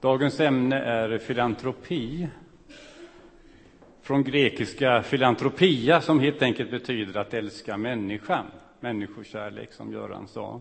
Dagens 0.00 0.40
ämne 0.40 0.76
är 0.76 1.18
filantropi. 1.18 2.28
Från 4.02 4.24
grekiska 4.24 5.02
filantropia 5.02 6.00
som 6.00 6.20
helt 6.20 6.42
enkelt 6.42 6.70
betyder 6.70 7.20
att 7.20 7.34
älska 7.34 7.76
människan. 7.76 8.46
Människokärlek 8.80 9.72
som 9.72 9.92
Göran 9.92 10.28
sa. 10.28 10.60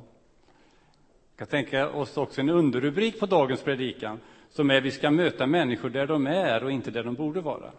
Vi 1.31 1.37
kan 1.37 1.47
tänka 1.47 1.89
oss 1.89 2.17
också 2.17 2.41
en 2.41 2.49
underrubrik 2.49 3.19
på 3.19 3.25
dagens 3.25 3.63
predikan 3.63 4.19
som 4.49 4.71
är 4.71 4.81
vi 4.81 4.91
ska 4.91 5.11
möta 5.11 5.47
människor 5.47 5.89
där 5.89 6.07
de 6.07 6.27
är 6.27 6.63
och 6.63 6.71
inte 6.71 6.91
där 6.91 7.03
de 7.03 7.13
borde 7.15 7.41
vara. 7.41 7.71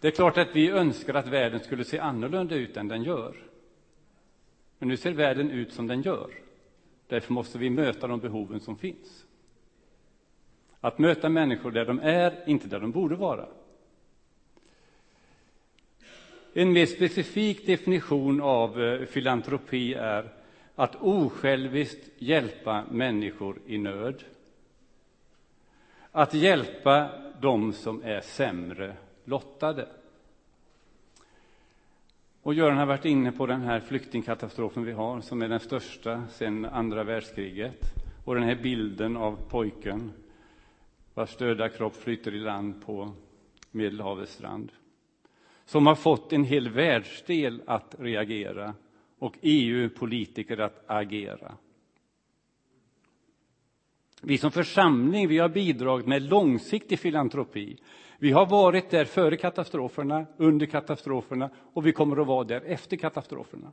Det 0.00 0.08
är 0.08 0.12
klart 0.12 0.38
att 0.38 0.56
vi 0.56 0.70
önskar 0.70 1.14
att 1.14 1.26
världen 1.28 1.60
skulle 1.60 1.84
se 1.84 1.98
annorlunda 1.98 2.54
ut 2.54 2.76
än 2.76 2.88
den 2.88 3.02
gör. 3.02 3.36
Men 4.78 4.88
nu 4.88 4.96
ser 4.96 5.12
världen 5.12 5.50
ut 5.50 5.72
som 5.72 5.86
den 5.86 6.02
gör. 6.02 6.30
Därför 7.08 7.32
måste 7.32 7.58
vi 7.58 7.70
möta 7.70 8.06
de 8.06 8.20
behoven 8.20 8.60
som 8.60 8.76
finns. 8.76 9.25
Att 10.86 10.98
möta 10.98 11.28
människor 11.28 11.70
där 11.70 11.84
de 11.84 12.00
är, 12.00 12.44
inte 12.46 12.68
där 12.68 12.80
de 12.80 12.90
borde 12.90 13.14
vara. 13.14 13.46
En 16.52 16.72
mer 16.72 16.86
specifik 16.86 17.66
definition 17.66 18.40
av 18.40 18.82
eh, 18.82 19.06
filantropi 19.06 19.94
är 19.94 20.32
att 20.74 20.96
osjälviskt 20.96 22.08
hjälpa 22.18 22.84
människor 22.90 23.58
i 23.66 23.78
nöd. 23.78 24.24
Att 26.12 26.34
hjälpa 26.34 27.10
dem 27.40 27.72
som 27.72 28.02
är 28.04 28.20
sämre 28.20 28.96
lottade. 29.24 29.88
Och 32.42 32.54
Göran 32.54 32.78
har 32.78 32.86
varit 32.86 33.04
inne 33.04 33.32
på 33.32 33.46
den 33.46 33.60
här 33.60 33.80
flyktingkatastrofen 33.80 34.84
vi 34.84 34.92
har, 34.92 35.20
som 35.20 35.42
är 35.42 35.48
den 35.48 35.60
största 35.60 36.26
sedan 36.26 36.64
andra 36.64 37.04
världskriget. 37.04 37.80
Och 38.24 38.34
den 38.34 38.44
här 38.44 38.56
bilden 38.62 39.16
av 39.16 39.38
pojken 39.48 40.12
vars 41.16 41.36
döda 41.36 41.68
kropp 41.68 41.96
flyter 41.96 42.34
i 42.34 42.38
land 42.38 42.86
på 42.86 43.12
Medelhavets 43.70 44.32
strand. 44.32 44.72
Som 45.64 45.86
har 45.86 45.94
fått 45.94 46.32
en 46.32 46.44
hel 46.44 46.68
världsdel 46.68 47.62
att 47.66 47.94
reagera 47.98 48.74
och 49.18 49.38
EU-politiker 49.42 50.58
att 50.58 50.84
agera. 50.86 51.54
Vi 54.22 54.38
som 54.38 54.50
församling 54.50 55.28
vi 55.28 55.38
har 55.38 55.48
bidragit 55.48 56.06
med 56.06 56.22
långsiktig 56.22 56.98
filantropi. 56.98 57.76
Vi 58.18 58.30
har 58.30 58.46
varit 58.46 58.90
där 58.90 59.04
före 59.04 59.36
katastroferna, 59.36 60.26
under 60.36 60.66
katastroferna 60.66 61.50
och 61.72 61.86
vi 61.86 61.92
kommer 61.92 62.20
att 62.20 62.26
vara 62.26 62.44
där 62.44 62.60
efter 62.60 62.96
katastroferna. 62.96 63.72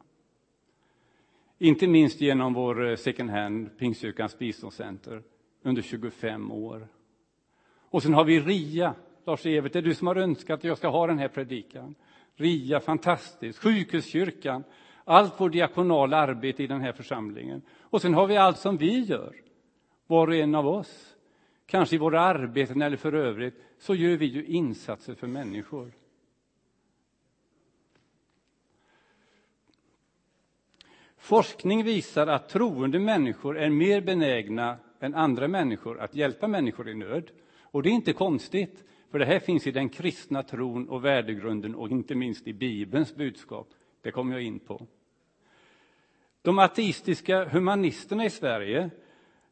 Inte 1.58 1.88
minst 1.88 2.22
genom 2.22 2.54
vår 2.54 2.90
eh, 2.90 2.96
second 2.96 3.30
hand, 3.30 3.78
Pingstkyrkans 3.78 4.40
biståndscenter, 4.40 5.24
under 5.64 5.82
25 5.82 6.52
år. 6.52 6.88
Och 7.94 8.04
sen 8.04 8.14
har 8.14 8.26
vi 8.26 8.40
RIA. 8.40 8.96
Lars-Evert, 9.26 9.74
det 9.74 9.80
är 9.80 9.84
du 9.84 9.96
som 9.96 10.08
har 10.08 10.16
önskat 10.16 10.60
att 10.60 10.64
jag 10.64 10.78
ska 10.78 10.88
ha 10.88 11.08
den 11.08 11.20
här 11.20 11.28
predikan. 11.28 11.96
RIA, 12.36 12.80
fantastiskt. 12.80 13.60
Sjukhuskyrkan, 13.60 14.64
allt 15.04 15.42
vårt 15.42 15.52
diakonala 15.52 16.18
arbete 16.18 16.64
i 16.64 16.68
den 16.68 16.82
här 16.82 16.92
församlingen. 16.92 17.62
Och 17.82 18.02
sen 18.02 18.14
har 18.14 18.28
vi 18.28 18.38
allt 18.38 18.58
som 18.58 18.78
vi 18.78 19.00
gör, 19.00 19.36
var 20.08 20.28
och 20.28 20.36
en 20.36 20.56
av 20.56 20.68
oss. 20.68 21.16
Kanske 21.66 21.96
i 21.96 22.00
våra 22.00 22.22
arbeten 22.22 22.82
eller 22.82 22.98
för 22.98 23.14
övrigt, 23.14 23.64
så 23.80 23.96
gör 23.96 24.18
vi 24.18 24.26
ju 24.26 24.46
insatser 24.46 25.16
för 25.16 25.28
människor. 25.28 25.92
Forskning 31.18 31.84
visar 31.84 32.28
att 32.28 32.50
troende 32.50 33.00
människor 33.00 33.58
är 33.58 33.70
mer 33.70 34.02
benägna 34.02 34.78
än 35.00 35.16
andra 35.16 35.48
människor 35.48 36.00
att 36.00 36.16
hjälpa 36.16 36.48
människor 36.48 36.90
i 36.90 36.94
nöd. 36.94 37.32
Och 37.74 37.84
det 37.84 37.90
är 37.90 37.94
inte 37.94 38.14
konstigt, 38.14 38.84
för 39.12 39.20
det 39.20 39.26
här 39.26 39.40
finns 39.40 39.68
i 39.68 39.72
den 39.72 39.90
kristna 39.90 40.44
tron 40.44 40.90
och 40.90 41.06
värdegrunden 41.06 41.76
och 41.76 41.90
inte 41.90 42.16
minst 42.16 42.48
i 42.48 42.54
Bibelns 42.54 43.16
budskap. 43.16 43.70
Det 44.02 44.12
kommer 44.12 44.34
jag 44.34 44.44
in 44.44 44.60
på. 44.60 44.88
De 46.42 46.60
ateistiska 46.60 47.46
humanisterna 47.46 48.26
i 48.26 48.30
Sverige 48.30 48.90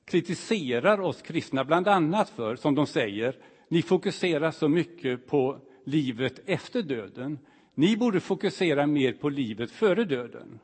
kritiserar 0.05 1.01
oss 1.01 1.21
kristna 1.21 1.63
bland 1.63 1.87
annat 1.87 2.29
för, 2.29 2.55
som 2.55 2.75
de 2.75 2.87
säger, 2.87 3.37
ni 3.67 3.81
fokuserar 3.81 4.51
så 4.51 4.67
mycket 4.67 5.27
på 5.27 5.59
livet 5.83 6.39
efter 6.45 6.81
döden. 6.81 7.39
Ni 7.73 7.97
borde 7.97 8.19
fokusera 8.19 8.87
mer 8.87 9.13
på 9.13 9.29
livet 9.29 9.71
före 9.71 10.05
döden. 10.05 10.59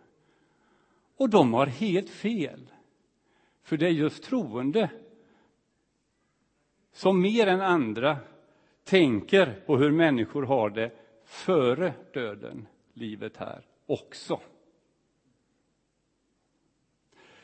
Och 1.15 1.29
de 1.29 1.53
har 1.53 1.65
helt 1.65 2.09
fel. 2.09 2.71
För 3.63 3.77
det 3.77 3.85
är 3.85 3.91
just 3.91 4.23
troende 4.23 4.89
som 6.97 7.21
mer 7.21 7.47
än 7.47 7.61
andra 7.61 8.17
tänker 8.83 9.61
på 9.65 9.77
hur 9.77 9.91
människor 9.91 10.43
har 10.43 10.69
det 10.69 10.91
före 11.25 11.93
döden, 12.13 12.67
livet 12.93 13.37
här 13.37 13.65
också. 13.85 14.39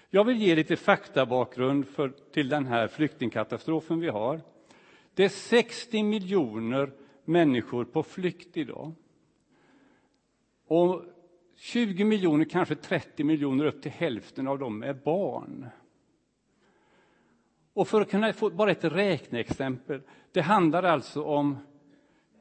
Jag 0.10 0.24
vill 0.24 0.42
ge 0.42 0.56
lite 0.56 0.76
faktabakgrund 0.76 1.88
för, 1.88 2.10
till 2.10 2.50
den 2.50 2.66
här 2.66 2.88
flyktingkatastrofen 2.88 4.00
vi 4.00 4.10
har. 4.10 4.42
Det 5.14 5.26
är 5.26 5.30
60 5.30 6.04
miljoner 6.04 6.92
människor 7.26 7.86
på 7.86 8.04
flykt 8.04 8.58
idag. 8.58 8.92
Och 10.68 11.02
20 11.56 12.04
miljoner, 12.04 12.46
kanske 12.46 12.76
30 12.76 13.24
miljoner, 13.24 13.66
upp 13.66 13.82
till 13.82 13.92
hälften 13.92 14.48
av 14.48 14.60
dem 14.60 14.84
är 14.84 14.94
barn. 14.94 15.70
Och 17.74 17.88
för 17.88 18.02
att 18.02 18.10
kunna 18.10 18.34
få 18.34 18.50
bara 18.50 18.72
ett 18.72 18.84
räkneexempel. 18.84 20.02
Det 20.32 20.42
handlar 20.42 20.84
alltså 20.84 21.24
om 21.24 21.58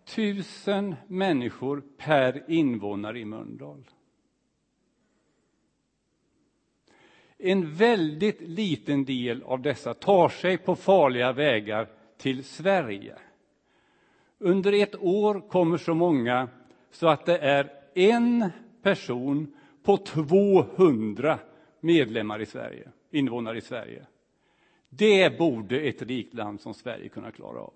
tusen 0.04 0.94
människor 1.06 1.82
per 1.98 2.50
invånare 2.50 3.18
i 3.18 3.24
Mölndal. 3.24 3.84
En 7.38 7.74
väldigt 7.74 8.40
liten 8.40 9.04
del 9.04 9.42
av 9.42 9.62
dessa 9.62 9.94
tar 9.94 10.28
sig 10.28 10.58
på 10.58 10.76
farliga 10.76 11.32
vägar 11.32 11.88
till 12.16 12.44
Sverige. 12.44 13.18
Under 14.38 14.72
ett 14.72 14.94
år 15.02 15.48
kommer 15.48 15.78
så 15.78 15.94
många 15.94 16.48
så 16.90 17.08
att 17.08 17.26
det 17.26 17.38
är 17.38 17.72
en 17.94 18.50
person 18.82 19.54
på 19.82 19.96
200 19.96 21.38
medlemmar 21.80 22.40
i 22.40 22.46
Sverige, 22.46 22.88
invånare 23.10 23.58
i 23.58 23.60
Sverige. 23.60 24.06
Det 24.96 25.38
borde 25.38 25.80
ett 25.80 26.02
rikt 26.02 26.34
land 26.34 26.60
som 26.60 26.74
Sverige 26.74 27.08
kunna 27.08 27.30
klara 27.30 27.60
av. 27.60 27.72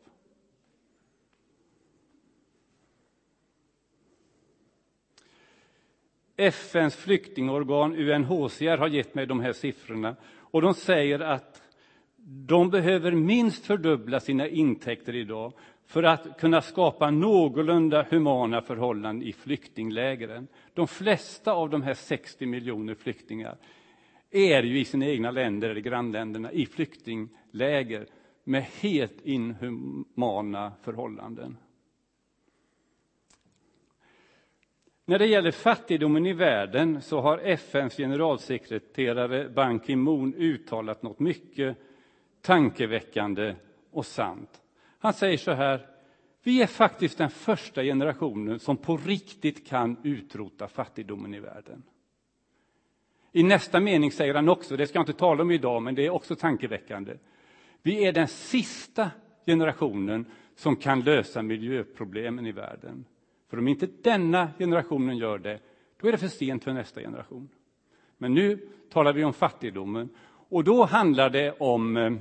FNs 6.36 6.96
flyktingorgan 6.96 7.96
UNHCR 7.96 8.76
har 8.76 8.88
gett 8.88 9.14
mig 9.14 9.26
de 9.26 9.40
här 9.40 9.52
siffrorna 9.52 10.16
och 10.26 10.62
de 10.62 10.74
säger 10.74 11.20
att 11.20 11.62
de 12.26 12.70
behöver 12.70 13.12
minst 13.12 13.66
fördubbla 13.66 14.20
sina 14.20 14.48
intäkter 14.48 15.14
idag 15.14 15.52
för 15.86 16.02
att 16.02 16.40
kunna 16.40 16.62
skapa 16.62 17.10
någorlunda 17.10 18.06
humana 18.10 18.62
förhållanden 18.62 19.28
i 19.28 19.32
flyktinglägren. 19.32 20.48
De 20.74 20.88
flesta 20.88 21.52
av 21.52 21.70
de 21.70 21.82
här 21.82 21.94
60 21.94 22.46
miljoner 22.46 22.94
flyktingar 22.94 23.56
är 24.36 24.62
ju 24.62 24.78
i 24.78 24.84
sina 24.84 25.06
egna 25.06 25.30
länder, 25.30 25.70
eller 25.70 25.80
grannländerna, 25.80 26.52
i 26.52 26.66
flyktingläger 26.66 28.06
med 28.44 28.62
helt 28.62 29.20
inhumana 29.26 30.72
förhållanden. 30.82 31.56
När 35.04 35.18
det 35.18 35.26
gäller 35.26 35.50
fattigdomen 35.50 36.26
i 36.26 36.32
världen 36.32 37.02
så 37.02 37.20
har 37.20 37.38
FNs 37.38 37.96
generalsekreterare 37.96 39.48
Ban 39.48 39.80
Ki-Moon 39.80 40.34
uttalat 40.34 41.02
något 41.02 41.20
mycket 41.20 41.76
tankeväckande 42.40 43.54
och 43.90 44.06
sant. 44.06 44.62
Han 44.98 45.12
säger 45.12 45.38
så 45.38 45.52
här, 45.52 45.86
vi 46.42 46.62
är 46.62 46.66
faktiskt 46.66 47.18
den 47.18 47.30
första 47.30 47.82
generationen 47.82 48.58
som 48.58 48.76
på 48.76 48.96
riktigt 48.96 49.66
kan 49.66 49.96
utrota 50.02 50.68
fattigdomen 50.68 51.34
i 51.34 51.40
världen. 51.40 51.82
I 53.36 53.42
nästa 53.42 53.80
mening 53.80 54.12
säger 54.12 54.34
han 54.34 54.48
också, 54.48 54.76
det 54.76 54.86
ska 54.86 54.98
jag 54.98 55.02
inte 55.02 55.12
tala 55.12 55.42
om 55.42 55.50
idag, 55.50 55.82
men 55.82 55.94
det 55.94 56.06
är 56.06 56.10
också 56.10 56.36
tankeväckande. 56.36 57.16
Vi 57.82 58.04
är 58.04 58.12
den 58.12 58.28
sista 58.28 59.10
generationen 59.46 60.26
som 60.54 60.76
kan 60.76 61.00
lösa 61.00 61.42
miljöproblemen 61.42 62.46
i 62.46 62.52
världen. 62.52 63.04
För 63.50 63.58
om 63.58 63.68
inte 63.68 63.88
denna 64.02 64.50
generationen 64.58 65.16
gör 65.16 65.38
det, 65.38 65.60
då 66.00 66.08
är 66.08 66.12
det 66.12 66.18
för 66.18 66.28
sent 66.28 66.64
för 66.64 66.72
nästa 66.72 67.00
generation. 67.00 67.48
Men 68.18 68.34
nu 68.34 68.68
talar 68.92 69.12
vi 69.12 69.24
om 69.24 69.32
fattigdomen 69.32 70.08
och 70.48 70.64
då 70.64 70.84
handlar 70.84 71.30
det 71.30 71.52
om 71.52 71.96
eh, 71.96 72.12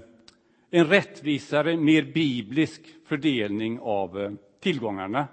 en 0.70 0.86
rättvisare, 0.86 1.78
mer 1.78 2.04
biblisk 2.04 2.82
fördelning 3.06 3.80
av 3.80 4.22
eh, 4.22 4.32
tillgångarna. 4.60 5.28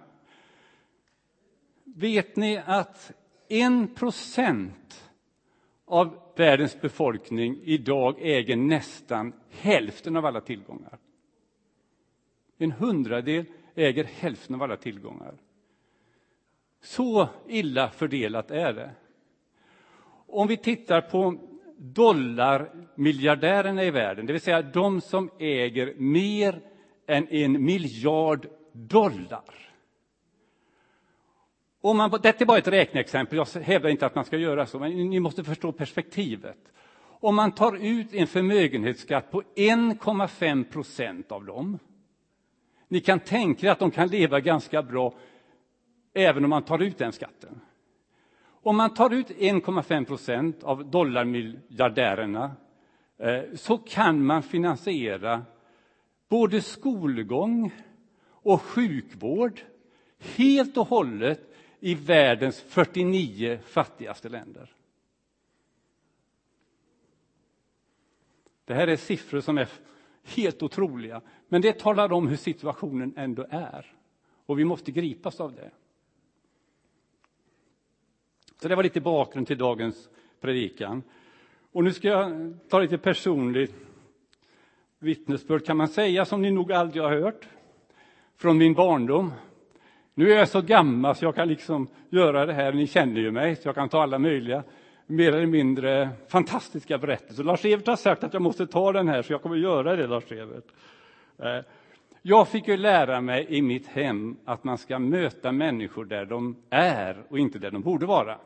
Vet 1.85 2.37
ni 2.37 2.63
att 2.67 3.13
en 3.49 3.89
procent 3.95 5.09
av 5.93 6.19
världens 6.37 6.81
befolkning 6.81 7.61
idag 7.65 8.17
äger 8.21 8.57
nästan 8.57 9.33
hälften 9.51 10.17
av 10.17 10.27
alla 10.27 10.41
tillgångar. 10.41 10.99
En 12.59 12.73
hundradel 12.73 13.45
äger 13.75 14.05
hälften 14.05 14.55
av 14.55 14.63
alla 14.63 14.77
tillgångar. 14.77 15.35
Så 16.81 17.29
illa 17.49 17.91
fördelat 17.91 18.51
är 18.51 18.73
det. 18.73 18.91
Om 20.27 20.49
vi 20.49 20.57
tittar 20.57 21.01
på 21.01 21.39
dollarmiljardärerna 21.77 23.85
i 23.85 23.91
världen, 23.91 24.27
det 24.27 24.33
vill 24.33 24.43
säga 24.43 24.63
de 24.63 25.01
som 25.01 25.31
äger 25.39 25.95
mer 25.97 26.61
än 27.07 27.29
en 27.29 27.65
miljard 27.65 28.47
dollar. 28.73 29.72
Om 31.85 31.97
man, 31.97 32.11
detta 32.11 32.45
är 32.45 32.47
bara 32.47 32.59
ett 32.59 32.69
räkneexempel, 32.69 33.39
jag 33.39 33.63
hävdar 33.63 33.91
inte 33.91 34.07
att 34.07 34.15
man 34.15 34.25
ska 34.25 34.37
göra 34.37 34.67
så, 34.67 34.79
men 34.79 35.11
ni 35.11 35.21
måste 35.21 35.45
förstå 35.45 35.73
perspektivet. 35.73 36.59
Om 37.05 37.35
man 37.35 37.53
tar 37.53 37.77
ut 37.77 38.15
en 38.15 38.27
förmögenhetsskatt 38.27 39.31
på 39.31 39.43
1,5 39.57 40.65
procent 40.65 41.33
av 41.33 41.45
dem, 41.45 41.79
ni 42.89 43.01
kan 43.01 43.21
tänka 43.21 43.67
er 43.67 43.71
att 43.71 43.79
de 43.79 43.91
kan 43.91 44.09
leva 44.09 44.41
ganska 44.41 44.83
bra 44.83 45.15
även 46.15 46.45
om 46.45 46.51
man 46.51 46.63
tar 46.63 46.79
ut 46.79 46.99
den 46.99 47.13
skatten. 47.13 47.61
Om 48.45 48.77
man 48.77 48.95
tar 48.95 49.15
ut 49.15 49.29
1,5 49.29 50.05
procent 50.05 50.65
av 50.65 50.91
dollarmiljardärerna 50.91 52.51
eh, 53.19 53.43
så 53.55 53.79
kan 53.79 54.25
man 54.25 54.43
finansiera 54.43 55.43
både 56.29 56.61
skolgång 56.61 57.73
och 58.29 58.63
sjukvård 58.63 59.61
helt 60.37 60.77
och 60.77 60.89
hållet 60.89 61.52
i 61.85 61.95
världens 61.95 62.61
49 62.61 63.59
fattigaste 63.65 64.29
länder. 64.29 64.75
Det 68.65 68.75
här 68.75 68.89
är 68.89 68.97
siffror 68.97 69.41
som 69.41 69.59
är 69.59 69.69
helt 70.25 70.63
otroliga, 70.63 71.21
men 71.49 71.63
det 71.63 71.79
talar 71.79 72.13
om 72.13 72.29
hur 72.29 72.37
situationen 72.37 73.15
ändå 73.17 73.47
är. 73.51 73.95
Och 74.47 74.59
vi 74.59 74.65
måste 74.65 74.93
gripas 74.93 75.41
av 75.41 75.55
det. 75.55 75.71
Så 78.61 78.69
det 78.69 78.77
var 78.77 78.83
lite 78.83 79.01
bakgrund 79.01 79.47
till 79.47 79.59
dagens 79.59 80.09
predikan. 80.41 81.03
Och 81.73 81.85
nu 81.85 81.93
ska 81.93 82.09
jag 82.09 82.57
ta 82.69 82.81
lite 82.81 82.99
personligt 82.99 83.75
vittnesbörd, 84.99 85.67
kan 85.67 85.77
man 85.77 85.89
säga, 85.89 86.25
som 86.25 86.43
ni 86.43 86.51
nog 86.51 86.73
aldrig 86.73 87.03
har 87.03 87.21
hört, 87.21 87.49
från 88.37 88.59
min 88.59 88.75
barndom. 88.75 89.33
Nu 90.15 90.33
är 90.33 90.39
jag 90.39 90.49
så 90.49 90.61
gammal 90.61 91.15
så 91.15 91.25
jag 91.25 91.35
kan 91.35 91.49
liksom 91.49 91.89
göra 92.11 92.47
det 92.47 92.53
här, 92.53 92.73
ni 92.73 92.87
känner 92.87 93.21
ju 93.21 93.31
mig, 93.31 93.57
så 93.57 93.69
jag 93.69 93.75
kan 93.75 93.89
ta 93.89 94.03
alla 94.03 94.19
möjliga 94.19 94.63
mer 95.07 95.33
eller 95.33 95.47
mindre 95.47 96.09
fantastiska 96.29 96.99
berättelser. 96.99 97.45
Lars-Evert 97.45 97.87
har 97.87 97.97
sagt 97.97 98.25
att 98.25 98.33
jag 98.33 98.43
måste 98.43 98.67
ta 98.67 98.93
den 98.93 99.09
här, 99.09 99.23
så 99.23 99.33
jag 99.33 99.43
kommer 99.43 99.57
att 99.57 99.63
göra 99.63 99.97
det, 99.97 100.07
Lars-Evert. 100.07 100.65
Eh, 101.39 101.65
jag 102.23 102.49
fick 102.49 102.69
ju 102.69 102.77
lära 102.77 103.21
mig 103.21 103.47
i 103.49 103.63
mitt 103.63 103.87
hem 103.87 104.37
att 104.45 104.65
man 104.65 104.79
ska 104.79 104.99
möta 104.99 105.53
människor 105.53 106.05
där 106.05 106.25
de 106.25 106.57
är 106.71 107.23
och 107.29 107.39
inte 107.39 107.59
där 107.59 107.71
de 107.71 107.83
borde 107.83 108.07
vara. 108.07 108.39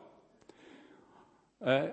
Eh, 1.65 1.85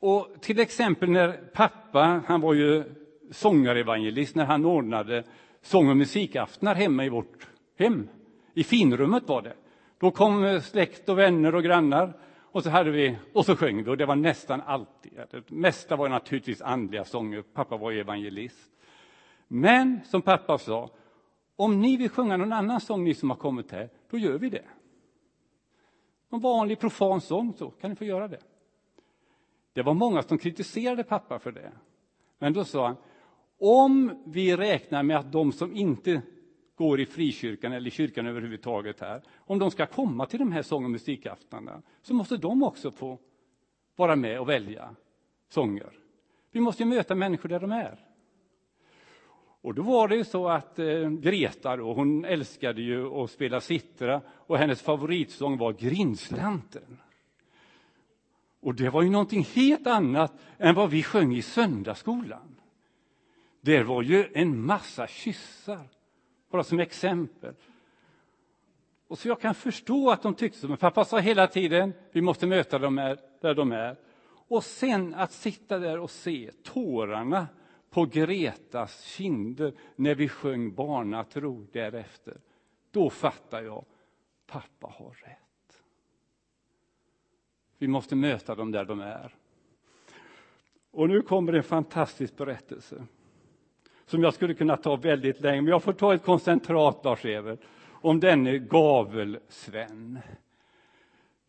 och 0.00 0.28
till 0.40 0.60
exempel 0.60 1.10
när 1.10 1.32
pappa, 1.32 2.22
han 2.26 2.40
var 2.40 2.54
ju 2.54 2.84
sångarevangelist, 3.30 4.34
när 4.34 4.44
han 4.44 4.64
ordnade 4.64 5.24
sång 5.62 5.90
och 5.90 5.96
musikaftnar 5.96 6.74
hemma 6.74 7.04
i 7.04 7.08
vårt 7.08 7.46
hem. 7.78 8.08
I 8.54 8.64
finrummet 8.64 9.28
var 9.28 9.42
det. 9.42 9.54
Då 9.98 10.10
kom 10.10 10.44
eh, 10.44 10.60
släkt 10.60 11.08
och 11.08 11.18
vänner 11.18 11.54
och 11.54 11.62
grannar 11.62 12.12
och 12.54 12.62
så, 12.62 12.70
hade 12.70 12.90
vi, 12.90 13.18
och 13.32 13.44
så 13.44 13.56
sjöng 13.56 13.84
vi, 13.84 13.90
och 13.90 13.96
det 13.96 14.06
var 14.06 14.16
nästan 14.16 14.60
alltid. 14.60 15.12
Det 15.30 15.50
mesta 15.50 15.96
var 15.96 16.08
naturligtvis 16.08 16.62
andliga 16.62 17.04
sånger, 17.04 17.42
pappa 17.42 17.76
var 17.76 17.92
evangelist. 17.92 18.70
Men 19.48 20.00
som 20.04 20.22
pappa 20.22 20.58
sa, 20.58 20.90
om 21.56 21.80
ni 21.80 21.96
vill 21.96 22.10
sjunga 22.10 22.36
någon 22.36 22.52
annan 22.52 22.80
sång, 22.80 23.04
ni 23.04 23.14
som 23.14 23.30
har 23.30 23.36
kommit 23.36 23.70
här, 23.70 23.90
då 24.10 24.18
gör 24.18 24.38
vi 24.38 24.50
det. 24.50 24.64
Någon 26.28 26.40
vanlig 26.40 26.80
profan 26.80 27.20
sång, 27.20 27.52
så 27.52 27.70
kan 27.70 27.90
ni 27.90 27.96
få 27.96 28.04
göra 28.04 28.28
det. 28.28 28.40
Det 29.72 29.82
var 29.82 29.94
många 29.94 30.22
som 30.22 30.38
kritiserade 30.38 31.04
pappa 31.04 31.38
för 31.38 31.52
det. 31.52 31.72
Men 32.38 32.52
då 32.52 32.64
sa 32.64 32.86
han, 32.86 32.96
om 33.58 34.22
vi 34.26 34.56
räknar 34.56 35.02
med 35.02 35.16
att 35.16 35.32
de 35.32 35.52
som 35.52 35.76
inte 35.76 36.22
går 36.74 37.00
i 37.00 37.06
frikyrkan 37.06 37.72
eller 37.72 37.90
kyrkan 37.90 38.26
överhuvudtaget 38.26 39.00
här, 39.00 39.22
om 39.36 39.58
de 39.58 39.70
ska 39.70 39.86
komma 39.86 40.26
till 40.26 40.38
de 40.38 40.52
här 40.52 40.62
sång 40.62 40.84
och 40.84 40.90
musikaftnarna, 40.90 41.82
så 42.02 42.14
måste 42.14 42.36
de 42.36 42.62
också 42.62 42.90
få 42.90 43.18
vara 43.96 44.16
med 44.16 44.40
och 44.40 44.48
välja 44.48 44.94
sånger. 45.48 45.92
Vi 46.50 46.60
måste 46.60 46.82
ju 46.82 46.88
möta 46.88 47.14
människor 47.14 47.48
där 47.48 47.60
de 47.60 47.72
är. 47.72 47.98
Och 49.64 49.74
då 49.74 49.82
var 49.82 50.08
det 50.08 50.16
ju 50.16 50.24
så 50.24 50.48
att 50.48 50.78
eh, 50.78 51.10
Greta 51.10 51.76
då, 51.76 51.94
hon 51.94 52.24
älskade 52.24 52.82
ju 52.82 53.06
att 53.06 53.30
spela 53.30 53.60
sittra 53.60 54.20
och 54.28 54.58
hennes 54.58 54.82
favoritsång 54.82 55.58
var 55.58 55.72
Grindslanten. 55.72 57.00
Och 58.60 58.74
det 58.74 58.90
var 58.90 59.02
ju 59.02 59.10
någonting 59.10 59.46
helt 59.54 59.86
annat 59.86 60.32
än 60.58 60.74
vad 60.74 60.90
vi 60.90 61.02
sjöng 61.02 61.34
i 61.34 61.42
söndagsskolan. 61.42 62.56
Det 63.60 63.82
var 63.82 64.02
ju 64.02 64.30
en 64.34 64.66
massa 64.66 65.06
kyssar, 65.06 65.88
bara 66.54 66.64
som 66.64 66.80
exempel. 66.80 67.54
Och 69.06 69.18
så 69.18 69.28
jag 69.28 69.40
kan 69.40 69.54
förstå 69.54 70.10
att 70.10 70.22
de 70.22 70.34
tyckte 70.34 70.58
så, 70.58 70.68
men 70.68 70.76
pappa 70.76 71.04
sa 71.04 71.18
hela 71.18 71.46
tiden, 71.46 71.92
vi 72.12 72.20
måste 72.20 72.46
möta 72.46 72.78
dem 72.78 73.16
där 73.40 73.54
de 73.54 73.72
är. 73.72 73.96
Och 74.26 74.64
sen 74.64 75.14
att 75.14 75.32
sitta 75.32 75.78
där 75.78 75.98
och 75.98 76.10
se 76.10 76.50
tårarna 76.62 77.48
på 77.90 78.04
Gretas 78.04 79.02
kinder 79.02 79.74
när 79.96 80.14
vi 80.14 80.28
sjöng 80.28 80.74
barnatro 80.74 81.66
därefter. 81.72 82.40
Då 82.90 83.10
fattar 83.10 83.62
jag, 83.62 83.84
pappa 84.46 84.86
har 84.86 85.10
rätt. 85.10 85.82
Vi 87.78 87.88
måste 87.88 88.16
möta 88.16 88.54
dem 88.54 88.72
där 88.72 88.84
de 88.84 89.00
är. 89.00 89.34
Och 90.90 91.08
nu 91.08 91.22
kommer 91.22 91.52
en 91.52 91.62
fantastisk 91.62 92.36
berättelse 92.36 93.06
som 94.06 94.22
jag 94.22 94.34
skulle 94.34 94.54
kunna 94.54 94.76
ta 94.76 94.96
väldigt 94.96 95.40
länge, 95.40 95.62
men 95.62 95.70
jag 95.70 95.82
får 95.82 95.92
ta 95.92 96.14
ett 96.14 96.22
koncentrat, 96.22 97.04
Lars-Evert, 97.04 97.60
om 97.90 98.20
denne 98.20 98.58
Gavel-Sven. 98.58 100.18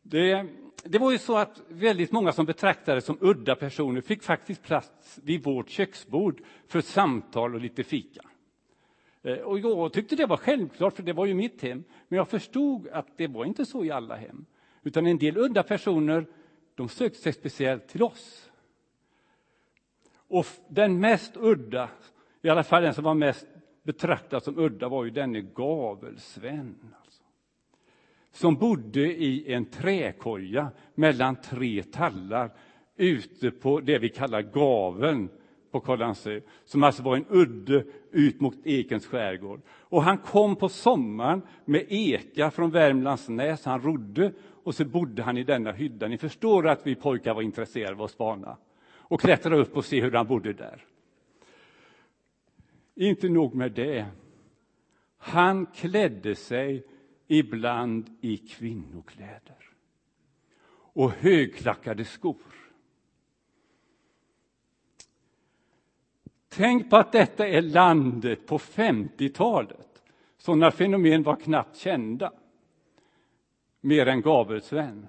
Det, 0.01 0.45
det 0.83 0.99
var 0.99 1.11
ju 1.11 1.17
så 1.17 1.37
att 1.37 1.61
väldigt 1.67 2.11
många 2.11 2.31
som 2.31 2.45
betraktades 2.45 3.05
som 3.05 3.17
udda 3.21 3.55
personer 3.55 4.01
fick 4.01 4.23
faktiskt 4.23 4.63
plats 4.63 5.19
vid 5.23 5.43
vårt 5.43 5.69
köksbord 5.69 6.41
för 6.67 6.81
samtal 6.81 7.55
och 7.55 7.61
lite 7.61 7.83
fika. 7.83 8.21
Eh, 9.23 9.37
och 9.37 9.59
jag 9.59 9.93
tyckte 9.93 10.15
det 10.15 10.25
var 10.25 10.37
självklart, 10.37 10.95
för 10.95 11.03
det 11.03 11.13
var 11.13 11.25
ju 11.25 11.33
mitt 11.33 11.61
hem. 11.61 11.83
Men 12.07 12.17
jag 12.17 12.27
förstod 12.27 12.87
att 12.87 13.17
det 13.17 13.27
var 13.27 13.45
inte 13.45 13.65
så 13.65 13.85
i 13.85 13.91
alla 13.91 14.15
hem. 14.15 14.45
Utan 14.83 15.05
en 15.05 15.17
del 15.17 15.37
udda 15.37 15.63
personer, 15.63 16.25
de 16.75 16.89
sökte 16.89 17.19
sig 17.19 17.33
speciellt 17.33 17.87
till 17.87 18.03
oss. 18.03 18.51
Och 20.27 20.45
den 20.67 20.99
mest 20.99 21.37
udda, 21.37 21.89
i 22.45 22.49
alla 22.49 22.63
fall 22.63 22.83
den 22.83 22.93
som 22.93 23.03
var 23.03 23.13
mest 23.13 23.47
betraktad 23.83 24.43
som 24.43 24.59
udda, 24.59 24.89
var 24.89 25.03
ju 25.03 25.09
denne 25.09 25.41
Gavelsven. 25.41 26.75
Alltså. 27.03 27.23
Som 28.31 28.55
bodde 28.55 28.99
i 28.99 29.53
en 29.53 29.65
träkoja 29.65 30.71
mellan 30.95 31.35
tre 31.35 31.83
tallar 31.83 32.51
ute 32.95 33.51
på 33.51 33.79
det 33.79 33.99
vi 33.99 34.09
kallar 34.09 34.41
gaveln 34.41 35.29
på 35.71 35.79
Kållandsö, 35.79 36.41
som 36.65 36.83
alltså 36.83 37.03
var 37.03 37.15
en 37.15 37.25
udde 37.29 37.83
ut 38.11 38.41
mot 38.41 38.55
Ekens 38.63 39.05
skärgård. 39.05 39.61
Och 39.69 40.03
han 40.03 40.17
kom 40.17 40.55
på 40.55 40.69
sommaren 40.69 41.41
med 41.65 41.85
eka 41.89 42.51
från 42.51 42.71
Värmlands 42.71 43.29
näs, 43.29 43.65
han 43.65 43.81
rodde 43.81 44.31
och 44.63 44.75
så 44.75 44.85
bodde 44.85 45.23
han 45.23 45.37
i 45.37 45.43
denna 45.43 45.71
hydda. 45.71 46.07
Ni 46.07 46.17
förstår 46.17 46.67
att 46.67 46.87
vi 46.87 46.95
pojkar 46.95 47.33
var 47.33 47.41
intresserade 47.41 47.93
av 47.93 48.01
att 48.01 48.11
spana 48.11 48.57
och 48.93 49.21
klättra 49.21 49.55
upp 49.55 49.77
och 49.77 49.85
se 49.85 50.01
hur 50.01 50.11
han 50.11 50.27
bodde 50.27 50.53
där. 50.53 50.85
Inte 52.95 53.29
nog 53.29 53.55
med 53.55 53.71
det. 53.71 54.05
Han 55.17 55.65
klädde 55.65 56.35
sig 56.35 56.85
ibland 57.27 58.17
i 58.21 58.37
kvinnokläder 58.37 59.69
och 60.71 61.11
högklackade 61.11 62.05
skor. 62.05 62.55
Tänk 66.49 66.89
på 66.89 66.95
att 66.95 67.11
detta 67.11 67.47
är 67.47 67.61
landet 67.61 68.45
på 68.45 68.57
50-talet. 68.57 70.03
Sådana 70.37 70.71
fenomen 70.71 71.23
var 71.23 71.35
knappt 71.35 71.77
kända 71.77 72.33
mer 73.81 74.07
än 74.07 74.21
Gabelsvän. 74.21 75.07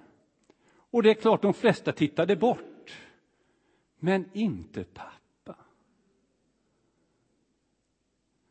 Och 0.91 1.03
det 1.03 1.09
är 1.09 1.13
klart, 1.13 1.41
de 1.41 1.53
flesta 1.53 1.91
tittade 1.91 2.35
bort. 2.35 2.97
Men 3.99 4.29
inte 4.33 4.83
Pär. 4.83 5.16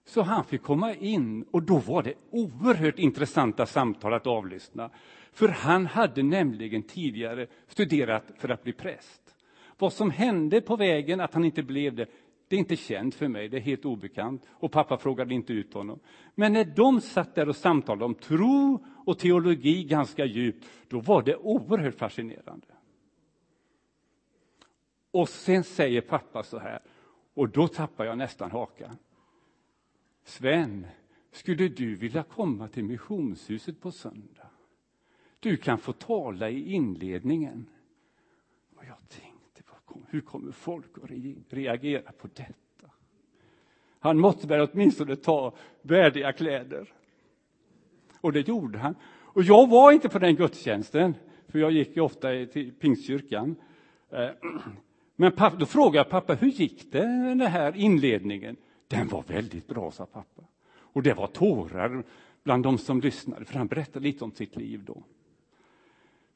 Så 0.06 0.22
han 0.22 0.44
fick 0.44 0.62
komma 0.62 0.94
in 0.94 1.42
och 1.42 1.62
då 1.62 1.78
var 1.78 2.02
det 2.02 2.14
oerhört 2.30 2.98
intressanta 2.98 3.66
samtal 3.66 4.14
att 4.14 4.26
avlyssna. 4.26 4.90
För 5.32 5.48
han 5.48 5.86
hade 5.86 6.22
nämligen 6.22 6.82
tidigare 6.82 7.46
studerat 7.68 8.24
för 8.36 8.48
att 8.48 8.62
bli 8.62 8.72
präst. 8.72 9.36
Vad 9.78 9.92
som 9.92 10.10
hände 10.10 10.60
på 10.60 10.76
vägen, 10.76 11.20
att 11.20 11.34
han 11.34 11.44
inte 11.44 11.62
blev 11.62 11.94
det, 11.94 12.06
Det 12.48 12.56
är 12.56 12.60
inte 12.60 12.76
känt 12.76 13.14
för 13.14 13.28
mig, 13.28 13.48
det 13.48 13.56
är 13.56 13.60
helt 13.60 13.84
obekant. 13.84 14.42
Och 14.50 14.72
pappa 14.72 14.98
frågade 14.98 15.34
inte 15.34 15.52
ut 15.52 15.74
honom. 15.74 16.00
Men 16.34 16.52
när 16.52 16.64
de 16.64 17.00
satt 17.00 17.34
där 17.34 17.48
och 17.48 17.56
samtalade 17.56 18.04
om 18.04 18.14
tro 18.14 18.84
och 19.06 19.18
teologi 19.18 19.84
ganska 19.84 20.24
djupt, 20.24 20.66
då 20.88 21.00
var 21.00 21.22
det 21.22 21.36
oerhört 21.36 21.94
fascinerande. 21.94 22.66
Och 25.10 25.28
sen 25.28 25.64
säger 25.64 26.00
pappa 26.00 26.42
så 26.42 26.58
här, 26.58 26.80
och 27.34 27.48
då 27.48 27.68
tappar 27.68 28.04
jag 28.04 28.18
nästan 28.18 28.50
hakan. 28.50 28.96
Sven, 30.26 30.86
skulle 31.32 31.68
du 31.68 31.94
vilja 31.94 32.22
komma 32.22 32.68
till 32.68 32.84
missionshuset 32.84 33.80
på 33.80 33.92
söndag? 33.92 34.50
Du 35.40 35.56
kan 35.56 35.78
få 35.78 35.92
tala 35.92 36.50
i 36.50 36.72
inledningen. 36.72 37.66
Och 38.76 38.84
jag 38.84 38.96
tänkte, 39.08 39.62
hur 40.08 40.20
kommer 40.20 40.52
folk 40.52 40.98
att 41.02 41.10
reagera 41.48 42.12
på 42.12 42.28
detta? 42.34 42.90
Han 43.98 44.18
måste 44.18 44.46
väl 44.46 44.68
åtminstone 44.72 45.16
ta 45.16 45.54
värdiga 45.82 46.32
kläder. 46.32 46.92
Och 48.20 48.32
det 48.32 48.48
gjorde 48.48 48.78
han. 48.78 48.94
Och 49.08 49.42
jag 49.42 49.68
var 49.68 49.92
inte 49.92 50.08
på 50.08 50.18
den 50.18 50.36
gudstjänsten, 50.36 51.14
för 51.48 51.58
jag 51.58 51.72
gick 51.72 51.96
ju 51.96 52.02
ofta 52.02 52.28
till 52.52 52.72
Pingstkyrkan. 52.72 53.56
Eh, 54.10 54.30
Men 55.16 55.32
pappa, 55.32 55.56
då 55.56 55.66
frågade 55.66 55.96
jag 55.96 56.10
pappa, 56.10 56.34
hur 56.34 56.48
gick 56.48 56.92
det, 56.92 57.06
den 57.28 57.40
här 57.40 57.76
inledningen? 57.76 58.56
Den 58.88 59.08
var 59.08 59.22
väldigt 59.26 59.66
bra, 59.66 59.90
sa 59.90 60.06
pappa. 60.06 60.42
Och 60.78 61.02
det 61.02 61.14
var 61.14 61.26
tårar 61.26 62.04
bland 62.42 62.62
de 62.62 62.78
som 62.78 63.00
lyssnade, 63.00 63.44
för 63.44 63.54
han 63.54 63.66
berättade 63.66 64.06
lite 64.06 64.24
om 64.24 64.32
sitt 64.32 64.56
liv 64.56 64.84
då. 64.84 65.02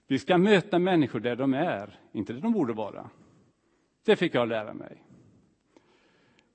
Vi 0.06 0.18
ska 0.18 0.38
möta 0.38 0.78
människor 0.78 1.20
där 1.20 1.36
de 1.36 1.54
är, 1.54 1.98
inte 2.12 2.32
där 2.32 2.40
de 2.40 2.52
borde 2.52 2.72
vara. 2.72 3.10
Det 4.04 4.16
fick 4.16 4.34
jag 4.34 4.48
lära 4.48 4.74
mig. 4.74 5.02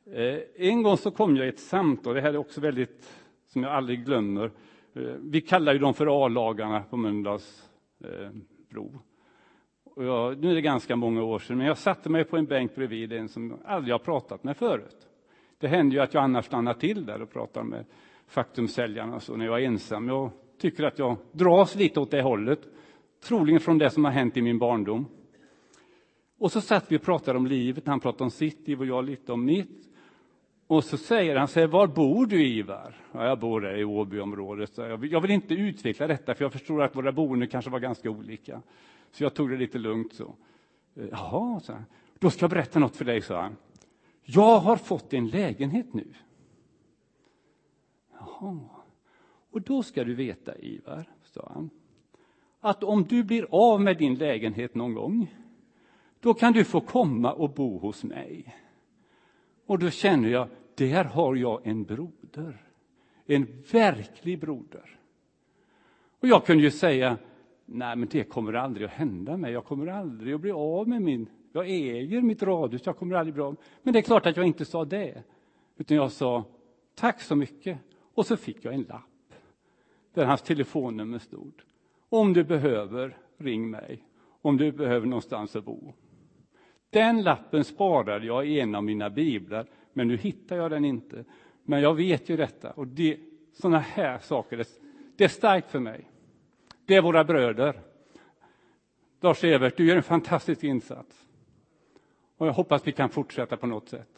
Eh, 0.05 0.39
en 0.55 0.83
gång 0.83 0.97
så 0.97 1.11
kom 1.11 1.37
jag 1.37 1.45
i 1.45 1.49
ett 1.49 1.59
samtal, 1.59 2.13
det 2.15 2.21
här 2.21 2.33
är 2.33 2.37
också 2.37 2.61
väldigt, 2.61 3.09
som 3.45 3.63
jag 3.63 3.71
aldrig 3.71 4.05
glömmer. 4.05 4.51
Eh, 4.93 5.01
vi 5.19 5.41
kallar 5.41 5.73
ju 5.73 5.79
dem 5.79 5.93
för 5.93 6.25
A-lagarna 6.25 6.83
på 6.83 6.97
Mölndals. 6.97 7.69
Eh, 8.03 8.31
jag, 9.95 10.37
nu 10.37 10.51
är 10.51 10.55
det 10.55 10.61
ganska 10.61 10.95
många 10.95 11.23
år 11.23 11.39
sedan, 11.39 11.57
men 11.57 11.67
jag 11.67 11.77
satte 11.77 12.09
mig 12.09 12.23
på 12.23 12.37
en 12.37 12.45
bänk 12.45 12.75
bredvid 12.75 13.13
en 13.13 13.29
som 13.29 13.49
jag 13.49 13.59
aldrig 13.65 13.93
har 13.93 13.99
pratat 13.99 14.43
med 14.43 14.57
förut. 14.57 15.07
Det 15.65 15.69
händer 15.69 15.97
ju 15.97 16.03
att 16.03 16.13
jag 16.13 16.23
annars 16.23 16.45
stannar 16.45 16.73
till 16.73 17.05
där 17.05 17.21
och 17.21 17.33
pratar 17.33 17.63
med 17.63 17.85
faktumsäljarna 18.27 19.19
så 19.19 19.35
när 19.35 19.45
jag 19.45 19.61
är 19.61 19.65
ensam. 19.65 20.07
Jag 20.07 20.31
tycker 20.57 20.83
att 20.83 20.99
jag 20.99 21.17
dras 21.31 21.75
lite 21.75 21.99
åt 21.99 22.11
det 22.11 22.21
hållet, 22.21 22.59
troligen 23.23 23.59
från 23.59 23.77
det 23.77 23.89
som 23.89 24.05
har 24.05 24.11
hänt 24.11 24.37
i 24.37 24.41
min 24.41 24.59
barndom. 24.59 25.05
Och 26.39 26.51
så 26.51 26.61
satt 26.61 26.91
vi 26.91 26.97
och 26.97 27.01
pratade 27.01 27.37
om 27.37 27.47
livet, 27.47 27.87
han 27.87 27.99
pratade 27.99 28.23
om 28.23 28.31
sitt 28.31 28.67
liv 28.67 28.79
och 28.79 28.85
jag 28.85 29.05
lite 29.05 29.31
om 29.31 29.45
mitt. 29.45 29.89
Och 30.67 30.83
så 30.83 30.97
säger 30.97 31.35
han, 31.35 31.47
säger, 31.47 31.67
var 31.67 31.87
bor 31.87 32.25
du 32.25 32.47
Ivar? 32.47 32.95
Ja, 33.11 33.25
jag 33.25 33.39
bor 33.39 33.61
där 33.61 33.77
i 33.77 33.83
Åbyområdet. 33.83 34.77
Jag 35.11 35.21
vill 35.21 35.31
inte 35.31 35.53
utveckla 35.53 36.07
detta, 36.07 36.35
för 36.35 36.45
jag 36.45 36.51
förstår 36.51 36.83
att 36.83 36.95
våra 36.95 37.11
boenden 37.11 37.49
kanske 37.49 37.71
var 37.71 37.79
ganska 37.79 38.09
olika. 38.09 38.61
Så 39.11 39.23
jag 39.23 39.33
tog 39.33 39.49
det 39.49 39.57
lite 39.57 39.77
lugnt. 39.77 40.13
så. 40.13 40.35
Jaha, 41.11 41.59
så 41.59 41.73
då 42.19 42.29
ska 42.29 42.43
jag 42.43 42.49
berätta 42.49 42.79
något 42.79 42.95
för 42.95 43.05
dig, 43.05 43.21
sa 43.21 43.41
han. 43.41 43.55
Jag 44.25 44.59
har 44.59 44.77
fått 44.77 45.13
en 45.13 45.27
lägenhet 45.27 45.93
nu. 45.93 46.13
Jaha. 48.11 48.59
Och 49.51 49.61
då 49.61 49.83
ska 49.83 50.03
du 50.03 50.15
veta, 50.15 50.57
Ivar, 50.57 51.09
sa 51.23 51.51
han, 51.53 51.69
att 52.59 52.83
om 52.83 53.03
du 53.03 53.23
blir 53.23 53.47
av 53.49 53.81
med 53.81 53.97
din 53.97 54.15
lägenhet 54.15 54.75
någon 54.75 54.93
gång, 54.93 55.35
då 56.19 56.33
kan 56.33 56.53
du 56.53 56.63
få 56.63 56.81
komma 56.81 57.33
och 57.33 57.49
bo 57.49 57.77
hos 57.77 58.03
mig. 58.03 58.55
Och 59.65 59.79
då 59.79 59.89
känner 59.89 60.29
jag, 60.29 60.47
där 60.75 61.03
har 61.03 61.35
jag 61.35 61.67
en 61.67 61.83
broder. 61.83 62.61
En 63.25 63.63
verklig 63.71 64.39
broder. 64.39 64.99
Och 66.19 66.27
jag 66.27 66.45
kunde 66.45 66.63
ju 66.63 66.71
säga, 66.71 67.17
nej 67.65 67.95
men 67.95 68.07
det 68.11 68.23
kommer 68.23 68.53
aldrig 68.53 68.85
att 68.85 68.93
hända 68.93 69.37
mig. 69.37 69.53
Jag 69.53 69.65
kommer 69.65 69.87
aldrig 69.87 70.33
att 70.33 70.41
bli 70.41 70.51
av 70.51 70.87
med 70.87 71.01
min 71.01 71.27
jag 71.55 71.69
äger 71.69 72.21
mitt 72.21 72.43
radhus, 72.43 72.85
jag 72.85 72.97
kommer 72.97 73.15
aldrig 73.15 73.33
bli 73.33 73.43
av 73.43 73.55
Men 73.83 73.93
det 73.93 73.99
är 73.99 74.03
klart 74.03 74.25
att 74.25 74.37
jag 74.37 74.45
inte 74.45 74.65
sa 74.65 74.85
det. 74.85 75.23
Utan 75.77 75.97
jag 75.97 76.11
sa 76.11 76.43
tack 76.95 77.21
så 77.21 77.35
mycket. 77.35 77.77
Och 78.13 78.25
så 78.25 78.37
fick 78.37 78.65
jag 78.65 78.73
en 78.73 78.81
lapp 78.81 79.33
där 80.13 80.25
hans 80.25 80.41
telefonnummer 80.41 81.19
stod. 81.19 81.53
Om 82.09 82.33
du 82.33 82.43
behöver, 82.43 83.17
ring 83.37 83.69
mig. 83.69 84.03
Om 84.41 84.57
du 84.57 84.71
behöver 84.71 85.07
någonstans 85.07 85.55
att 85.55 85.65
bo. 85.65 85.93
Den 86.89 87.23
lappen 87.23 87.63
sparade 87.63 88.25
jag 88.25 88.47
i 88.47 88.59
en 88.59 88.75
av 88.75 88.83
mina 88.83 89.09
biblar, 89.09 89.67
men 89.93 90.07
nu 90.07 90.17
hittar 90.17 90.55
jag 90.55 90.71
den 90.71 90.85
inte. 90.85 91.25
Men 91.63 91.81
jag 91.81 91.95
vet 91.95 92.29
ju 92.29 92.37
detta. 92.37 92.71
Och 92.71 92.87
det, 92.87 93.19
sådana 93.53 93.79
här 93.79 94.19
saker, 94.19 94.57
det, 94.57 94.67
det 95.15 95.23
är 95.23 95.27
starkt 95.27 95.71
för 95.71 95.79
mig. 95.79 96.09
Det 96.85 96.95
är 96.95 97.01
våra 97.01 97.23
bröder. 97.23 97.79
Lars-Evert, 99.21 99.77
du 99.77 99.85
gör 99.85 99.95
en 99.95 100.03
fantastisk 100.03 100.63
insats. 100.63 101.24
Och 102.37 102.47
jag 102.47 102.53
hoppas 102.53 102.87
vi 102.87 102.91
kan 102.91 103.09
fortsätta 103.09 103.57
på 103.57 103.67
något 103.67 103.89
sätt. 103.89 104.09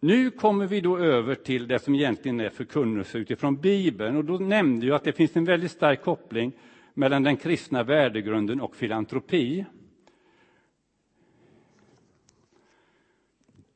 Nu 0.00 0.30
kommer 0.30 0.66
vi 0.66 0.80
då 0.80 0.98
över 0.98 1.34
till 1.34 1.68
det 1.68 1.78
som 1.78 1.94
egentligen 1.94 2.40
är 2.40 2.50
förkunnelse 2.50 3.18
utifrån 3.18 3.56
Bibeln. 3.56 4.16
Och 4.16 4.24
då 4.24 4.38
nämnde 4.38 4.86
jag 4.86 4.96
att 4.96 5.04
det 5.04 5.12
finns 5.12 5.36
en 5.36 5.44
väldigt 5.44 5.70
stark 5.70 6.02
koppling 6.02 6.52
mellan 6.94 7.22
den 7.22 7.36
kristna 7.36 7.82
värdegrunden 7.82 8.60
och 8.60 8.76
filantropi. 8.76 9.64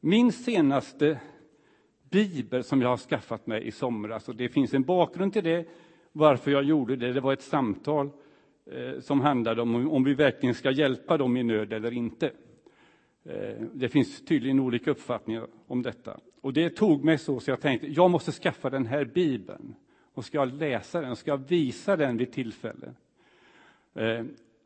Min 0.01 0.33
senaste 0.33 1.21
bibel 2.11 2.65
som 2.65 2.83
jag 2.83 2.89
har 2.89 2.97
skaffat 2.97 3.47
mig 3.47 3.67
i 3.67 3.73
somras, 3.73 4.29
och 4.29 4.37
det 4.37 4.49
finns 4.49 4.75
en 4.75 4.83
bakgrund 4.83 5.33
till 5.33 5.45
det, 5.45 5.69
varför 6.13 6.51
jag 6.51 6.65
gjorde 6.65 6.97
det, 6.97 7.13
det 7.13 7.21
var 7.21 7.33
ett 7.33 7.43
samtal 7.43 8.11
Eh, 8.11 8.26
Eh, 8.73 9.01
som 9.01 9.21
handlade 9.21 9.63
om 9.63 9.91
om 9.91 10.05
vi 10.05 10.15
verkligen 10.15 10.55
ska 10.55 10.71
hjälpa 10.71 11.17
dem 11.17 11.37
i 11.37 11.43
nöd 11.43 11.73
eller 11.73 11.93
inte. 11.93 12.31
Eh, 13.25 13.63
det 13.73 13.89
finns 13.89 14.25
tydligen 14.25 14.61
olika 14.61 14.91
uppfattningar 14.91 15.47
om 15.67 15.83
detta. 15.83 16.21
Och 16.41 16.53
det 16.53 16.71
tog 16.71 17.05
mig 17.05 17.19
så, 17.19 17.41
så 17.41 17.51
jag 17.51 17.61
tänkte, 17.61 17.87
jag 17.87 18.11
måste 18.11 18.33
skaffa 18.33 18.71
den 18.71 18.87
här 18.87 19.05
bibeln. 19.05 19.75
Och 20.15 20.25
ska 20.25 20.39
jag 20.39 20.55
läsa 20.55 21.01
den, 21.01 21.17
ska 21.17 21.31
jag 21.31 21.49
visa 21.49 21.97
den 21.97 22.17
vid 22.17 22.33
tillfälle. 22.33 22.95
Eh, 23.95 24.25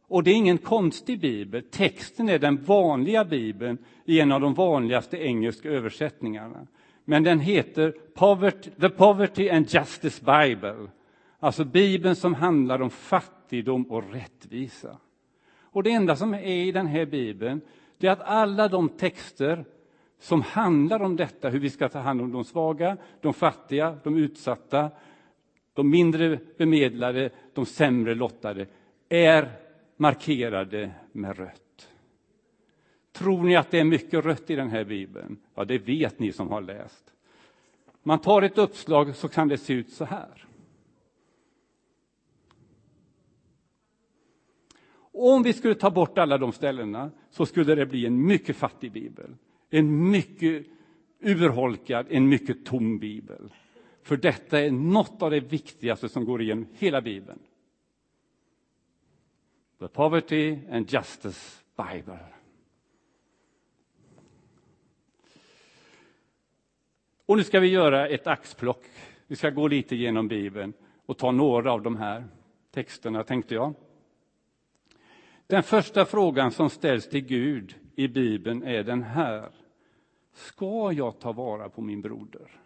och 0.09 0.23
det 0.23 0.31
är 0.31 0.35
ingen 0.35 0.59
konstig 0.59 1.21
bibel. 1.21 1.63
Texten 1.63 2.29
är 2.29 2.39
den 2.39 2.57
vanliga 2.57 3.25
bibeln 3.25 3.79
i 4.05 4.21
en 4.21 4.33
av 4.33 4.41
de 4.41 4.55
vanligaste 4.55 5.17
engelska 5.17 5.69
översättningarna. 5.69 6.67
Men 7.05 7.23
den 7.23 7.41
heter 7.41 7.91
Poverty, 8.15 8.71
The 8.71 8.89
Poverty 8.89 9.51
and 9.51 9.75
Justice 9.75 10.25
Bible. 10.25 10.89
Alltså 11.39 11.65
Bibeln 11.65 12.17
som 12.17 12.35
handlar 12.35 12.83
om 12.83 12.91
fattigdom 12.91 13.40
fattigdom 13.51 13.85
och 13.85 14.13
rättvisa. 14.13 14.97
Och 15.73 15.83
det 15.83 15.91
enda 15.91 16.17
som 16.17 16.35
är 16.35 16.47
i 16.47 16.73
den 16.73 16.87
här 16.87 17.07
Bibeln, 17.07 17.61
det 17.99 18.07
är 18.07 18.13
att 18.13 18.23
alla 18.23 18.69
de 18.69 18.89
texter 18.89 19.65
som 20.19 20.43
handlar 20.43 21.03
om 21.03 21.17
detta, 21.17 21.49
hur 21.49 21.61
vi 21.61 21.71
ska 21.71 21.89
ta 21.89 21.99
hand 21.99 22.21
om 22.21 22.33
de 22.33 22.45
svaga, 22.45 22.97
de 23.21 23.35
fattiga, 23.35 23.99
de 24.05 24.17
utsatta, 24.17 24.91
de 25.75 25.91
mindre 25.91 26.39
bemedlade, 26.59 27.31
de 27.55 27.67
sämre 27.67 28.15
lottade, 28.15 28.67
är 29.09 29.51
markerade 29.97 30.91
med 31.13 31.39
rött. 31.39 31.89
Tror 33.13 33.43
ni 33.43 33.57
att 33.57 33.71
det 33.71 33.81
är 33.81 33.85
mycket 33.85 34.25
rött 34.25 34.51
i 34.51 34.57
den 34.57 34.71
här 34.71 34.85
Bibeln? 34.85 35.37
Ja, 35.55 35.65
det 35.65 35.79
vet 35.79 36.19
ni 36.19 36.33
som 36.33 36.49
har 36.49 36.61
läst. 36.61 37.13
Man 38.03 38.19
tar 38.19 38.43
ett 38.43 38.59
uppslag 38.59 39.17
så 39.17 39.29
kan 39.29 39.49
det 39.49 39.59
se 39.59 39.73
ut 39.73 39.91
så 39.91 40.05
här. 40.05 40.47
Om 45.13 45.43
vi 45.43 45.53
skulle 45.53 45.75
ta 45.75 45.91
bort 45.91 46.19
alla 46.19 46.39
de 46.39 46.53
ställena 46.53 47.11
så 47.31 47.47
skulle 47.47 47.75
det 47.75 47.87
bli 47.87 48.07
en 48.07 48.27
mycket 48.27 48.57
fattig 48.57 48.93
bibel. 48.93 49.37
En 49.71 50.11
mycket 50.11 50.67
urholkad, 51.21 52.07
en 52.11 52.29
mycket 52.29 52.65
tom 52.65 52.99
bibel. 52.99 53.53
För 54.03 54.17
detta 54.17 54.61
är 54.61 54.71
något 54.71 55.23
av 55.23 55.31
det 55.31 55.41
viktigaste 55.41 56.09
som 56.09 56.25
går 56.25 56.43
igenom 56.43 56.67
hela 56.73 57.01
bibeln. 57.01 57.39
The 59.79 59.89
Poverty 59.89 60.59
and 60.71 60.93
Justice 60.93 61.63
Bible. 61.77 62.19
Och 67.27 67.37
nu 67.37 67.45
ska 67.45 67.61
vi 67.61 67.69
göra 67.69 68.09
ett 68.09 68.27
axplock. 68.27 68.85
Vi 69.27 69.37
ska 69.37 69.51
gå 69.51 69.69
lite 69.69 69.97
genom 69.97 70.29
Bibeln 70.29 70.73
och 71.07 71.19
ta 71.19 71.31
några 71.31 71.73
av 71.73 71.83
de 71.83 71.97
här 71.97 72.25
texterna, 72.71 73.25
tänkte 73.25 73.55
jag. 73.55 73.75
Den 75.51 75.63
första 75.63 76.05
frågan 76.05 76.51
som 76.51 76.71
ställs 76.71 77.09
till 77.09 77.27
Gud 77.27 77.75
i 77.95 78.09
Bibeln 78.09 78.63
är 78.63 78.85
den 78.85 79.03
här. 79.03 79.51
Ska 80.33 80.93
jag 80.93 81.19
ta 81.19 81.33
vara 81.33 81.69
på 81.69 81.83
min 81.83 82.01
broder? 82.01 82.61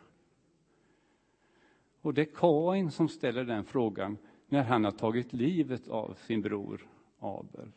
Och 2.00 2.14
det 2.14 2.20
är 2.20 2.34
Kain 2.34 2.90
som 2.90 3.08
ställer 3.08 3.44
den 3.44 3.64
frågan 3.64 4.18
när 4.48 4.62
han 4.62 4.84
har 4.84 4.90
tagit 4.90 5.32
livet 5.32 5.88
av 5.88 6.14
sin 6.14 6.42
bror 6.42 6.88
Abel. 7.18 7.72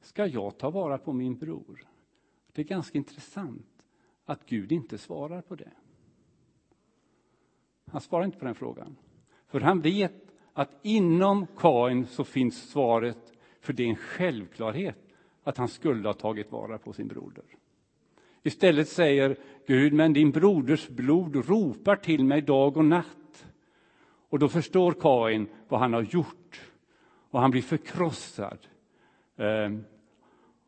Ska 0.00 0.26
jag 0.26 0.58
ta 0.58 0.70
vara 0.70 0.98
på 0.98 1.12
min 1.12 1.38
bror? 1.38 1.86
Det 2.52 2.62
är 2.62 2.66
ganska 2.66 2.98
intressant 2.98 3.82
att 4.24 4.46
Gud 4.46 4.72
inte 4.72 4.98
svarar 4.98 5.42
på 5.42 5.54
det. 5.54 5.72
Han 7.86 8.00
svarar 8.00 8.24
inte 8.24 8.38
på 8.38 8.44
den 8.44 8.54
frågan. 8.54 8.96
För 9.46 9.60
han 9.60 9.80
vet 9.80 10.34
att 10.52 10.70
inom 10.82 11.46
Kain 11.56 12.06
så 12.06 12.24
finns 12.24 12.70
svaret, 12.70 13.32
för 13.66 13.72
det 13.72 13.82
är 13.82 13.88
en 13.88 13.96
självklarhet 13.96 14.98
att 15.44 15.58
han 15.58 15.68
skulle 15.68 16.08
ha 16.08 16.14
tagit 16.14 16.52
vara 16.52 16.78
på 16.78 16.92
sin 16.92 17.08
broder. 17.08 17.44
Istället 18.42 18.88
säger 18.88 19.36
Gud, 19.66 19.92
men 19.92 20.12
din 20.12 20.30
broders 20.30 20.88
blod 20.88 21.48
ropar 21.48 21.96
till 21.96 22.24
mig 22.24 22.42
dag 22.42 22.76
och 22.76 22.84
natt. 22.84 23.46
Och 24.28 24.38
då 24.38 24.48
förstår 24.48 24.92
Kain 24.92 25.48
vad 25.68 25.80
han 25.80 25.92
har 25.92 26.02
gjort 26.02 26.60
och 27.30 27.40
han 27.40 27.50
blir 27.50 27.62
förkrossad. 27.62 28.58
Ehm, 29.36 29.84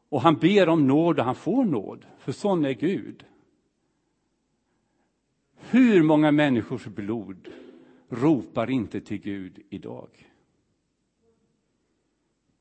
och 0.09 0.21
han 0.21 0.35
ber 0.35 0.69
om 0.69 0.87
nåd 0.87 1.19
och 1.19 1.25
han 1.25 1.35
får 1.35 1.65
nåd, 1.65 2.07
för 2.19 2.33
sån 2.33 2.65
är 2.65 2.73
Gud. 2.73 3.25
Hur 5.57 6.03
många 6.03 6.33
människors 6.33 6.87
blod 6.87 7.49
ropar 8.09 8.71
inte 8.71 9.01
till 9.01 9.21
Gud 9.21 9.59
idag? 9.71 10.09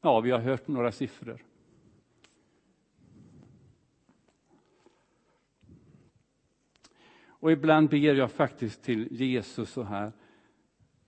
Ja, 0.08 0.20
vi 0.20 0.32
har 0.32 0.40
hört 0.40 0.68
några 0.68 0.92
siffror. 0.92 1.44
Och 7.28 7.52
ibland 7.52 7.90
ber 7.90 7.98
jag 7.98 8.32
faktiskt 8.32 8.84
till 8.84 9.08
Jesus 9.12 9.70
så 9.70 9.84
här, 9.84 10.12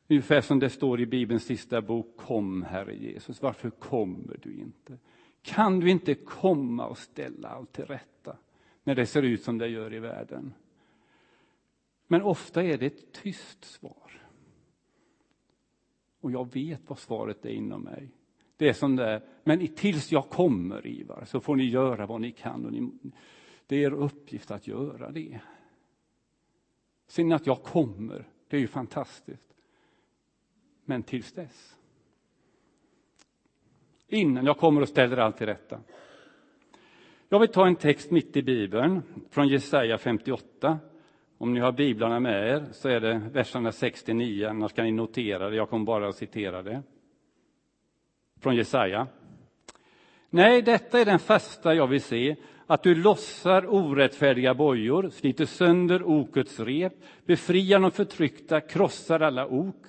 ungefär 0.07 0.41
som 0.41 0.59
det 0.59 0.69
står 0.69 0.99
i 1.01 1.05
Bibelns 1.05 1.43
sista 1.43 1.81
bok, 1.81 2.17
kom 2.17 2.63
Herre 2.63 2.95
Jesus, 2.95 3.41
varför 3.41 3.69
kommer 3.69 4.37
du 4.41 4.53
inte? 4.53 4.97
Kan 5.41 5.79
du 5.79 5.89
inte 5.89 6.15
komma 6.15 6.87
och 6.87 6.97
ställa 6.97 7.49
allt 7.49 7.71
till 7.71 7.85
rätta 7.85 8.37
när 8.83 8.95
det 8.95 9.05
ser 9.05 9.23
ut 9.23 9.43
som 9.43 9.57
det 9.57 9.67
gör 9.67 9.93
i 9.93 9.99
världen? 9.99 10.53
Men 12.07 12.21
ofta 12.21 12.63
är 12.63 12.77
det 12.77 12.85
ett 12.85 13.11
tyst 13.11 13.63
svar. 13.63 14.27
Och 16.19 16.31
jag 16.31 16.53
vet 16.53 16.81
vad 16.87 16.99
svaret 16.99 17.45
är 17.45 17.49
inom 17.49 17.81
mig. 17.81 18.11
Det 18.59 18.69
är 18.69 18.73
som 18.73 18.95
det 18.95 19.21
men 19.43 19.67
tills 19.67 20.11
jag 20.11 20.29
kommer, 20.29 20.87
Ivar, 20.87 21.23
så 21.25 21.39
får 21.39 21.55
ni 21.55 21.63
göra 21.63 22.05
vad 22.05 22.21
ni 22.21 22.31
kan. 22.31 22.65
Och 22.65 22.71
ni, 22.71 22.91
det 23.67 23.75
är 23.75 23.79
er 23.79 23.93
uppgift 23.93 24.51
att 24.51 24.67
göra 24.67 25.11
det. 25.11 25.39
Sen 27.07 27.31
att 27.31 27.47
jag 27.47 27.63
kommer, 27.63 28.27
det 28.47 28.57
är 28.57 28.61
ju 28.61 28.67
fantastiskt. 28.67 29.55
Men 30.85 31.03
tills 31.03 31.33
dess. 31.33 31.75
Innan 34.07 34.45
jag 34.45 34.57
kommer 34.57 34.81
och 34.81 34.89
ställer 34.89 35.17
allt 35.17 35.37
till 35.37 35.47
rätta. 35.47 35.79
Jag 37.29 37.39
vill 37.39 37.49
ta 37.49 37.67
en 37.67 37.75
text 37.75 38.11
mitt 38.11 38.37
i 38.37 38.43
Bibeln, 38.43 39.01
från 39.29 39.47
Jesaja 39.47 39.97
58. 39.97 40.79
Om 41.37 41.53
ni 41.53 41.59
har 41.59 41.71
biblarna 41.71 42.19
med 42.19 42.47
er 42.47 42.65
så 42.71 42.89
är 42.89 42.99
det 42.99 43.21
verserna 43.31 43.71
69, 43.71 44.47
annars 44.47 44.73
kan 44.73 44.85
ni 44.85 44.91
notera 44.91 45.49
det. 45.49 45.55
Jag 45.55 45.69
kommer 45.69 45.85
bara 45.85 46.09
att 46.09 46.15
citera 46.15 46.63
det. 46.63 46.83
Från 48.39 48.55
Jesaja. 48.55 49.08
Nej, 50.29 50.62
detta 50.62 51.00
är 51.00 51.05
den 51.05 51.19
fasta 51.19 51.74
jag 51.74 51.88
vill 51.88 52.01
se, 52.01 52.36
att 52.67 52.84
du 52.84 52.96
lossar 52.96 53.74
orättfärdiga 53.74 54.53
bojor, 54.53 55.10
sliter 55.10 55.46
sönder 55.46 56.03
okets 56.03 56.60
rep, 56.60 56.93
befriar 57.25 57.79
de 57.79 57.91
förtryckta, 57.91 58.62
krossar 58.62 59.19
alla 59.19 59.48
ok, 59.48 59.86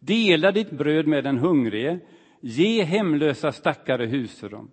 delar 0.00 0.52
ditt 0.52 0.70
bröd 0.70 1.06
med 1.06 1.24
den 1.24 1.38
hungrige, 1.38 1.98
ge 2.40 2.82
hemlösa 2.82 3.52
stackare 3.52 4.06
husrum. 4.06 4.70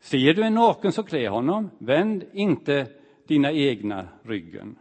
Ser 0.00 0.34
du 0.34 0.42
en 0.42 0.54
naken 0.54 0.92
så 0.92 1.02
klä 1.02 1.28
honom, 1.28 1.70
vänd 1.78 2.24
inte 2.32 2.86
dina 3.28 3.52
egna 3.52 4.08
ryggen. 4.22 4.78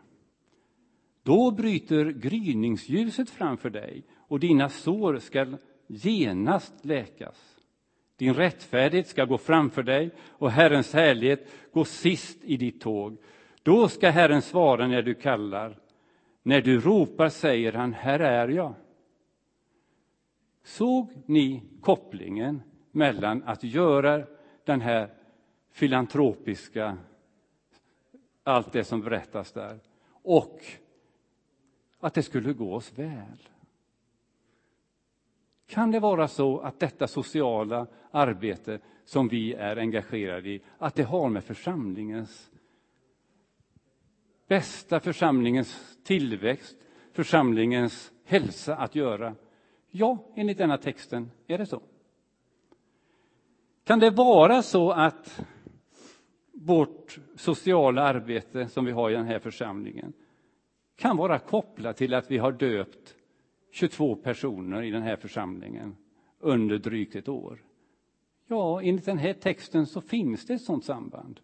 Då 1.23 1.51
bryter 1.51 2.05
gryningsljuset 2.05 3.29
framför 3.29 3.69
dig 3.69 4.03
och 4.17 4.39
dina 4.39 4.69
sår 4.69 5.19
skall 5.19 5.57
genast 5.89 6.85
läkas. 6.85 7.55
Din 8.15 8.33
rättfärdighet 8.33 9.07
ska 9.07 9.25
gå 9.25 9.37
framför 9.37 9.83
dig 9.83 10.11
och 10.27 10.51
Herrens 10.51 10.93
härlighet 10.93 11.51
gå 11.73 11.85
sist 11.85 12.37
i 12.43 12.57
ditt 12.57 12.81
tåg. 12.81 13.17
Då 13.63 13.87
ska 13.87 14.09
Herren 14.09 14.41
svara 14.41 14.87
när 14.87 15.01
du 15.01 15.13
kallar. 15.13 15.79
När 16.43 16.61
du 16.61 16.79
ropar 16.79 17.29
säger 17.29 17.73
han, 17.73 17.93
här 17.93 18.19
är 18.19 18.47
jag. 18.47 18.73
Såg 20.63 21.13
ni 21.25 21.63
kopplingen 21.81 22.61
mellan 22.91 23.43
att 23.43 23.63
göra 23.63 24.23
den 24.63 24.81
här 24.81 25.13
filantropiska, 25.71 26.97
allt 28.43 28.71
det 28.71 28.83
som 28.83 29.01
berättas 29.01 29.51
där, 29.51 29.79
och 30.11 30.61
att 31.99 32.13
det 32.13 32.23
skulle 32.23 32.53
gå 32.53 32.73
oss 32.73 32.91
väl? 32.95 33.49
Kan 35.69 35.91
det 35.91 35.99
vara 35.99 36.27
så 36.27 36.59
att 36.59 36.79
detta 36.79 37.07
sociala 37.07 37.87
arbete 38.11 38.79
som 39.05 39.27
vi 39.27 39.53
är 39.53 39.77
engagerade 39.77 40.49
i, 40.49 40.61
att 40.77 40.95
det 40.95 41.03
har 41.03 41.29
med 41.29 41.43
församlingens 41.43 42.51
bästa, 44.47 44.99
församlingens 44.99 45.97
tillväxt, 46.03 46.77
församlingens 47.13 48.11
hälsa 48.25 48.75
att 48.75 48.95
göra? 48.95 49.35
Ja, 49.89 50.17
enligt 50.35 50.57
denna 50.57 50.77
texten 50.77 51.31
är 51.47 51.57
det 51.57 51.65
så. 51.65 51.81
Kan 53.83 53.99
det 53.99 54.09
vara 54.09 54.61
så 54.61 54.91
att 54.91 55.41
vårt 56.51 57.19
sociala 57.35 58.01
arbete 58.01 58.67
som 58.67 58.85
vi 58.85 58.91
har 58.91 59.09
i 59.09 59.13
den 59.13 59.25
här 59.25 59.39
församlingen 59.39 60.13
kan 60.95 61.17
vara 61.17 61.39
kopplat 61.39 61.97
till 61.97 62.13
att 62.13 62.31
vi 62.31 62.37
har 62.37 62.51
döpt 62.51 63.15
22 63.71 64.15
personer 64.15 64.81
i 64.81 64.91
den 64.91 65.01
här 65.01 65.15
församlingen 65.15 65.95
under 66.39 66.77
drygt 66.77 67.15
ett 67.15 67.29
år. 67.29 67.63
Ja, 68.47 68.81
enligt 68.81 69.05
den 69.05 69.17
här 69.17 69.33
texten 69.33 69.85
så 69.85 70.01
finns 70.01 70.45
det 70.45 70.53
ett 70.53 70.61
sådant 70.61 70.85
samband. 70.85 71.39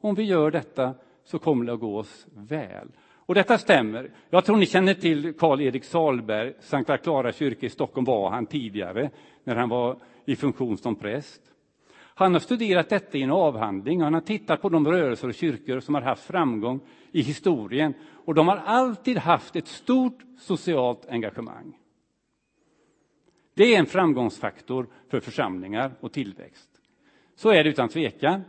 Om 0.00 0.14
vi 0.14 0.22
gör 0.22 0.50
detta 0.50 0.94
så 1.24 1.38
kommer 1.38 1.64
det 1.64 1.72
att 1.72 1.80
gå 1.80 1.98
oss 1.98 2.26
väl. 2.34 2.88
Och 3.26 3.34
detta 3.34 3.58
stämmer. 3.58 4.10
Jag 4.30 4.44
tror 4.44 4.56
ni 4.56 4.66
känner 4.66 4.94
till 4.94 5.32
Karl-Erik 5.32 5.84
Salberg, 5.84 6.52
Sankta 6.60 6.96
Klara 6.98 7.32
kyrka 7.32 7.66
i 7.66 7.70
Stockholm 7.70 8.04
var 8.04 8.30
han 8.30 8.46
tidigare, 8.46 9.10
när 9.44 9.56
han 9.56 9.68
var 9.68 9.96
i 10.24 10.36
funktion 10.36 10.76
som 10.78 10.94
präst. 10.94 11.40
Han 12.16 12.32
har 12.32 12.40
studerat 12.40 12.88
detta 12.88 13.18
i 13.18 13.22
en 13.22 13.30
avhandling 13.30 13.98
och 13.98 14.04
han 14.04 14.14
har 14.14 14.20
tittat 14.20 14.62
på 14.62 14.68
de 14.68 14.86
rörelser 14.86 15.28
och 15.28 15.34
kyrkor 15.34 15.80
som 15.80 15.94
har 15.94 16.02
haft 16.02 16.24
framgång 16.24 16.80
i 17.12 17.22
historien 17.22 17.94
och 18.24 18.34
de 18.34 18.48
har 18.48 18.56
alltid 18.56 19.18
haft 19.18 19.56
ett 19.56 19.68
stort 19.68 20.18
socialt 20.38 21.06
engagemang. 21.08 21.78
Det 23.54 23.74
är 23.74 23.78
en 23.78 23.86
framgångsfaktor 23.86 24.86
för 25.10 25.20
församlingar 25.20 25.92
och 26.00 26.12
tillväxt. 26.12 26.70
Så 27.36 27.50
är 27.50 27.64
det 27.64 27.70
utan 27.70 27.88
tvekan. 27.88 28.42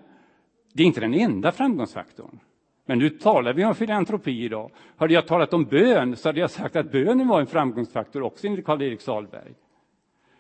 Det 0.74 0.84
är 0.84 0.88
inte 0.88 1.00
den 1.00 1.14
enda 1.14 1.52
framgångsfaktorn. 1.52 2.40
Men 2.86 3.00
nu 3.00 3.10
talar 3.10 3.54
vi 3.54 3.66
om 3.66 3.76
filantropi 3.76 4.44
idag. 4.44 4.72
Hade 4.98 5.14
jag 5.14 5.28
talat 5.28 5.54
om 5.54 5.66
bön 5.66 6.16
så 6.16 6.30
hade 6.30 6.40
jag 6.40 6.52
sagt 6.52 6.76
att 6.76 6.92
bönen 6.92 7.28
var 7.28 7.40
en 7.40 7.48
framgångsfaktor 7.48 8.22
också 8.22 8.48
enligt 8.48 8.66
Karl-Erik 8.66 9.02
Salberg. 9.02 9.54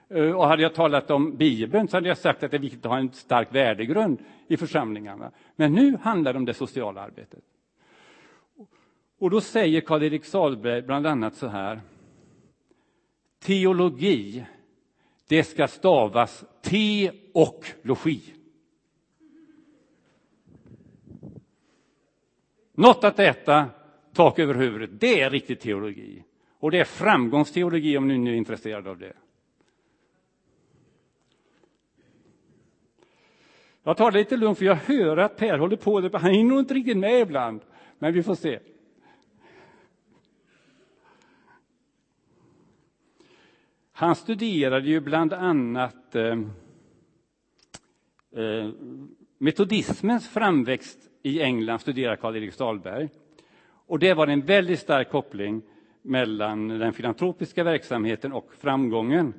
Eh, 0.10 0.32
och 0.32 0.48
hade 0.48 0.62
jag 0.62 0.74
talat 0.74 1.12
om 1.12 1.38
Bibeln 1.38 1.88
så 1.88 1.98
hade 1.98 2.08
jag 2.08 2.17
sagt 2.17 2.43
att 2.43 2.52
det 2.52 2.58
är 2.58 2.62
viktigt 2.62 2.86
att 2.86 2.91
ha 2.91 3.00
en 3.00 3.12
stark 3.12 3.56
värdegrund 3.56 4.19
i 4.48 4.58
församlingarna. 4.58 5.32
Men 5.56 5.74
nu 5.74 5.98
handlar 6.02 6.34
det 6.34 6.39
om 6.39 6.45
det 6.45 6.54
sociala 6.54 7.02
arbetet. 7.02 7.43
Och 9.17 9.30
då 9.30 9.41
säger 9.41 9.82
Karl-Erik 9.82 10.25
Salberg 10.25 10.82
bland 10.82 11.08
annat 11.08 11.36
så 11.36 11.47
här. 11.47 11.82
Teologi, 13.39 14.45
det 15.28 15.43
ska 15.43 15.67
stavas 15.67 16.45
te 16.62 17.12
och 17.34 17.65
logi. 17.82 18.21
Något 22.73 23.04
att 23.04 23.19
äta, 23.19 23.69
tak 24.13 24.39
över 24.39 24.54
huvudet, 24.54 24.89
det 24.99 25.21
är 25.21 25.30
riktig 25.30 25.60
teologi. 25.60 26.23
Och 26.60 26.71
det 26.71 26.80
är 26.80 26.84
framgångsteologi 26.84 27.97
om 27.97 28.08
ni 28.08 28.17
nu 28.17 28.32
är 28.32 28.36
intresserade 28.36 28.89
av 28.89 28.97
det. 28.97 29.13
Jag 33.84 33.97
tar 33.97 34.12
det 34.12 34.17
lite 34.17 34.38
lugnt 34.38 34.58
för 34.58 34.65
jag 34.65 34.75
hör 34.75 35.17
att 35.17 35.38
Per 35.38 35.58
håller 35.58 35.78
på, 35.78 36.17
han 36.17 36.32
hinner 36.32 36.49
nog 36.49 36.60
inte 36.60 36.73
riktigt 36.73 36.97
med 36.97 37.21
ibland. 37.21 37.62
Men 37.99 38.13
vi 38.13 38.23
får 38.23 38.36
se. 38.36 38.60
Han 43.98 44.16
studerade 44.16 44.88
ju 44.88 45.00
bland 45.00 45.34
annat 45.34 46.16
eh, 46.16 46.40
eh, 48.36 48.70
metodismens 49.38 50.30
framväxt 50.30 51.00
i 51.24 51.42
England, 51.42 51.80
studerade 51.80 52.18
Karl-Erik 52.18 52.54
Stalberg. 52.54 53.10
Och 53.88 54.00
det 54.00 54.14
var 54.14 54.28
en 54.28 54.42
väldigt 54.42 54.80
stark 54.80 55.12
koppling 55.12 55.62
mellan 56.02 56.68
den 56.68 56.94
filantropiska 56.94 57.64
verksamheten 57.64 58.34
och 58.34 58.54
framgången. 58.60 59.34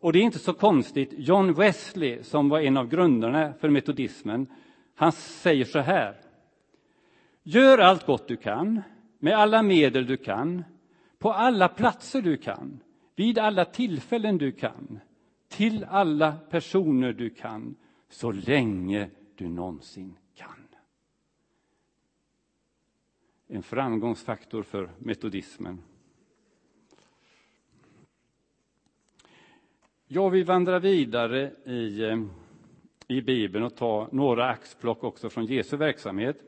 Och 0.00 0.12
det 0.12 0.18
är 0.18 0.22
inte 0.22 0.38
så 0.38 0.52
konstigt. 0.52 1.14
John 1.16 1.54
Wesley, 1.54 2.22
som 2.22 2.48
var 2.48 2.60
en 2.60 2.76
av 2.76 2.88
grundarna 2.88 3.52
för 3.60 3.68
metodismen, 3.68 4.46
han 4.94 5.12
säger 5.12 5.64
så 5.64 5.78
här. 5.78 6.16
Gör 7.42 7.78
allt 7.78 8.06
gott 8.06 8.28
du 8.28 8.36
kan, 8.36 8.82
med 9.18 9.38
alla 9.38 9.62
medel 9.62 10.06
du 10.06 10.16
kan, 10.16 10.64
på 11.18 11.32
alla 11.32 11.68
platser 11.68 12.22
du 12.22 12.36
kan, 12.36 12.80
vid 13.16 13.38
alla 13.38 13.64
tillfällen 13.64 14.38
du 14.38 14.52
kan, 14.52 15.00
till 15.48 15.84
alla 15.84 16.32
personer 16.50 17.12
du 17.12 17.30
kan, 17.30 17.76
så 18.08 18.32
länge 18.32 19.10
du 19.34 19.48
någonsin 19.48 20.18
kan. 20.34 20.48
En 23.48 23.62
framgångsfaktor 23.62 24.62
för 24.62 24.90
metodismen. 24.98 25.82
Jag 30.06 30.30
vill 30.30 30.44
vandra 30.44 30.78
vidare 30.78 31.52
i, 31.64 32.04
eh, 32.04 32.24
i 33.08 33.22
Bibeln 33.22 33.64
och 33.64 33.76
ta 33.76 34.08
några 34.12 34.48
axplock 34.48 35.04
också 35.04 35.30
från 35.30 35.46
Jesu 35.46 35.76
verksamhet. 35.76 36.45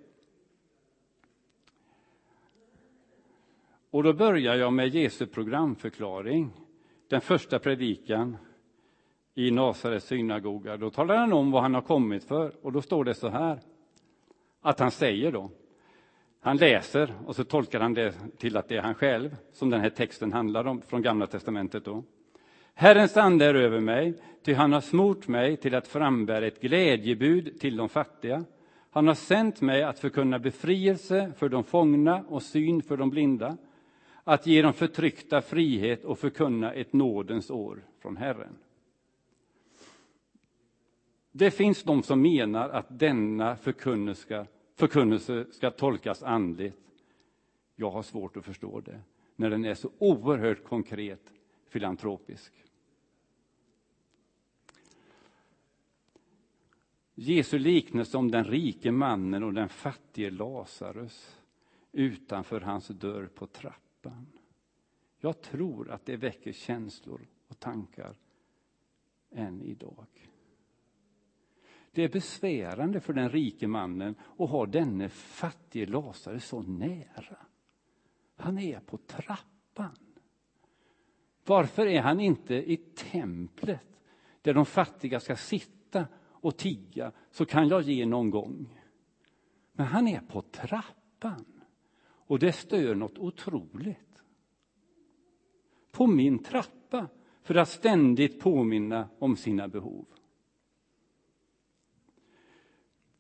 Och 3.91 4.03
då 4.03 4.13
börjar 4.13 4.55
jag 4.55 4.73
med 4.73 4.95
Jesu 4.95 5.27
programförklaring, 5.27 6.51
den 7.09 7.21
första 7.21 7.59
predikan 7.59 8.37
i 9.35 9.51
Nasarets 9.51 10.07
synagoga. 10.07 10.77
Då 10.77 10.91
talar 10.91 11.17
han 11.17 11.33
om 11.33 11.51
vad 11.51 11.63
han 11.63 11.75
har 11.75 11.83
kommit 11.83 12.25
för 12.25 12.53
och 12.63 12.73
då 12.73 12.83
står 12.83 13.05
det 13.05 13.15
så 13.15 13.29
här, 13.29 13.59
att 14.61 14.79
han 14.79 14.91
säger 14.91 15.33
då, 15.33 15.51
han 16.41 16.57
läser 16.57 17.15
och 17.27 17.37
så 17.37 17.45
tolkar 17.45 17.81
han 17.81 17.95
det 17.95 18.15
till 18.39 18.57
att 18.57 18.69
det 18.69 18.77
är 18.77 18.83
han 18.83 18.95
själv, 18.95 19.37
som 19.53 19.71
den 19.71 19.81
här 19.81 19.91
texten 19.91 20.33
handlar 20.33 20.67
om 20.67 20.83
från 20.83 21.03
Gamla 21.03 21.27
testamentet 21.27 21.85
då. 21.85 22.05
Herrens 22.75 23.17
ande 23.17 23.45
är 23.45 23.55
över 23.55 23.81
mig, 23.81 24.15
ty 24.45 24.55
han 24.55 24.73
har 24.73 24.81
smort 24.81 25.29
mig 25.29 25.57
till 25.57 25.75
att 25.75 25.89
frambära 25.89 26.47
ett 26.47 26.61
glädjebud 26.61 27.61
till 27.61 27.77
de 27.77 27.89
fattiga. 27.89 28.45
Han 28.91 29.07
har 29.07 29.15
sänt 29.15 29.61
mig 29.61 29.83
att 29.83 29.99
förkunna 29.99 30.39
befrielse 30.39 31.33
för 31.37 31.49
de 31.49 31.65
fångna 31.65 32.25
och 32.29 32.43
syn 32.43 32.83
för 32.83 32.97
de 32.97 33.11
blinda, 33.11 33.57
att 34.29 34.47
ge 34.47 34.63
de 34.63 34.73
förtryckta 34.73 35.43
frihet 35.43 36.05
och 36.05 36.19
förkunna 36.19 36.73
ett 36.73 36.93
nådens 36.93 37.51
år 37.51 37.83
från 37.99 38.17
Herren. 38.17 38.59
Det 41.33 41.51
finns 41.51 41.83
de 41.83 42.03
som 42.03 42.23
menar 42.23 42.69
att 42.69 42.99
denna 42.99 43.57
förkunnelse, 43.57 44.47
förkunnelse 44.75 45.47
ska 45.51 45.71
tolkas 45.71 46.23
andligt. 46.23 46.79
Jag 47.77 47.91
har 47.91 48.03
svårt 48.03 48.37
att 48.37 48.45
förstå 48.45 48.81
det, 48.81 49.01
när 49.37 49.51
den 49.51 49.65
är 49.65 49.75
så 49.75 49.91
oerhört 49.99 50.65
konkret 50.65 51.33
filantropisk. 51.69 52.53
Jesu 57.15 57.59
liknelse 57.59 58.17
om 58.17 58.31
den 58.31 58.45
rike 58.45 58.93
mannen 58.93 59.43
och 59.45 59.55
den 59.55 59.69
fattige 59.69 60.31
Lazarus 60.31 61.41
utanför 61.93 62.61
hans 62.61 62.89
dörr 62.89 63.27
på 63.27 63.47
trappan. 63.47 63.88
Jag 65.21 65.41
tror 65.41 65.91
att 65.91 66.07
det 66.07 66.17
väcker 66.17 66.53
känslor 66.53 67.27
och 67.49 67.61
tankar 67.61 68.17
än 69.31 69.63
idag. 69.63 70.07
Det 71.93 72.05
är 72.05 72.09
besvärande 72.09 73.01
för 73.01 73.13
den 73.13 73.31
rike 73.31 73.67
mannen 73.67 74.15
att 74.39 74.51
ha 74.51 74.67
denne 74.67 75.09
fattige 75.09 75.87
Lazarus 75.87 76.45
så 76.45 76.63
nära. 76.63 77.39
Han 78.37 78.59
är 78.59 78.81
på 78.81 78.97
trappan. 78.97 79.97
Varför 81.45 81.87
är 81.87 82.03
han 82.03 82.21
inte 82.21 82.55
i 82.55 82.77
templet 82.77 84.01
där 84.43 84.55
de 84.55 84.67
fattiga 84.67 85.21
ska 85.21 85.37
sitta 85.37 86.07
och 86.17 86.57
tigga 86.57 87.13
så 87.31 87.45
kan 87.45 87.69
jag 87.69 87.83
ge 87.83 88.07
någon 88.07 88.31
gång. 88.31 88.81
Men 89.73 89.87
han 89.87 90.09
är 90.09 90.21
på 90.21 90.43
trappan 90.43 91.58
och 92.29 92.39
det 92.39 92.53
stör 92.53 92.95
något 92.95 93.19
otroligt. 93.19 94.23
På 95.91 96.07
min 96.07 96.39
trappa 96.39 97.07
för 97.43 97.55
att 97.55 97.69
ständigt 97.69 98.41
påminna 98.41 99.09
om 99.19 99.37
sina 99.37 99.69
behov. 99.69 100.07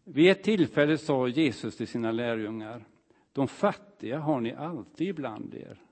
Vid 0.04 0.30
ett 0.30 0.42
tillfälle 0.42 0.98
sa 0.98 1.28
Jesus 1.28 1.76
till 1.76 1.88
sina 1.88 2.12
lärjungar, 2.12 2.84
de 3.32 3.48
fattiga 3.48 4.18
har 4.18 4.40
ni 4.40 4.54
alltid 4.54 5.08
ibland 5.08 5.54
er. 5.54 5.82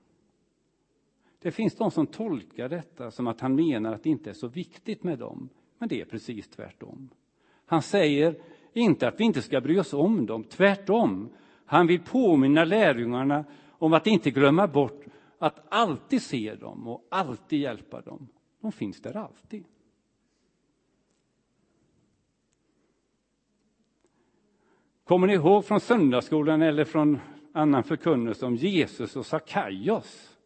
Det 1.39 1.51
finns 1.51 1.75
de 1.75 1.91
som 1.91 2.07
tolkar 2.07 2.69
detta 2.69 3.11
som 3.11 3.27
att 3.27 3.41
han 3.41 3.55
menar 3.55 3.93
att 3.93 4.03
det 4.03 4.09
inte 4.09 4.29
är 4.29 4.33
så 4.33 4.47
viktigt 4.47 5.03
med 5.03 5.19
dem, 5.19 5.49
men 5.77 5.89
det 5.89 6.01
är 6.01 6.05
precis 6.05 6.47
tvärtom. 6.47 7.09
Han 7.65 7.81
säger 7.81 8.41
inte 8.73 9.07
att 9.07 9.19
vi 9.19 9.23
inte 9.23 9.41
ska 9.41 9.61
bry 9.61 9.79
oss 9.79 9.93
om 9.93 10.25
dem, 10.25 10.43
tvärtom. 10.43 11.29
Han 11.67 11.87
vill 11.87 11.99
påminna 11.99 12.65
lärjungarna 12.65 13.45
om 13.69 13.93
att 13.93 14.07
inte 14.07 14.31
glömma 14.31 14.67
bort 14.67 15.05
att 15.39 15.65
alltid 15.69 16.21
se 16.21 16.55
dem 16.55 16.87
och 16.87 17.07
alltid 17.11 17.59
hjälpa 17.59 18.01
dem. 18.01 18.27
De 18.61 18.71
finns 18.71 19.01
där 19.01 19.17
alltid. 19.17 19.63
Kommer 25.03 25.27
ni 25.27 25.33
ihåg 25.33 25.65
från 25.65 25.79
söndagsskolan 25.79 26.61
eller 26.61 26.85
från 26.85 27.19
annan 27.53 27.83
förkunnelse 27.83 28.45
om 28.45 28.55
Jesus 28.55 29.15
och 29.15 29.25
Sakaios? 29.25 30.37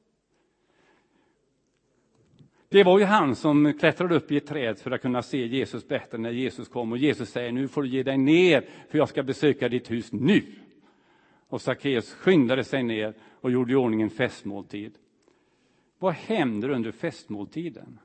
Det 2.69 2.83
var 2.83 2.99
ju 2.99 3.05
han 3.05 3.35
som 3.35 3.73
klättrade 3.79 4.15
upp 4.15 4.31
i 4.31 4.37
ett 4.37 4.47
träd 4.47 4.79
för 4.79 4.91
att 4.91 5.01
kunna 5.01 5.21
se 5.21 5.45
Jesus 5.47 5.87
bättre 5.87 6.17
när 6.17 6.31
Jesus 6.31 6.67
kom. 6.67 6.91
Och 6.91 6.97
Jesus 6.97 7.29
säger, 7.29 7.51
nu 7.51 7.67
får 7.67 7.83
du 7.83 7.89
ge 7.89 8.03
dig 8.03 8.17
ner, 8.17 8.65
för 8.89 8.97
jag 8.97 9.09
ska 9.09 9.23
besöka 9.23 9.69
ditt 9.69 9.91
hus 9.91 10.11
nu. 10.11 10.43
Och 11.51 11.61
Sackeus 11.61 12.13
skyndade 12.13 12.63
sig 12.63 12.83
ner 12.83 13.13
och 13.41 13.51
gjorde 13.51 13.73
i 13.73 13.75
ordning 13.75 14.01
en 14.01 14.09
festmåltid. 14.09 14.97
Vad 15.99 16.13
händer 16.13 16.69
under 16.69 16.91
festmåltiden? 16.91 17.99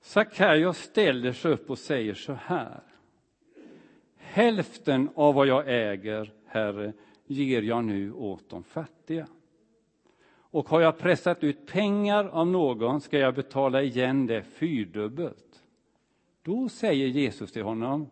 Sackaios 0.00 0.78
ställer 0.78 1.32
sig 1.32 1.52
upp 1.52 1.70
och 1.70 1.78
säger 1.78 2.14
så 2.14 2.32
här. 2.32 2.80
Hälften 4.16 5.10
av 5.14 5.34
vad 5.34 5.46
jag 5.46 5.64
äger, 5.66 6.32
Herre, 6.46 6.92
ger 7.26 7.62
jag 7.62 7.84
nu 7.84 8.12
åt 8.12 8.48
de 8.48 8.64
fattiga. 8.64 9.26
Och 10.28 10.68
har 10.68 10.80
jag 10.80 10.98
pressat 10.98 11.44
ut 11.44 11.66
pengar 11.66 12.24
av 12.24 12.46
någon 12.46 13.00
ska 13.00 13.18
jag 13.18 13.34
betala 13.34 13.82
igen 13.82 14.26
det 14.26 14.42
fyrdubbelt. 14.42 15.62
Då 16.42 16.68
säger 16.68 17.06
Jesus 17.06 17.52
till 17.52 17.62
honom, 17.62 18.10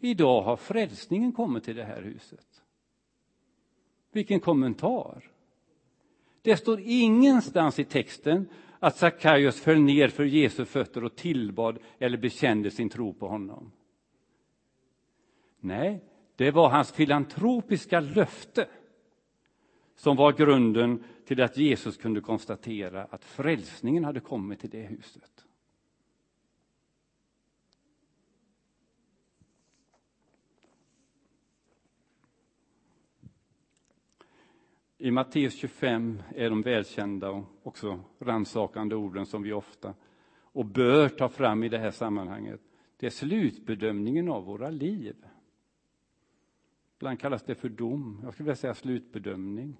idag 0.00 0.42
har 0.42 0.56
frälsningen 0.56 1.32
kommit 1.32 1.64
till 1.64 1.76
det 1.76 1.84
här 1.84 2.02
huset. 2.02 2.62
Vilken 4.12 4.40
kommentar! 4.40 5.30
Det 6.42 6.56
står 6.56 6.80
ingenstans 6.80 7.78
i 7.78 7.84
texten 7.84 8.48
att 8.78 8.96
Sackaios 8.96 9.60
föll 9.60 9.80
ner 9.80 10.08
för 10.08 10.24
Jesu 10.24 10.64
fötter 10.64 11.04
och 11.04 11.16
tillbad 11.16 11.78
eller 11.98 12.18
bekände 12.18 12.70
sin 12.70 12.88
tro 12.88 13.12
på 13.12 13.28
honom. 13.28 13.72
Nej, 15.60 16.04
det 16.36 16.50
var 16.50 16.68
hans 16.68 16.92
filantropiska 16.92 18.00
löfte 18.00 18.68
som 19.94 20.16
var 20.16 20.32
grunden 20.32 21.04
till 21.26 21.42
att 21.42 21.56
Jesus 21.56 21.96
kunde 21.96 22.20
konstatera 22.20 23.04
att 23.04 23.24
frälsningen 23.24 24.04
hade 24.04 24.20
kommit 24.20 24.60
till 24.60 24.70
det 24.70 24.82
huset. 24.82 25.29
I 35.02 35.10
Matteus 35.10 35.54
25 35.54 36.22
är 36.34 36.50
de 36.50 36.62
välkända 36.62 37.30
och 37.30 37.44
också 37.62 38.00
rannsakande 38.18 38.94
orden 38.94 39.26
som 39.26 39.42
vi 39.42 39.52
ofta 39.52 39.94
och 40.42 40.64
bör 40.64 41.08
ta 41.08 41.28
fram 41.28 41.62
i 41.62 41.68
det 41.68 41.78
här 41.78 41.90
sammanhanget. 41.90 42.60
Det 42.96 43.06
är 43.06 43.10
slutbedömningen 43.10 44.28
av 44.28 44.44
våra 44.44 44.70
liv. 44.70 45.16
Ibland 46.96 47.20
kallas 47.20 47.42
det 47.42 47.54
för 47.54 47.68
dom. 47.68 48.20
Jag 48.24 48.32
skulle 48.32 48.44
vilja 48.44 48.56
säga 48.56 48.74
slutbedömning. 48.74 49.76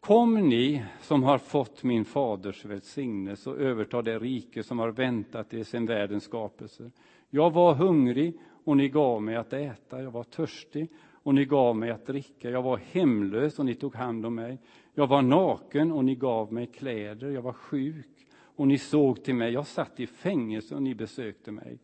Kom 0.00 0.48
ni 0.48 0.84
som 1.00 1.22
har 1.22 1.38
fått 1.38 1.82
min 1.82 2.04
faders 2.04 2.64
välsignelse 2.64 3.50
och 3.50 3.58
överta 3.58 4.02
det 4.02 4.18
rike 4.18 4.62
som 4.62 4.78
har 4.78 4.88
väntat 4.88 5.54
er 5.54 5.64
sedan 5.64 5.86
världens 5.86 6.24
skapelse. 6.24 6.90
Jag 7.30 7.50
var 7.50 7.74
hungrig 7.74 8.40
och 8.64 8.76
ni 8.76 8.88
gav 8.88 9.22
mig 9.22 9.36
att 9.36 9.52
äta, 9.52 10.02
jag 10.02 10.10
var 10.10 10.24
törstig 10.24 10.88
och 11.24 11.34
ni 11.34 11.44
gav 11.44 11.76
mig 11.76 11.90
att 11.90 12.06
dricka, 12.06 12.50
jag 12.50 12.62
var 12.62 12.76
hemlös 12.76 13.58
och 13.58 13.64
ni 13.64 13.74
tog 13.74 13.94
hand 13.94 14.26
om 14.26 14.34
mig. 14.34 14.58
Jag 14.94 15.06
var 15.06 15.22
naken 15.22 15.92
och 15.92 16.04
ni 16.04 16.14
gav 16.14 16.52
mig 16.52 16.66
kläder, 16.66 17.30
jag 17.30 17.42
var 17.42 17.52
sjuk 17.52 18.26
och 18.34 18.68
ni 18.68 18.78
såg 18.78 19.24
till 19.24 19.34
mig, 19.34 19.52
jag 19.52 19.66
satt 19.66 20.00
i 20.00 20.06
fängelse 20.06 20.74
och 20.74 20.82
ni 20.82 20.94
besökte 20.94 21.52
mig. 21.52 21.78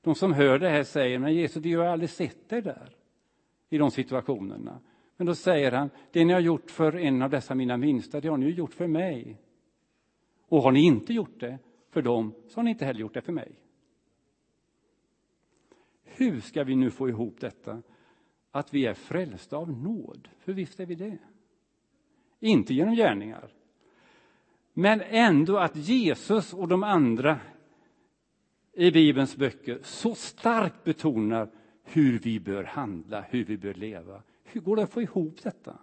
De 0.00 0.14
som 0.14 0.32
hör 0.32 0.58
det 0.58 0.68
här 0.68 0.82
säger, 0.82 1.18
men 1.18 1.34
Jesus, 1.34 1.64
vi 1.64 1.74
har 1.74 1.84
aldrig 1.84 2.10
sett 2.10 2.48
dig 2.48 2.62
där, 2.62 2.96
i 3.68 3.78
de 3.78 3.90
situationerna. 3.90 4.80
Men 5.16 5.26
då 5.26 5.34
säger 5.34 5.72
han, 5.72 5.90
det 6.12 6.24
ni 6.24 6.32
har 6.32 6.40
gjort 6.40 6.70
för 6.70 6.96
en 6.96 7.22
av 7.22 7.30
dessa 7.30 7.54
mina 7.54 7.76
minsta, 7.76 8.20
det 8.20 8.28
har 8.28 8.36
ni 8.36 8.46
ju 8.46 8.54
gjort 8.54 8.74
för 8.74 8.86
mig. 8.86 9.40
Och 10.48 10.62
har 10.62 10.72
ni 10.72 10.80
inte 10.80 11.14
gjort 11.14 11.40
det 11.40 11.58
för 11.90 12.02
dem, 12.02 12.34
så 12.48 12.58
har 12.58 12.62
ni 12.62 12.70
inte 12.70 12.84
heller 12.84 13.00
gjort 13.00 13.14
det 13.14 13.20
för 13.20 13.32
mig. 13.32 13.52
Hur 16.04 16.40
ska 16.40 16.64
vi 16.64 16.76
nu 16.76 16.90
få 16.90 17.08
ihop 17.08 17.40
detta? 17.40 17.82
Att 18.56 18.74
vi 18.74 18.86
är 18.86 18.94
frälsta 18.94 19.56
av 19.56 19.70
nåd, 19.70 20.28
för 20.38 20.52
visst 20.52 20.80
är 20.80 20.86
vi 20.86 20.94
det. 20.94 21.18
Inte 22.40 22.74
genom 22.74 22.94
gärningar. 22.94 23.48
Men 24.72 25.00
ändå 25.00 25.58
att 25.58 25.76
Jesus 25.76 26.52
och 26.52 26.68
de 26.68 26.82
andra 26.82 27.40
i 28.72 28.90
Bibelns 28.90 29.36
böcker 29.36 29.78
så 29.82 30.14
starkt 30.14 30.84
betonar 30.84 31.50
hur 31.82 32.18
vi 32.18 32.40
bör 32.40 32.64
handla, 32.64 33.20
hur 33.20 33.44
vi 33.44 33.56
bör 33.56 33.74
leva. 33.74 34.22
Hur 34.44 34.60
går 34.60 34.76
det 34.76 34.82
att 34.82 34.92
få 34.92 35.02
ihop 35.02 35.42
detta? 35.42 35.78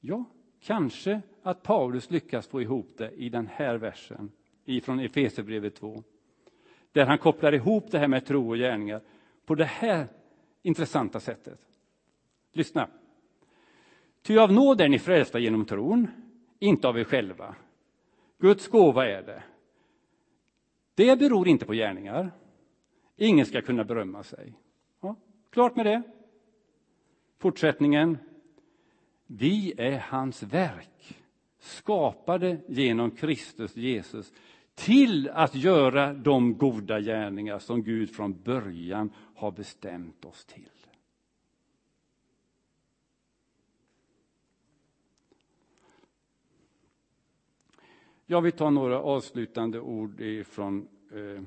Ja, 0.00 0.24
kanske 0.60 1.22
att 1.42 1.62
Paulus 1.62 2.10
lyckas 2.10 2.46
få 2.46 2.62
ihop 2.62 2.88
det 2.96 3.10
i 3.10 3.28
den 3.28 3.46
här 3.46 3.76
versen 3.76 4.30
ifrån 4.64 5.00
Efesierbrevet 5.00 5.74
2. 5.74 6.02
Där 6.92 7.06
han 7.06 7.18
kopplar 7.18 7.54
ihop 7.54 7.90
det 7.90 7.98
här 7.98 8.08
med 8.08 8.26
tro 8.26 8.48
och 8.50 8.56
gärningar 8.56 9.00
på 9.46 9.54
det 9.54 9.64
här 9.64 10.08
intressanta 10.62 11.20
sättet. 11.20 11.60
Lyssna. 12.52 12.88
Ty 14.22 14.38
av 14.38 14.52
nåd 14.52 14.80
är 14.80 14.88
ni 14.88 14.98
frälsta 14.98 15.38
genom 15.38 15.64
tron, 15.64 16.08
inte 16.58 16.88
av 16.88 16.98
er 16.98 17.04
själva. 17.04 17.54
Guds 18.38 18.68
gåva 18.68 19.08
är 19.08 19.22
det. 19.22 19.42
Det 20.94 21.18
beror 21.18 21.48
inte 21.48 21.66
på 21.66 21.72
gärningar. 21.72 22.30
Ingen 23.16 23.46
ska 23.46 23.62
kunna 23.62 23.84
berömma 23.84 24.22
sig. 24.22 24.52
Ja, 25.00 25.16
klart 25.50 25.76
med 25.76 25.86
det. 25.86 26.02
Fortsättningen. 27.38 28.18
Vi 29.26 29.74
är 29.78 29.98
hans 29.98 30.42
verk, 30.42 31.18
skapade 31.58 32.60
genom 32.68 33.10
Kristus 33.10 33.76
Jesus 33.76 34.32
till 34.74 35.28
att 35.28 35.54
göra 35.54 36.14
de 36.14 36.58
goda 36.58 37.00
gärningar 37.00 37.58
som 37.58 37.82
Gud 37.82 38.10
från 38.10 38.42
början 38.42 39.10
har 39.38 39.50
bestämt 39.50 40.24
oss 40.24 40.44
till. 40.44 40.70
Jag 48.26 48.42
vill 48.42 48.52
ta 48.52 48.70
några 48.70 49.00
avslutande 49.02 49.80
ord 49.80 50.22
från 50.46 50.88
eh, 51.12 51.42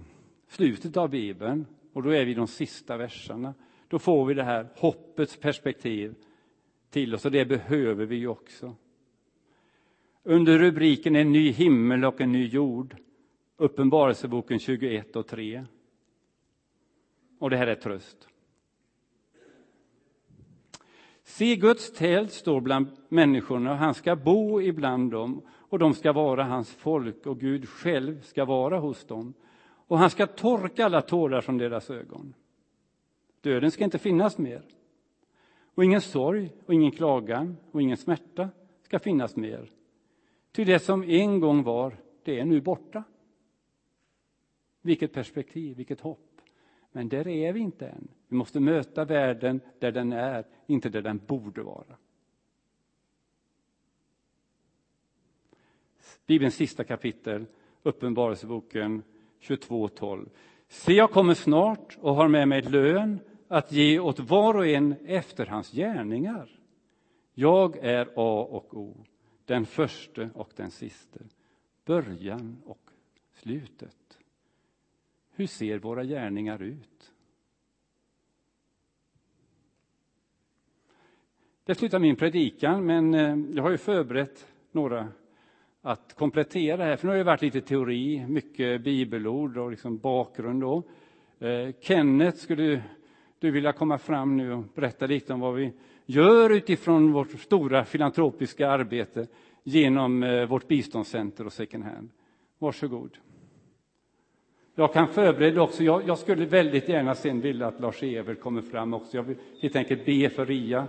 slutet 0.47 0.97
av 0.97 1.09
Bibeln. 1.09 1.65
Och 1.93 2.03
då 2.03 2.09
är 2.09 2.25
vi 2.25 2.31
i 2.31 2.35
de 2.35 2.47
sista 2.47 2.97
verserna. 2.97 3.53
Då 3.87 3.99
får 3.99 4.25
vi 4.25 4.33
det 4.33 4.43
här 4.43 4.67
hoppets 4.75 5.37
perspektiv 5.37 6.15
till 6.89 7.15
oss 7.15 7.25
och 7.25 7.31
det 7.31 7.45
behöver 7.45 8.05
vi 8.05 8.15
ju 8.15 8.27
också. 8.27 8.75
Under 10.23 10.59
rubriken 10.59 11.15
En 11.15 11.31
ny 11.31 11.51
himmel 11.51 12.05
och 12.05 12.21
en 12.21 12.31
ny 12.31 12.47
jord, 12.47 12.95
Uppenbarelseboken 13.57 14.59
21 14.59 15.15
och 15.15 15.27
3. 15.27 15.65
Och 17.41 17.49
det 17.49 17.57
här 17.57 17.67
är 17.67 17.75
tröst. 17.75 18.27
Se, 21.23 21.55
Guds 21.55 21.93
tält 21.93 22.31
står 22.31 22.61
bland 22.61 22.87
människorna 23.09 23.71
och 23.71 23.77
han 23.77 23.93
ska 23.93 24.15
bo 24.15 24.61
ibland 24.61 25.11
dem 25.11 25.41
och 25.49 25.79
de 25.79 25.93
ska 25.93 26.13
vara 26.13 26.43
hans 26.43 26.71
folk 26.71 27.25
och 27.25 27.39
Gud 27.39 27.69
själv 27.69 28.21
ska 28.21 28.45
vara 28.45 28.79
hos 28.79 29.05
dem 29.05 29.33
och 29.63 29.97
han 29.97 30.09
ska 30.09 30.27
torka 30.27 30.85
alla 30.85 31.01
tårar 31.01 31.41
från 31.41 31.57
deras 31.57 31.89
ögon. 31.89 32.33
Döden 33.41 33.71
ska 33.71 33.83
inte 33.83 33.99
finnas 33.99 34.37
mer. 34.37 34.63
Och 35.75 35.85
ingen 35.85 36.01
sorg 36.01 36.51
och 36.65 36.73
ingen 36.73 36.91
klagan 36.91 37.57
och 37.71 37.81
ingen 37.81 37.97
smärta 37.97 38.49
ska 38.81 38.99
finnas 38.99 39.35
mer. 39.35 39.71
Ty 40.51 40.63
det 40.63 40.79
som 40.79 41.03
en 41.03 41.39
gång 41.39 41.63
var, 41.63 41.97
det 42.23 42.39
är 42.39 42.45
nu 42.45 42.61
borta. 42.61 43.03
Vilket 44.81 45.13
perspektiv, 45.13 45.77
vilket 45.77 46.01
hopp. 46.01 46.30
Men 46.91 47.09
där 47.09 47.27
är 47.27 47.53
vi 47.53 47.59
inte 47.59 47.87
än. 47.87 48.07
Vi 48.27 48.35
måste 48.35 48.59
möta 48.59 49.05
världen 49.05 49.61
där 49.79 49.91
den 49.91 50.13
är, 50.13 50.45
inte 50.67 50.89
där 50.89 51.01
den 51.01 51.21
borde 51.27 51.63
vara. 51.63 51.97
Bibelns 56.25 56.55
sista 56.55 56.83
kapitel, 56.83 57.45
Uppenbarelseboken 57.83 59.03
22.12. 59.41 60.29
Se, 60.67 60.93
jag 60.93 61.11
kommer 61.11 61.33
snart 61.33 61.97
och 62.01 62.15
har 62.15 62.27
med 62.27 62.47
mig 62.47 62.61
lön 62.61 63.19
att 63.47 63.71
ge 63.71 63.99
åt 63.99 64.19
var 64.19 64.53
och 64.53 64.67
en 64.67 64.95
efter 65.05 65.45
hans 65.45 65.71
gärningar. 65.71 66.49
Jag 67.33 67.77
är 67.77 68.05
A 68.15 68.47
och 68.49 68.77
O, 68.77 69.05
den 69.45 69.65
förste 69.65 70.29
och 70.33 70.51
den 70.55 70.71
siste, 70.71 71.19
början 71.85 72.61
och 72.65 72.89
slutet. 73.33 74.00
Hur 75.41 75.47
ser 75.47 75.79
våra 75.79 76.03
gärningar 76.03 76.61
ut? 76.61 77.11
Det 81.63 81.75
slutar 81.75 81.99
min 81.99 82.15
predikan, 82.15 82.85
men 82.85 83.13
eh, 83.13 83.37
jag 83.55 83.63
har 83.63 83.71
ju 83.71 83.77
förberett 83.77 84.47
några 84.71 85.07
att 85.81 86.15
komplettera 86.15 86.83
här, 86.83 86.95
för 86.95 87.07
nu 87.07 87.11
har 87.11 87.17
det 87.17 87.23
varit 87.23 87.41
lite 87.41 87.61
teori, 87.61 88.25
mycket 88.27 88.83
bibelord 88.83 89.57
och 89.57 89.71
liksom 89.71 89.97
bakgrund. 89.97 90.61
Då. 90.61 90.83
Eh, 91.39 91.73
Kenneth, 91.79 92.37
skulle 92.37 92.83
du 93.39 93.51
vilja 93.51 93.73
komma 93.73 93.97
fram 93.97 94.37
nu 94.37 94.53
och 94.53 94.63
berätta 94.75 95.05
lite 95.05 95.33
om 95.33 95.39
vad 95.39 95.55
vi 95.55 95.73
gör 96.05 96.49
utifrån 96.49 97.11
vårt 97.11 97.31
stora 97.39 97.85
filantropiska 97.85 98.69
arbete 98.69 99.27
genom 99.63 100.23
eh, 100.23 100.45
vårt 100.45 100.67
biståndscenter 100.67 101.45
och 101.45 101.53
second 101.53 101.83
hand? 101.83 102.09
Varsågod. 102.57 103.17
Jag 104.75 104.93
kan 104.93 105.07
förbereda 105.07 105.61
också. 105.61 105.83
Jag, 105.83 106.07
jag, 106.07 106.17
skulle 106.17 106.45
väldigt 106.45 106.89
gärna 106.89 107.15
sen 107.15 107.41
vilja 107.41 107.67
att 107.67 107.79
Lars-Evert 107.79 108.39
kommer 108.39 108.61
fram 108.61 108.93
också. 108.93 109.17
Jag 109.17 109.23
vill 109.23 109.37
helt 109.61 109.75
enkelt 109.75 110.05
be 110.05 110.29
för 110.29 110.45
Ria. 110.45 110.87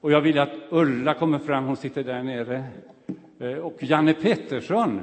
Och 0.00 0.12
jag 0.12 0.20
vill 0.20 0.38
att 0.38 0.52
Ulla 0.70 1.14
kommer 1.14 1.38
fram, 1.38 1.64
hon 1.64 1.76
sitter 1.76 2.04
där 2.04 2.22
nere. 2.22 2.64
Eh, 3.38 3.52
och 3.52 3.76
Janne 3.80 4.14
Pettersson 4.14 5.00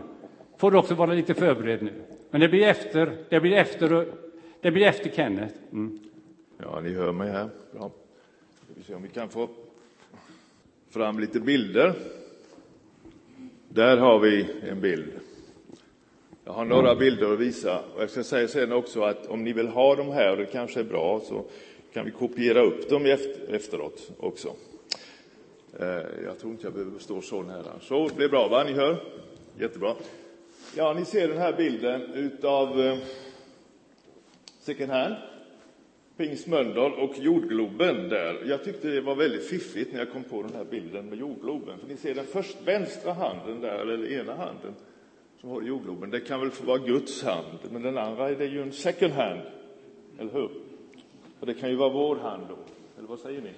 får 0.58 0.76
också 0.76 0.96
vara 0.96 1.14
lite 1.14 1.34
förberedd 1.34 1.84
nu. 1.84 1.92
Men 2.32 2.42
det 2.42 2.50
blir 2.50 2.68
efter, 2.68 3.18
det 3.30 3.40
blir 3.40 3.54
efter, 3.54 4.08
det 4.62 4.72
blir 4.72 4.86
efter 4.86 5.10
Kenneth. 5.10 5.56
Mm. 5.72 6.00
Ja, 6.58 6.80
ni 6.80 6.94
hör 6.94 7.12
mig 7.12 7.32
här. 7.32 7.50
Bra. 7.74 7.92
Vi 8.76 8.84
se 8.84 8.96
om 8.96 9.04
vi 9.04 9.10
kan 9.10 9.30
få 9.30 9.50
fram 10.90 11.20
lite 11.20 11.40
bilder. 11.40 11.94
Där 13.70 13.98
har 13.98 14.20
vi 14.20 14.48
en 14.70 14.82
bild. 14.82 15.12
Jag 16.48 16.54
har 16.54 16.66
några 16.66 16.96
bilder 16.96 17.34
att 17.34 17.40
visa. 17.40 17.80
Och 17.96 18.02
jag 18.02 18.10
ska 18.10 18.24
säga 18.24 18.48
sen 18.48 18.72
också 18.72 19.02
att 19.02 19.28
om 19.28 19.44
ni 19.44 19.54
vill 19.54 19.68
ha 19.68 19.96
de 19.96 20.10
här, 20.10 20.32
och 20.32 20.38
det 20.38 20.46
kanske 20.46 20.80
är 20.80 20.84
bra, 20.84 21.20
så 21.20 21.46
kan 21.94 22.06
vi 22.06 22.12
kopiera 22.12 22.62
upp 22.62 22.90
dem 22.90 23.06
efteråt 23.50 24.12
också. 24.20 24.56
Eh, 25.80 25.88
jag 26.24 26.40
tror 26.40 26.52
inte 26.52 26.66
jag 26.66 26.74
behöver 26.74 27.00
stå 27.00 27.22
så 27.22 27.44
nära. 27.44 27.80
Så, 27.82 28.08
det 28.08 28.16
blir 28.16 28.30
bra, 28.30 28.48
va? 28.48 28.64
Ni 28.64 28.74
hör? 28.74 29.04
Jättebra. 29.60 29.96
Ja, 30.76 30.94
ni 30.94 31.06
ser 31.06 31.28
den 31.28 31.38
här 31.38 31.54
bilden 31.54 32.02
utav 32.14 32.82
eh, 32.82 32.98
second 34.60 34.92
hand, 34.92 35.16
Pingsmölndal 36.18 36.94
och 36.94 37.18
jordgloben 37.18 38.10
där. 38.10 38.44
Jag 38.46 38.64
tyckte 38.64 38.88
det 38.88 39.02
var 39.02 39.16
väldigt 39.16 39.48
fiffigt 39.48 39.94
när 39.94 40.00
jag 40.00 40.12
kom 40.12 40.24
på 40.24 40.42
den 40.42 40.54
här 40.56 40.66
bilden 40.66 41.10
med 41.10 41.20
jordgloben. 41.20 41.80
För 41.80 41.88
ni 41.88 41.98
ser 41.98 42.16
den 42.16 42.26
först 42.26 42.58
vänstra 42.66 43.14
handen 43.14 43.62
där, 43.62 43.78
eller 43.78 44.12
ena 44.12 44.36
handen, 44.36 44.76
som 45.46 45.52
har 45.52 45.62
jordgloben. 45.62 46.10
Det 46.10 46.20
kan 46.20 46.40
väl 46.40 46.52
få 46.52 46.66
vara 46.66 46.78
Guds 46.78 47.24
hand, 47.24 47.58
men 47.72 47.82
den 47.82 47.98
andra 47.98 48.30
är 48.30 48.36
det 48.36 48.46
ju 48.46 48.62
en 48.62 48.72
second 48.72 49.14
hand, 49.14 49.42
eller 50.20 50.32
hur? 50.32 50.50
Och 51.40 51.46
det 51.46 51.54
kan 51.54 51.70
ju 51.70 51.76
vara 51.76 51.90
vår 51.90 52.16
hand 52.16 52.44
då, 52.50 52.58
eller 52.98 53.08
vad 53.08 53.20
säger 53.20 53.42
ni? 53.42 53.52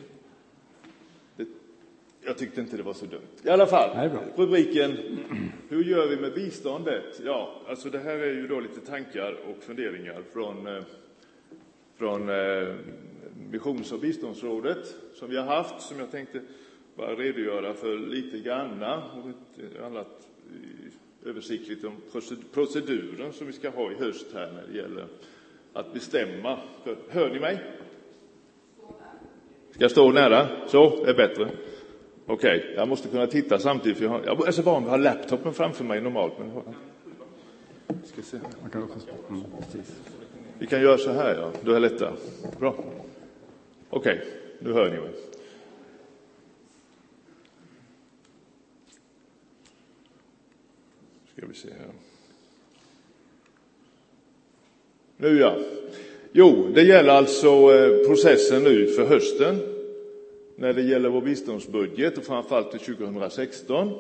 Jag 2.26 2.38
tyckte 2.38 2.62
inte 2.62 2.78
det 2.78 2.84
var 2.84 2.94
så 2.94 3.06
dumt. 3.06 3.22
I 3.44 3.50
alla 3.50 3.66
fall, 3.66 4.10
rubriken 4.36 4.98
Hur 5.70 5.84
gör 5.84 6.08
vi 6.08 6.18
med 6.18 6.34
biståndet? 6.34 7.22
Ja, 7.26 7.62
alltså 7.68 7.90
det 7.90 8.00
här 8.00 8.18
är 8.20 8.34
ju 8.34 8.48
då 8.48 8.60
lite 8.60 8.80
tankar 8.80 9.38
och 9.50 9.64
funderingar 9.64 10.22
från, 10.34 10.68
eh, 10.68 10.84
från 11.98 12.30
eh, 12.30 12.76
Missions 13.52 13.92
och 13.92 14.00
biståndsrådet 14.00 14.96
som 15.14 15.30
vi 15.30 15.38
har 15.38 15.46
haft, 15.46 15.82
som 15.82 16.00
jag 16.00 16.12
tänkte 16.12 16.42
bara 16.96 17.16
redogöra 17.16 17.74
för 17.74 17.98
lite 17.98 18.40
granna 18.40 19.04
och 19.12 19.86
annat 19.86 20.28
översiktligt 21.28 21.84
om 21.84 21.94
proceduren 22.54 23.34
som 23.34 23.48
vi 23.48 23.54
ska 23.54 23.70
ha 23.70 23.92
i 23.92 23.96
höst 23.96 24.26
här 24.34 24.52
när 24.52 24.64
det 24.72 24.78
gäller 24.78 25.06
att 25.74 25.94
bestämma. 25.94 26.60
Hör 27.10 27.30
ni 27.30 27.40
mig? 27.40 27.60
Ska 29.72 29.84
jag 29.84 29.92
stå 29.92 30.12
nära? 30.12 30.48
Så, 30.68 31.04
det 31.04 31.10
är 31.10 31.16
bättre. 31.16 31.50
Okej, 32.26 32.60
okay. 32.60 32.74
jag 32.76 32.88
måste 32.88 33.08
kunna 33.08 33.28
titta 33.28 33.60
samtidigt. 33.60 33.98
För 33.98 34.06
jag, 34.06 34.12
har, 34.12 34.22
jag 34.26 34.48
är 34.48 34.52
så 34.52 34.62
van 34.62 34.84
vid 34.84 34.94
att 34.94 35.00
ha 35.00 35.04
laptopen 35.04 35.54
framför 35.54 35.84
mig 35.84 36.02
normalt. 36.02 36.34
Men... 36.40 36.52
Ska 38.04 38.22
se. 38.22 38.38
Mm, 39.30 39.44
Vi 40.60 40.68
kan 40.68 40.82
göra 40.82 40.98
så 40.98 41.12
här, 41.12 41.36
ja. 41.36 41.52
Då 41.64 41.72
är 41.72 41.74
det 41.74 41.80
lättare. 41.80 42.14
Bra. 42.60 42.76
Okej, 43.90 44.14
okay. 44.14 44.26
nu 44.60 44.74
hör 44.74 44.92
ni 44.92 45.00
mig. 45.00 45.12
Vi 51.46 51.54
se 51.54 51.68
här. 51.68 51.92
Nu 55.18 55.40
ja. 55.40 55.58
Jo, 56.32 56.72
det 56.76 56.84
gäller 56.84 57.14
alltså 57.14 57.48
eh, 57.48 58.08
processen 58.08 58.64
nu 58.64 58.88
för 58.88 59.06
hösten 59.06 59.60
när 60.56 60.74
det 60.74 60.82
gäller 60.82 61.10
vår 61.10 61.22
biståndsbudget 61.22 62.18
och 62.18 62.24
framförallt 62.24 62.72
till 62.72 62.96
2016. 62.96 63.94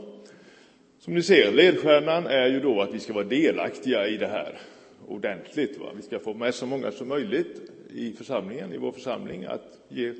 Som 0.99 1.13
ni 1.13 1.23
ser, 1.23 1.51
ledstjärnan 1.51 2.27
är 2.27 2.47
ju 2.47 2.59
då 2.59 2.81
att 2.81 2.93
vi 2.93 2.99
ska 2.99 3.13
vara 3.13 3.23
delaktiga 3.23 4.07
i 4.07 4.17
det 4.17 4.27
här 4.27 4.59
ordentligt. 5.07 5.77
Va? 5.79 5.85
Vi 5.95 6.01
ska 6.01 6.19
få 6.19 6.33
med 6.33 6.55
så 6.55 6.65
många 6.65 6.91
som 6.91 7.07
möjligt 7.07 7.61
i 7.93 8.13
församlingen, 8.13 8.73
i 8.73 8.77
vår 8.77 8.91
församling, 8.91 9.45
att 9.45 9.79
ge 9.89 10.13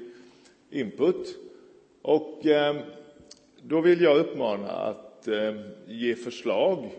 input. 0.69 1.35
Och 2.01 2.45
eh, 2.45 2.75
då 3.61 3.81
vill 3.81 4.01
jag 4.01 4.17
uppmana 4.17 4.71
att 4.71 5.06
Eh, 5.27 5.55
ge 5.87 6.15
förslag 6.15 6.91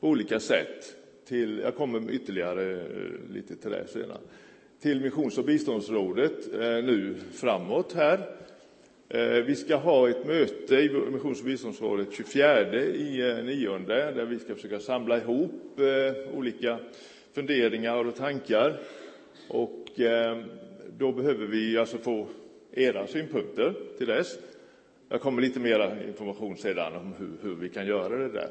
på 0.00 0.08
olika 0.08 0.40
sätt 0.40 0.96
till, 1.28 1.58
jag 1.58 1.74
kommer 1.74 2.10
ytterligare 2.10 2.72
eh, 2.72 3.32
lite 3.34 3.56
till 3.56 3.70
det 3.70 3.86
senare, 3.88 4.18
till 4.82 5.00
Missions 5.00 5.38
och 5.38 5.44
biståndsrådet 5.44 6.54
eh, 6.54 6.60
nu 6.60 7.14
framåt 7.32 7.92
här. 7.92 8.20
Vi 9.46 9.54
ska 9.54 9.76
ha 9.76 10.08
ett 10.08 10.26
möte 10.26 10.74
i 10.74 10.90
Missions 11.12 11.40
och 11.40 11.46
biståndsrådet 11.46 12.08
24 12.12 12.74
i 12.74 13.42
nionde 13.44 14.12
där 14.16 14.24
vi 14.24 14.38
ska 14.38 14.54
försöka 14.54 14.80
samla 14.80 15.18
ihop 15.18 15.80
olika 16.34 16.78
funderingar 17.32 18.04
och 18.04 18.16
tankar. 18.16 18.80
Och 19.48 19.86
då 20.98 21.12
behöver 21.12 21.46
vi 21.46 21.78
alltså 21.78 21.98
få 21.98 22.26
era 22.72 23.06
synpunkter 23.06 23.74
till 23.98 24.06
dess. 24.06 24.38
Jag 25.08 25.20
kommer 25.20 25.42
lite 25.42 25.60
mer 25.60 26.06
information 26.08 26.56
sedan 26.56 26.96
om 26.96 27.14
hur, 27.18 27.30
hur 27.42 27.54
vi 27.54 27.68
kan 27.68 27.86
göra 27.86 28.16
det 28.16 28.28
där. 28.28 28.50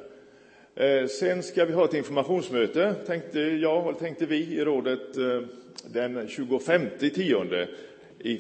Eh, 0.75 1.07
sen 1.07 1.43
ska 1.43 1.65
vi 1.65 1.73
ha 1.73 1.85
ett 1.85 1.93
informationsmöte, 1.93 2.93
tänkte 2.93 3.39
jag 3.39 3.87
och 3.87 3.99
tänkte 3.99 4.25
vi 4.25 4.37
i 4.37 4.63
rådet, 4.63 5.17
eh, 5.17 5.41
den 5.93 6.27
25 6.27 6.89
tionde 6.99 7.67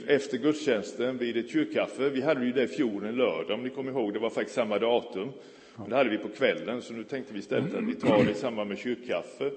efter 0.07 0.37
gudstjänsten 0.37 1.17
vid 1.17 1.37
ett 1.37 1.49
kyrkkaffe. 1.49 2.09
Vi 2.09 2.21
hade 2.21 2.45
ju 2.45 2.51
det 2.51 2.63
i 2.63 2.67
fjol 2.67 3.05
en 3.05 3.15
lördag, 3.15 3.51
om 3.51 3.63
ni 3.63 3.69
kommer 3.69 3.91
ihåg. 3.91 4.13
Det 4.13 4.19
var 4.19 4.29
faktiskt 4.29 4.55
samma 4.55 4.79
datum. 4.79 5.31
Men 5.75 5.89
det 5.89 5.95
hade 5.95 6.09
vi 6.09 6.17
på 6.17 6.29
kvällen, 6.29 6.81
så 6.81 6.93
nu 6.93 7.03
tänkte 7.03 7.33
vi 7.33 7.39
istället 7.39 7.75
att 7.75 7.83
vi 7.83 7.95
tar 7.95 8.23
det 8.23 8.31
i 8.31 8.33
samband 8.33 8.69
med 8.69 8.77
kyrkkaffe 8.77 9.51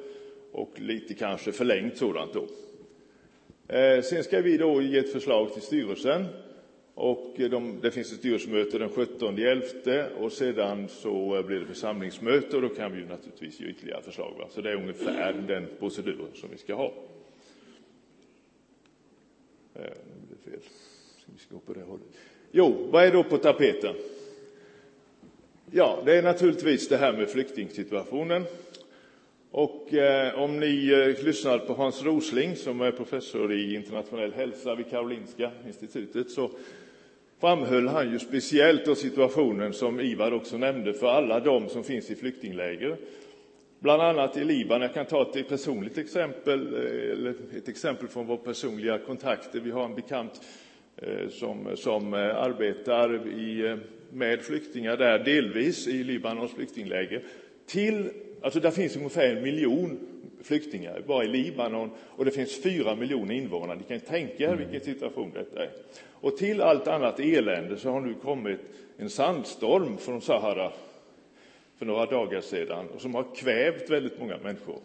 och 0.53 0.73
lite 0.77 1.15
kanske 1.15 1.53
förlängt 1.53 1.97
sådant 1.97 2.33
då. 2.33 2.47
Eh, 3.75 4.03
sen 4.03 4.25
ska 4.25 4.41
vi 4.41 4.57
då 4.57 4.83
ge 4.83 4.99
ett 4.99 5.13
förslag 5.13 5.53
till 5.53 5.63
styrelsen 5.63 6.25
och 6.99 7.41
eh, 7.41 7.51
de, 7.51 7.81
det 7.81 7.91
finns 7.91 8.13
ett 8.13 8.19
styrelsemöte 8.19 8.79
den 8.79 8.89
17 8.89 9.39
11 9.39 10.07
och 10.21 10.33
sedan 10.33 10.89
så 10.89 11.37
eh, 11.37 11.47
blir 11.47 11.61
det 11.61 11.67
församlingsmöte 11.67 12.57
och 12.57 12.63
då 12.63 12.69
kan 12.69 12.93
vi 12.93 12.99
ju 12.99 13.07
naturligtvis 13.07 13.61
ge 13.61 13.67
ytterligare 13.67 14.03
förslag. 14.03 14.35
Va? 14.39 14.45
Så 14.51 14.61
det 14.61 14.71
är 14.71 14.75
ungefär 14.75 15.33
den 15.33 15.67
proceduren 15.79 16.29
som 16.35 16.51
vi 16.51 16.59
ska 16.59 16.75
ha. 16.75 16.93
Eh, 19.75 19.83
det 20.31 20.51
fel. 20.51 20.61
Vi 21.27 21.39
ska 21.39 21.55
gå 21.55 21.61
på 21.61 21.73
det 21.73 21.83
hållet. 21.83 22.07
Jo, 22.53 22.89
vad 22.91 23.05
är 23.05 23.13
då 23.13 23.25
på 23.25 23.39
tapeten? 23.39 23.95
Ja, 25.71 26.03
det 26.05 26.19
är 26.19 26.23
naturligtvis 26.23 26.89
det 26.89 26.97
här 26.97 27.13
med 27.13 27.29
flyktingsituationen. 27.29 28.45
Och 29.51 29.95
eh, 29.95 30.43
om 30.43 30.61
ni 30.61 30.89
eh, 30.89 31.25
lyssnar 31.25 31.59
på 31.59 31.75
Hans 31.75 32.03
Rosling, 32.03 32.57
som 32.57 32.81
är 32.81 32.93
professor 32.93 33.53
i 33.53 33.75
internationell 33.75 34.33
hälsa 34.33 34.75
vid 34.75 34.91
Karolinska 34.91 35.51
institutet, 35.67 36.31
så 36.31 36.51
framhöll 37.41 37.89
han 37.89 38.13
ju 38.13 38.19
speciellt 38.19 38.85
då 38.85 38.95
situationen 38.95 39.73
som 39.73 40.01
Ivar 40.01 40.33
också 40.33 40.59
nämnde 40.59 40.95
för 40.95 41.07
alla 41.07 41.41
de 41.41 41.69
som 41.69 41.85
finns 41.85 42.11
i 42.11 42.15
flyktingläger. 42.15 42.97
Bland 43.81 44.03
annat 44.03 44.37
i 44.37 44.45
Libanon. 44.45 44.83
Jag 44.83 44.95
kan 44.95 45.07
ta 45.07 45.23
ett 45.35 45.49
personligt 45.49 45.99
exempel, 45.99 46.75
eh, 46.75 47.13
eller 47.13 47.35
ett 47.57 47.69
exempel 47.69 48.09
från 48.09 48.27
våra 48.27 48.37
personliga 48.37 48.99
kontakter. 48.99 49.61
Vi 49.61 49.71
har 49.71 49.85
en 49.85 49.95
bekant 49.95 50.41
eh, 50.97 51.29
som, 51.31 51.77
som 51.77 52.15
eh, 52.15 52.21
arbetar 52.21 53.29
i, 53.29 53.77
med 54.13 54.41
flyktingar 54.41 54.97
där, 54.97 55.19
delvis 55.19 55.89
i 55.89 56.05
Libanons 56.05 56.53
flyktingläger. 56.55 57.23
Till, 57.67 58.11
alltså 58.43 58.61
där 58.61 58.71
finns 58.71 58.97
ungefär 58.97 59.37
en 59.37 59.43
miljon 59.43 59.99
flyktingar 60.43 61.03
bara 61.07 61.25
i 61.25 61.29
Libanon 61.29 61.91
och 62.01 62.25
det 62.25 62.31
finns 62.31 62.63
fyra 62.63 62.95
miljoner 62.95 63.35
invånare. 63.35 63.77
Ni 63.77 63.83
kan 63.83 64.01
tänka 64.01 64.51
er 64.51 64.57
vilken 64.57 64.81
situation 64.81 65.33
detta 65.35 65.63
är. 65.63 65.71
Och 66.21 66.37
till 66.37 66.61
allt 66.61 66.89
annat 66.89 67.21
elände 67.21 67.77
så 67.77 67.91
har 67.91 68.01
nu 68.01 68.15
kommit 68.15 68.61
en 68.97 69.11
sandstorm 69.11 69.99
från 69.99 70.21
Sahara 70.21 70.73
för 71.79 71.87
några 71.87 72.07
dagar 72.07 72.41
sedan 72.41 72.89
och 72.89 73.01
som 73.01 73.15
har 73.15 73.35
kvävt 73.35 73.91
väldigt 73.91 74.21
många 74.21 74.39
människor. 74.39 74.81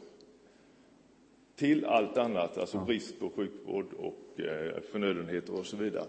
Till 1.56 1.86
allt 1.86 2.18
annat, 2.18 2.58
alltså 2.58 2.78
brist 2.78 3.20
på 3.20 3.30
sjukvård 3.30 3.94
och 3.98 4.40
eh, 4.40 4.82
förnödenheter 4.92 5.60
och 5.60 5.66
så 5.66 5.78
vidare. 5.78 6.06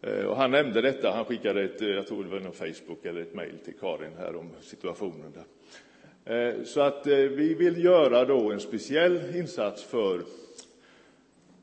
Eh, 0.00 0.24
och 0.24 0.36
han 0.36 0.50
nämnde 0.50 0.80
detta, 0.80 1.10
han 1.10 1.24
skickade 1.24 1.62
ett, 1.62 1.82
eh, 1.82 1.88
jag 1.88 2.06
tror 2.06 2.24
det 2.24 2.30
var 2.30 2.40
någon 2.40 2.52
Facebook 2.52 3.04
eller 3.04 3.20
ett 3.20 3.34
mejl 3.34 3.58
till 3.64 3.74
Karin 3.80 4.12
här 4.18 4.36
om 4.36 4.50
situationen 4.60 5.32
där. 5.34 5.44
Eh, 6.26 6.64
så 6.64 6.80
att 6.80 7.06
eh, 7.06 7.16
vi 7.16 7.54
vill 7.54 7.84
göra 7.84 8.24
då 8.24 8.50
en 8.52 8.60
speciell 8.60 9.36
insats 9.36 9.82
för 9.84 10.22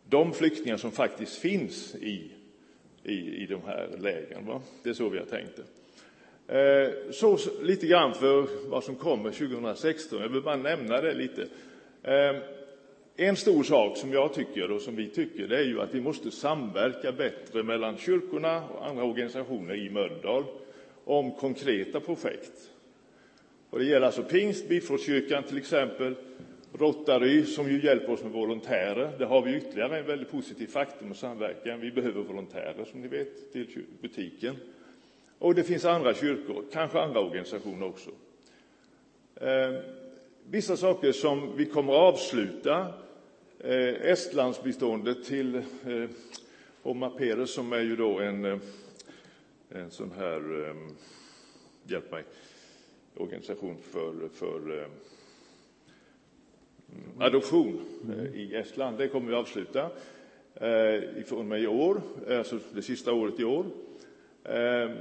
de 0.09 0.33
flyktingar 0.33 0.77
som 0.77 0.91
faktiskt 0.91 1.35
finns 1.37 1.95
i 1.95 2.31
i, 3.03 3.43
i 3.43 3.45
de 3.45 3.61
här 3.65 3.89
lägren. 3.97 4.45
Va? 4.45 4.61
Det 4.83 4.89
är 4.89 4.93
så 4.93 5.09
vi 5.09 5.17
har 5.17 5.25
tänkt 5.25 5.51
det. 5.55 5.63
Eh, 6.47 7.11
så 7.11 7.37
lite 7.61 7.87
grann 7.87 8.13
för 8.13 8.47
vad 8.69 8.83
som 8.83 8.95
kommer 8.95 9.31
2016. 9.31 10.21
Jag 10.21 10.29
vill 10.29 10.41
bara 10.41 10.55
nämna 10.55 11.01
det 11.01 11.13
lite. 11.13 11.47
En 13.15 13.35
stor 13.35 13.63
sak 13.63 13.97
som 13.97 14.13
jag 14.13 14.33
tycker 14.33 14.71
och 14.71 14.81
som 14.81 14.95
vi 14.95 15.09
tycker 15.09 15.47
det 15.47 15.57
är 15.57 15.63
ju 15.63 15.81
att 15.81 15.93
vi 15.93 16.01
måste 16.01 16.31
samverka 16.31 17.11
bättre 17.11 17.63
mellan 17.63 17.97
kyrkorna 17.97 18.63
och 18.69 18.87
andra 18.87 19.03
organisationer 19.03 19.75
i 19.75 19.89
Mölndal 19.89 20.43
om 21.05 21.31
konkreta 21.31 21.99
projekt. 21.99 22.71
Och 23.71 23.79
det 23.79 23.85
gäller 23.85 24.05
alltså 24.05 24.23
pingst, 24.23 24.67
Biforskyrkan 24.67 25.43
till 25.43 25.57
exempel, 25.57 26.15
Rotary 26.73 27.45
som 27.45 27.71
ju 27.71 27.85
hjälper 27.85 28.13
oss 28.13 28.23
med 28.23 28.31
volontärer. 28.31 29.11
Det 29.17 29.25
har 29.25 29.41
vi 29.41 29.55
ytterligare 29.55 29.99
en 29.99 30.05
väldigt 30.05 30.31
positiv 30.31 30.67
faktor 30.67 31.05
med 31.05 31.17
samverkan. 31.17 31.79
Vi 31.79 31.91
behöver 31.91 32.21
volontärer 32.21 32.85
som 32.91 33.01
ni 33.01 33.07
vet 33.07 33.51
till 33.51 33.83
butiken. 34.01 34.55
Och 35.39 35.55
det 35.55 35.63
finns 35.63 35.85
andra 35.85 36.13
kyrkor, 36.13 36.63
kanske 36.71 36.99
andra 36.99 37.19
organisationer 37.19 37.85
också. 37.85 38.09
Eh, 39.35 39.73
vissa 40.49 40.77
saker 40.77 41.11
som 41.11 41.57
vi 41.57 41.65
kommer 41.65 41.93
att 41.93 42.13
avsluta. 42.13 42.93
Eh, 43.59 44.11
Estlandsbiståndet 44.11 45.25
till 45.25 45.55
eh, 45.55 46.09
Oma 46.83 47.09
Peres 47.09 47.53
som 47.53 47.73
är 47.73 47.81
ju 47.81 47.95
då 47.95 48.19
en, 48.19 48.45
eh, 48.45 48.57
en 49.69 49.91
sån 49.91 50.11
här, 50.17 50.67
eh, 50.67 50.75
hjälp 51.83 52.11
mig, 52.11 52.23
organisation 53.15 53.77
för, 53.77 54.29
för 54.33 54.77
eh, 54.77 54.85
mm, 56.89 57.21
adoption 57.21 57.81
eh, 58.09 58.41
i 58.41 58.55
Estland. 58.55 58.97
Det 58.97 59.07
kommer 59.07 59.29
vi 59.29 59.35
avsluta 59.35 59.89
eh, 60.55 61.43
mig 61.43 61.63
i 61.63 61.67
år, 61.67 62.01
eh, 62.27 62.37
alltså 62.37 62.59
det 62.73 62.81
sista 62.81 63.13
året 63.13 63.39
i 63.39 63.43
år. 63.43 63.65
Eh, 64.43 64.91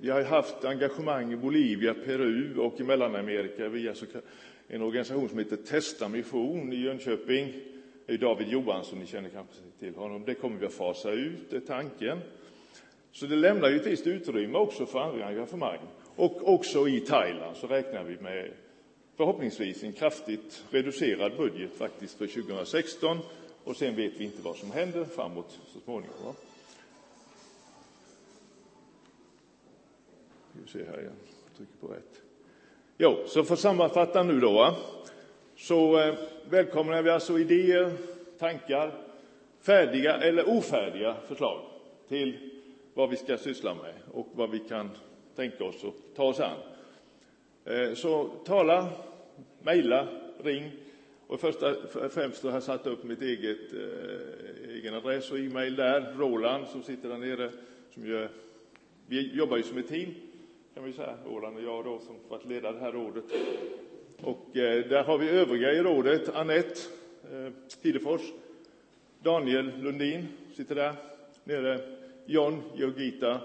vi 0.00 0.10
har 0.10 0.22
haft 0.22 0.64
engagemang 0.64 1.32
i 1.32 1.36
Bolivia, 1.36 1.94
Peru 1.94 2.56
och 2.56 2.80
i 2.80 2.84
Mellanamerika 2.84 3.68
via 3.68 3.94
en 4.68 4.82
organisation 4.82 5.28
som 5.28 5.38
heter 5.38 5.56
Testa 5.56 6.08
Mission 6.08 6.72
i 6.72 6.76
Jönköping. 6.76 7.52
Det 8.06 8.12
är 8.12 8.18
David 8.18 8.48
Johansson, 8.48 8.98
ni 8.98 9.06
känner 9.06 9.28
kanske 9.28 9.54
till 9.78 9.94
honom. 9.94 10.24
Det 10.24 10.34
kommer 10.34 10.58
vi 10.58 10.66
att 10.66 10.72
fasa 10.72 11.10
ut, 11.10 11.52
är 11.52 11.60
tanken. 11.60 12.18
Så 13.12 13.26
det 13.26 13.36
lämnar 13.36 13.68
ju 13.68 13.76
ett 13.76 13.86
visst 13.86 14.06
utrymme 14.06 14.58
också 14.58 14.86
för 14.86 14.98
andra 14.98 15.26
engagemang. 15.26 15.78
Och 16.16 16.48
också 16.54 16.88
i 16.88 17.00
Thailand 17.00 17.56
så 17.56 17.66
räknar 17.66 18.04
vi 18.04 18.16
med 18.16 18.50
förhoppningsvis 19.16 19.82
en 19.82 19.92
kraftigt 19.92 20.64
reducerad 20.70 21.36
budget 21.36 21.74
faktiskt 21.74 22.18
för 22.18 22.26
2016 22.26 23.18
och 23.64 23.76
sen 23.76 23.96
vet 23.96 24.12
vi 24.16 24.24
inte 24.24 24.42
vad 24.42 24.56
som 24.56 24.70
händer 24.70 25.04
framåt 25.04 25.58
så 25.66 25.80
småningom. 25.80 26.16
Va? 26.24 26.34
Vi 30.52 30.70
ser 30.72 30.86
här 30.86 31.00
igen, 31.00 31.12
trycker 31.56 31.72
på 31.80 31.86
rätt. 31.86 32.22
Jo, 32.98 33.16
så 33.26 33.44
för 33.44 33.54
att 33.54 33.60
sammanfatta 33.60 34.22
nu 34.22 34.40
då, 34.40 34.76
så 35.56 36.00
eh, 36.00 36.14
välkomnar 36.50 37.02
vi 37.02 37.10
alltså 37.10 37.38
idéer, 37.38 37.92
tankar, 38.38 38.92
färdiga 39.60 40.16
eller 40.16 40.48
ofärdiga 40.48 41.16
förslag 41.28 41.60
till 42.08 42.50
vad 42.94 43.10
vi 43.10 43.16
ska 43.16 43.38
syssla 43.38 43.74
med 43.74 43.94
och 44.12 44.28
vad 44.32 44.50
vi 44.50 44.58
kan 44.58 44.90
tänka 45.36 45.64
oss 45.64 45.84
att 45.84 46.16
ta 46.16 46.24
oss 46.24 46.40
an. 46.40 46.56
Eh, 47.64 47.94
så 47.94 48.28
tala, 48.44 48.88
mejla, 49.62 50.08
ring. 50.42 50.70
Och 51.26 51.40
första, 51.40 51.74
främst 52.10 52.42
har 52.42 52.50
jag 52.50 52.62
satt 52.62 52.86
upp 52.86 53.04
mitt 53.04 53.22
eget 53.22 53.72
eh, 53.72 54.74
egen 54.74 54.94
adress 54.94 55.30
och 55.30 55.38
e-mail 55.38 55.76
där. 55.76 56.14
Roland 56.18 56.66
som 56.66 56.82
sitter 56.82 57.08
där 57.08 57.18
nere. 57.18 57.50
Som 57.94 58.06
gör, 58.06 58.28
vi 59.06 59.34
jobbar 59.34 59.56
ju 59.56 59.62
som 59.62 59.78
ett 59.78 59.88
team. 59.88 60.14
kan 60.74 60.84
vi 60.84 60.92
säga, 60.92 61.16
Roland 61.26 61.56
och 61.56 61.62
jag 61.62 61.84
då, 61.84 61.98
som 61.98 62.16
varit 62.28 62.44
leda 62.44 62.72
det 62.72 62.78
här 62.78 62.92
rådet. 62.92 63.24
Och 64.20 64.56
eh, 64.56 64.88
där 64.88 65.04
har 65.04 65.18
vi 65.18 65.28
övriga 65.28 65.72
i 65.72 65.82
rådet, 65.82 66.34
Annette 66.34 66.80
eh, 67.32 67.52
Tidefors, 67.82 68.20
Daniel 69.22 69.70
Lundin 69.80 70.28
sitter 70.54 70.74
där 70.74 70.94
nere, 71.44 71.80
John 72.26 72.62
Georgita, 72.76 73.40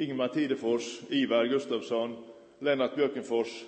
Ingmar 0.00 0.28
Tidefors, 0.28 1.00
Ivar 1.08 1.44
Gustafsson, 1.44 2.16
Lennart 2.58 2.96
Björkenfors 2.96 3.64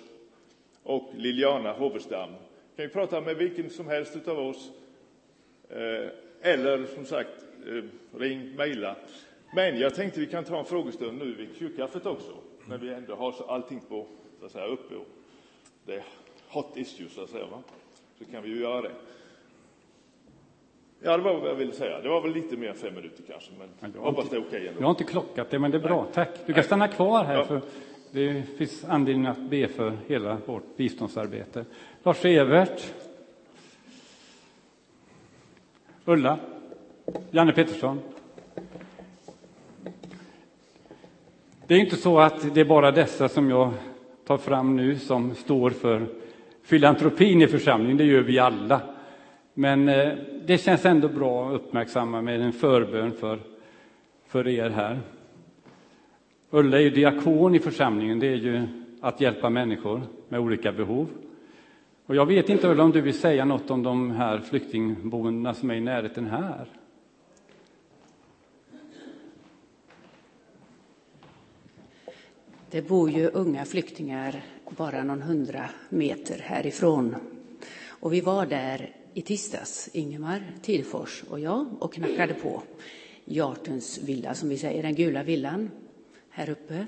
och 0.83 1.11
Liliana 1.15 1.73
Hovestam. 1.73 2.29
Kan 2.75 2.85
vi 2.85 2.87
prata 2.87 3.21
med 3.21 3.37
vilken 3.37 3.69
som 3.69 3.87
helst 3.87 4.27
av 4.27 4.39
oss. 4.39 4.71
Eh, 5.69 6.09
eller 6.41 6.85
som 6.85 7.05
sagt, 7.05 7.45
eh, 7.67 7.83
ring, 8.19 8.55
mejla. 8.55 8.95
Men 9.55 9.79
jag 9.79 9.95
tänkte 9.95 10.19
vi 10.19 10.27
kan 10.27 10.43
ta 10.43 10.59
en 10.59 10.65
frågestund 10.65 11.17
nu 11.17 11.33
vid 11.33 11.49
kyrkkaffet 11.59 12.05
också, 12.05 12.31
när 12.67 12.77
vi 12.77 12.93
ändå 12.93 13.15
har 13.15 13.35
allting 13.47 13.81
på, 13.89 14.07
så 14.39 14.45
att 14.45 14.51
säga, 14.51 14.65
uppe. 14.65 14.95
Och 14.95 15.07
det 15.85 15.95
är 15.95 16.03
hot 16.47 16.77
issues, 16.77 17.13
så 17.13 17.23
att 17.23 17.29
säga. 17.29 17.45
Va? 17.45 17.63
Så 18.19 18.25
kan 18.25 18.43
vi 18.43 18.49
ju 18.49 18.61
göra 18.61 18.81
det. 18.81 18.91
Ja, 21.05 21.17
det 21.17 21.23
var 21.23 21.33
vad 21.33 21.49
jag 21.49 21.55
ville 21.55 21.71
säga. 21.71 22.01
Det 22.01 22.09
var 22.09 22.21
väl 22.21 22.33
lite 22.33 22.57
mer 22.57 22.69
än 22.69 22.75
fem 22.75 22.95
minuter 22.95 23.23
kanske, 23.31 23.51
men 23.59 23.93
jag 23.95 24.01
hoppas 24.01 24.29
det 24.29 24.35
är 24.35 24.39
okej 24.39 24.47
okay 24.47 24.67
ändå. 24.67 24.79
Jag 24.79 24.85
har 24.85 24.91
inte 24.91 25.03
klockat 25.03 25.49
det, 25.49 25.59
men 25.59 25.71
det 25.71 25.77
är 25.77 25.81
bra. 25.81 26.07
Tack. 26.13 26.29
Du 26.45 26.53
kan 26.53 26.63
stanna 26.63 26.87
kvar 26.87 27.23
här, 27.23 27.35
ja. 27.35 27.45
för 27.45 27.61
det 28.11 28.43
finns 28.57 28.83
anledning 28.83 29.25
att 29.25 29.49
be 29.49 29.67
för 29.67 29.97
hela 30.07 30.37
vårt 30.45 30.77
biståndsarbete. 30.77 31.65
Lars-Evert. 32.03 32.93
Ulla. 36.05 36.39
Janne 37.31 37.53
Pettersson. 37.53 37.99
Det 41.67 41.75
är 41.75 41.79
inte 41.79 41.95
så 41.95 42.19
att 42.19 42.53
det 42.53 42.61
är 42.61 42.65
bara 42.65 42.91
dessa 42.91 43.29
som 43.29 43.49
jag 43.49 43.73
tar 44.25 44.37
fram 44.37 44.75
nu 44.75 44.99
som 44.99 45.35
står 45.35 45.69
för 45.69 46.05
filantropin 46.63 47.41
i 47.41 47.47
församlingen. 47.47 47.97
Det 47.97 48.05
gör 48.05 48.21
vi 48.21 48.39
alla. 48.39 48.92
Men 49.53 49.89
eh, 49.89 50.13
det 50.45 50.57
känns 50.57 50.85
ändå 50.85 51.07
bra 51.07 51.47
att 51.47 51.55
uppmärksamma 51.55 52.21
med 52.21 52.41
en 52.41 52.53
förbön 52.53 53.11
för, 53.11 53.39
för 54.27 54.47
er 54.47 54.69
här. 54.69 54.99
Ulla 56.49 56.77
är 56.77 56.81
ju 56.81 56.89
diakon 56.89 57.55
i 57.55 57.59
församlingen. 57.59 58.19
Det 58.19 58.27
är 58.27 58.35
ju 58.35 58.67
att 59.01 59.21
hjälpa 59.21 59.49
människor 59.49 60.01
med 60.29 60.39
olika 60.39 60.71
behov. 60.71 61.07
Och 62.05 62.15
jag 62.15 62.25
vet 62.25 62.49
inte, 62.49 62.67
Ulla, 62.67 62.83
om 62.83 62.91
du 62.91 63.01
vill 63.01 63.19
säga 63.19 63.45
något 63.45 63.71
om 63.71 63.83
de 63.83 64.11
här 64.11 64.39
flyktingboendena 64.39 65.53
som 65.53 65.71
är 65.71 65.75
i 65.75 65.81
närheten 65.81 66.25
här? 66.25 66.67
Det 72.69 72.87
bor 72.87 73.09
ju 73.09 73.27
unga 73.27 73.65
flyktingar 73.65 74.43
bara 74.77 75.03
någon 75.03 75.21
hundra 75.21 75.69
meter 75.89 76.39
härifrån. 76.39 77.15
Och 77.87 78.13
vi 78.13 78.21
var 78.21 78.45
där 78.45 78.89
i 79.13 79.21
tisdags, 79.21 79.89
Ingemar 79.93 80.51
Tidefors 80.61 81.23
och 81.29 81.39
jag, 81.39 81.67
och 81.79 81.93
knackade 81.93 82.33
på 82.33 82.63
Jartens 83.25 83.97
villa, 83.97 84.33
som 84.33 84.49
vi 84.49 84.57
säger, 84.57 84.83
den 84.83 84.95
gula 84.95 85.23
villan 85.23 85.71
här 86.29 86.49
uppe. 86.49 86.85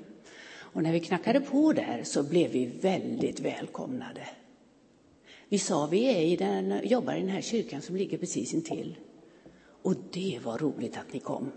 Och 0.58 0.84
när 0.84 0.92
vi 0.92 1.00
knackade 1.00 1.40
på 1.40 1.74
där 1.74 2.02
så 2.04 2.24
blev 2.24 2.52
vi 2.52 2.66
väldigt 2.66 3.40
välkomnade. 3.40 4.28
Vi 5.50 5.60
sa 5.60 5.88
vi 5.88 6.06
är 6.06 6.22
i 6.22 6.36
den, 6.36 6.80
jobbar 6.84 7.14
i 7.14 7.20
den 7.20 7.30
här 7.30 7.42
kyrkan 7.42 7.82
som 7.82 7.96
ligger 7.96 8.18
precis 8.18 8.54
intill. 8.54 8.96
Och 9.82 9.96
det 10.12 10.40
var 10.44 10.58
roligt 10.58 10.98
att 10.98 11.14
ni 11.14 11.20
kom. 11.20 11.52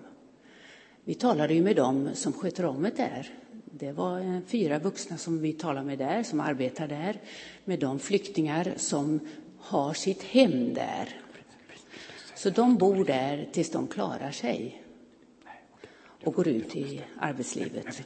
Vi 1.05 1.15
talade 1.15 1.55
ju 1.55 1.63
med 1.63 1.77
dem 1.77 2.09
som 2.15 2.33
sköter 2.33 2.65
om 2.65 2.83
det 2.83 2.97
där. 2.97 3.31
Det 3.65 3.93
var 3.93 4.21
eh, 4.21 4.41
fyra 4.47 4.79
vuxna 4.79 5.17
som 5.17 5.41
vi 5.41 5.53
talade 5.53 5.87
med 5.87 5.99
där, 5.99 6.23
som 6.23 6.41
arbetar 6.41 6.89
där, 6.89 7.21
med 7.65 7.79
de 7.79 7.99
flyktingar 7.99 8.73
som 8.77 9.21
har 9.69 9.95
sitt 9.95 10.23
hem 10.23 10.75
där. 10.75 11.09
Så 12.35 12.51
de 12.51 12.77
bor 12.77 13.05
där 13.05 13.49
tills 13.53 13.71
de 13.71 13.87
klarar 13.87 14.31
sig 14.31 14.83
och 16.25 16.35
går 16.35 16.49
ut 16.49 16.77
i 16.77 17.03
arbetslivet. 17.21 18.03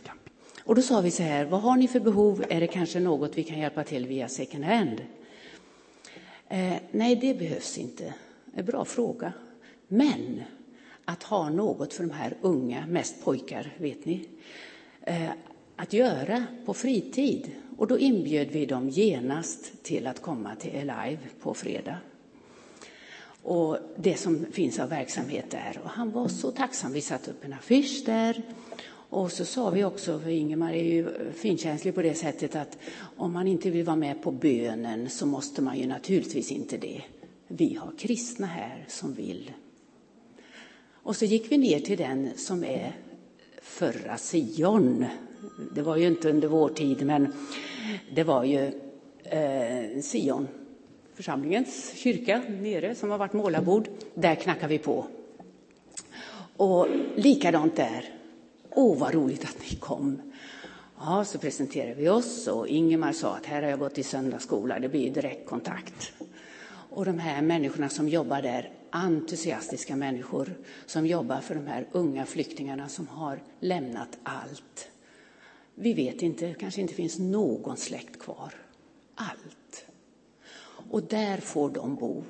Och 0.64 0.74
då 0.74 0.82
sa 0.82 1.00
vi 1.00 1.10
så 1.10 1.22
här, 1.22 1.44
vad 1.44 1.60
har 1.60 1.76
ni 1.76 1.88
för 1.88 2.00
behov? 2.00 2.44
Är 2.48 2.60
det 2.60 2.66
kanske 2.66 3.00
något 3.00 3.38
vi 3.38 3.44
kan 3.44 3.58
hjälpa 3.58 3.84
till 3.84 4.06
via 4.06 4.28
second 4.28 4.64
hand? 4.64 5.02
Eh, 6.48 6.74
nej, 6.90 7.16
det 7.16 7.34
behövs 7.34 7.78
inte. 7.78 8.14
En 8.54 8.64
bra 8.64 8.84
fråga. 8.84 9.32
Men 9.88 10.42
att 11.04 11.22
ha 11.22 11.48
något 11.48 11.92
för 11.92 12.04
de 12.04 12.12
här 12.12 12.36
unga, 12.40 12.86
mest 12.86 13.24
pojkar, 13.24 13.74
vet 13.78 14.04
ni, 14.04 14.28
eh, 15.02 15.30
att 15.82 15.92
göra 15.92 16.46
på 16.64 16.74
fritid. 16.74 17.50
Och 17.76 17.86
då 17.86 17.98
inbjöd 17.98 18.48
vi 18.50 18.66
dem 18.66 18.88
genast 18.88 19.82
till 19.82 20.06
att 20.06 20.22
komma 20.22 20.54
till 20.54 20.90
Alive 20.90 21.18
på 21.40 21.54
fredag. 21.54 21.96
Och 23.42 23.78
det 23.96 24.16
som 24.16 24.46
finns 24.52 24.78
av 24.78 24.88
verksamhet 24.88 25.50
där. 25.50 25.80
Och 25.84 25.90
han 25.90 26.10
var 26.10 26.28
så 26.28 26.50
tacksam. 26.50 26.92
Vi 26.92 27.00
satte 27.00 27.30
upp 27.30 27.44
en 27.44 27.52
affisch 27.52 28.02
där. 28.06 28.42
Och 28.88 29.32
så 29.32 29.44
sa 29.44 29.70
vi 29.70 29.84
också, 29.84 30.18
för 30.18 30.30
Ingemar 30.30 30.72
är 30.72 30.84
ju 30.84 31.32
finkänslig 31.32 31.94
på 31.94 32.02
det 32.02 32.14
sättet 32.14 32.56
att 32.56 32.78
om 33.16 33.32
man 33.32 33.48
inte 33.48 33.70
vill 33.70 33.84
vara 33.84 33.96
med 33.96 34.22
på 34.22 34.30
bönen 34.30 35.10
så 35.10 35.26
måste 35.26 35.62
man 35.62 35.78
ju 35.78 35.86
naturligtvis 35.86 36.52
inte 36.52 36.76
det. 36.76 37.02
Vi 37.48 37.74
har 37.74 37.92
kristna 37.98 38.46
här 38.46 38.84
som 38.88 39.14
vill. 39.14 39.50
Och 40.88 41.16
så 41.16 41.24
gick 41.24 41.52
vi 41.52 41.58
ner 41.58 41.80
till 41.80 41.98
den 41.98 42.30
som 42.36 42.64
är 42.64 42.96
förra 43.62 44.18
Sion. 44.18 45.06
Det 45.74 45.82
var 45.82 45.96
ju 45.96 46.06
inte 46.06 46.30
under 46.30 46.48
vår 46.48 46.68
tid, 46.68 47.06
men 47.06 47.32
det 48.14 48.24
var 48.24 48.44
ju 48.44 48.72
eh, 49.24 50.02
Sion, 50.02 50.48
församlingens 51.14 51.92
kyrka 51.96 52.42
nere 52.48 52.94
som 52.94 53.10
har 53.10 53.18
varit 53.18 53.32
målarbord. 53.32 53.88
Där 54.14 54.34
knackar 54.34 54.68
vi 54.68 54.78
på. 54.78 55.06
Och 56.56 56.86
likadant 57.16 57.76
där. 57.76 58.14
Åh, 58.70 58.98
vad 58.98 59.14
roligt 59.14 59.44
att 59.44 59.56
ni 59.70 59.76
kom. 59.76 60.32
Ja, 60.98 61.24
så 61.24 61.38
presenterade 61.38 61.94
vi 61.94 62.08
oss 62.08 62.48
och 62.48 62.68
Ingemar 62.68 63.12
sa 63.12 63.36
att 63.36 63.46
här 63.46 63.62
har 63.62 63.70
jag 63.70 63.78
gått 63.78 63.98
i 63.98 64.02
söndagsskola, 64.02 64.78
det 64.78 64.88
blir 64.88 65.10
direktkontakt. 65.10 66.12
Och 66.90 67.04
de 67.04 67.18
här 67.18 67.42
människorna 67.42 67.88
som 67.88 68.08
jobbar 68.08 68.42
där, 68.42 68.70
entusiastiska 68.90 69.96
människor 69.96 70.54
som 70.86 71.06
jobbar 71.06 71.40
för 71.40 71.54
de 71.54 71.66
här 71.66 71.86
unga 71.92 72.26
flyktingarna 72.26 72.88
som 72.88 73.08
har 73.08 73.40
lämnat 73.60 74.18
allt. 74.22 74.91
Vi 75.74 75.92
vet 75.92 76.22
inte, 76.22 76.54
kanske 76.54 76.80
inte 76.80 76.94
finns 76.94 77.18
någon 77.18 77.76
släkt 77.76 78.18
kvar. 78.18 78.54
Allt. 79.14 79.86
Och 80.90 81.02
där 81.02 81.36
får 81.36 81.70
de 81.70 81.94
bo. 81.94 82.24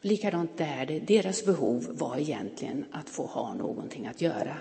Likadant 0.00 0.56
där, 0.56 1.04
deras 1.06 1.44
behov 1.44 1.86
var 1.90 2.18
egentligen 2.18 2.84
att 2.90 3.08
få 3.08 3.26
ha 3.26 3.54
någonting 3.54 4.06
att 4.06 4.20
göra. 4.20 4.56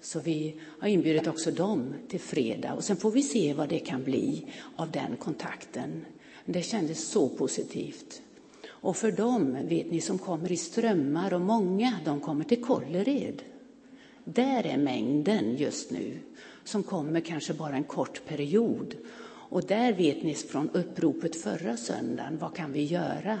Så 0.00 0.20
vi 0.20 0.60
har 0.80 0.88
inbjudit 0.88 1.26
också 1.26 1.50
dem 1.50 1.94
till 2.08 2.20
fredag 2.20 2.74
och 2.74 2.84
sen 2.84 2.96
får 2.96 3.10
vi 3.10 3.22
se 3.22 3.54
vad 3.54 3.68
det 3.68 3.78
kan 3.78 4.04
bli 4.04 4.46
av 4.76 4.90
den 4.90 5.16
kontakten. 5.16 6.04
Det 6.44 6.62
kändes 6.62 7.08
så 7.08 7.28
positivt. 7.28 8.22
Och 8.66 8.96
för 8.96 9.12
dem, 9.12 9.58
vet 9.68 9.90
ni, 9.90 10.00
som 10.00 10.18
kommer 10.18 10.52
i 10.52 10.56
strömmar 10.56 11.34
och 11.34 11.40
många, 11.40 11.98
de 12.04 12.20
kommer 12.20 12.44
till 12.44 12.64
Kållered. 12.64 13.42
Där 14.24 14.66
är 14.66 14.78
mängden 14.78 15.56
just 15.56 15.90
nu, 15.90 16.18
som 16.64 16.82
kommer 16.82 17.20
kanske 17.20 17.54
bara 17.54 17.76
en 17.76 17.84
kort 17.84 18.24
period. 18.26 18.94
Och 19.48 19.64
där 19.64 19.92
vet 19.92 20.22
ni 20.22 20.34
från 20.34 20.70
uppropet 20.70 21.36
förra 21.36 21.76
söndagen, 21.76 22.38
vad 22.38 22.56
kan 22.56 22.72
vi 22.72 22.84
göra 22.84 23.38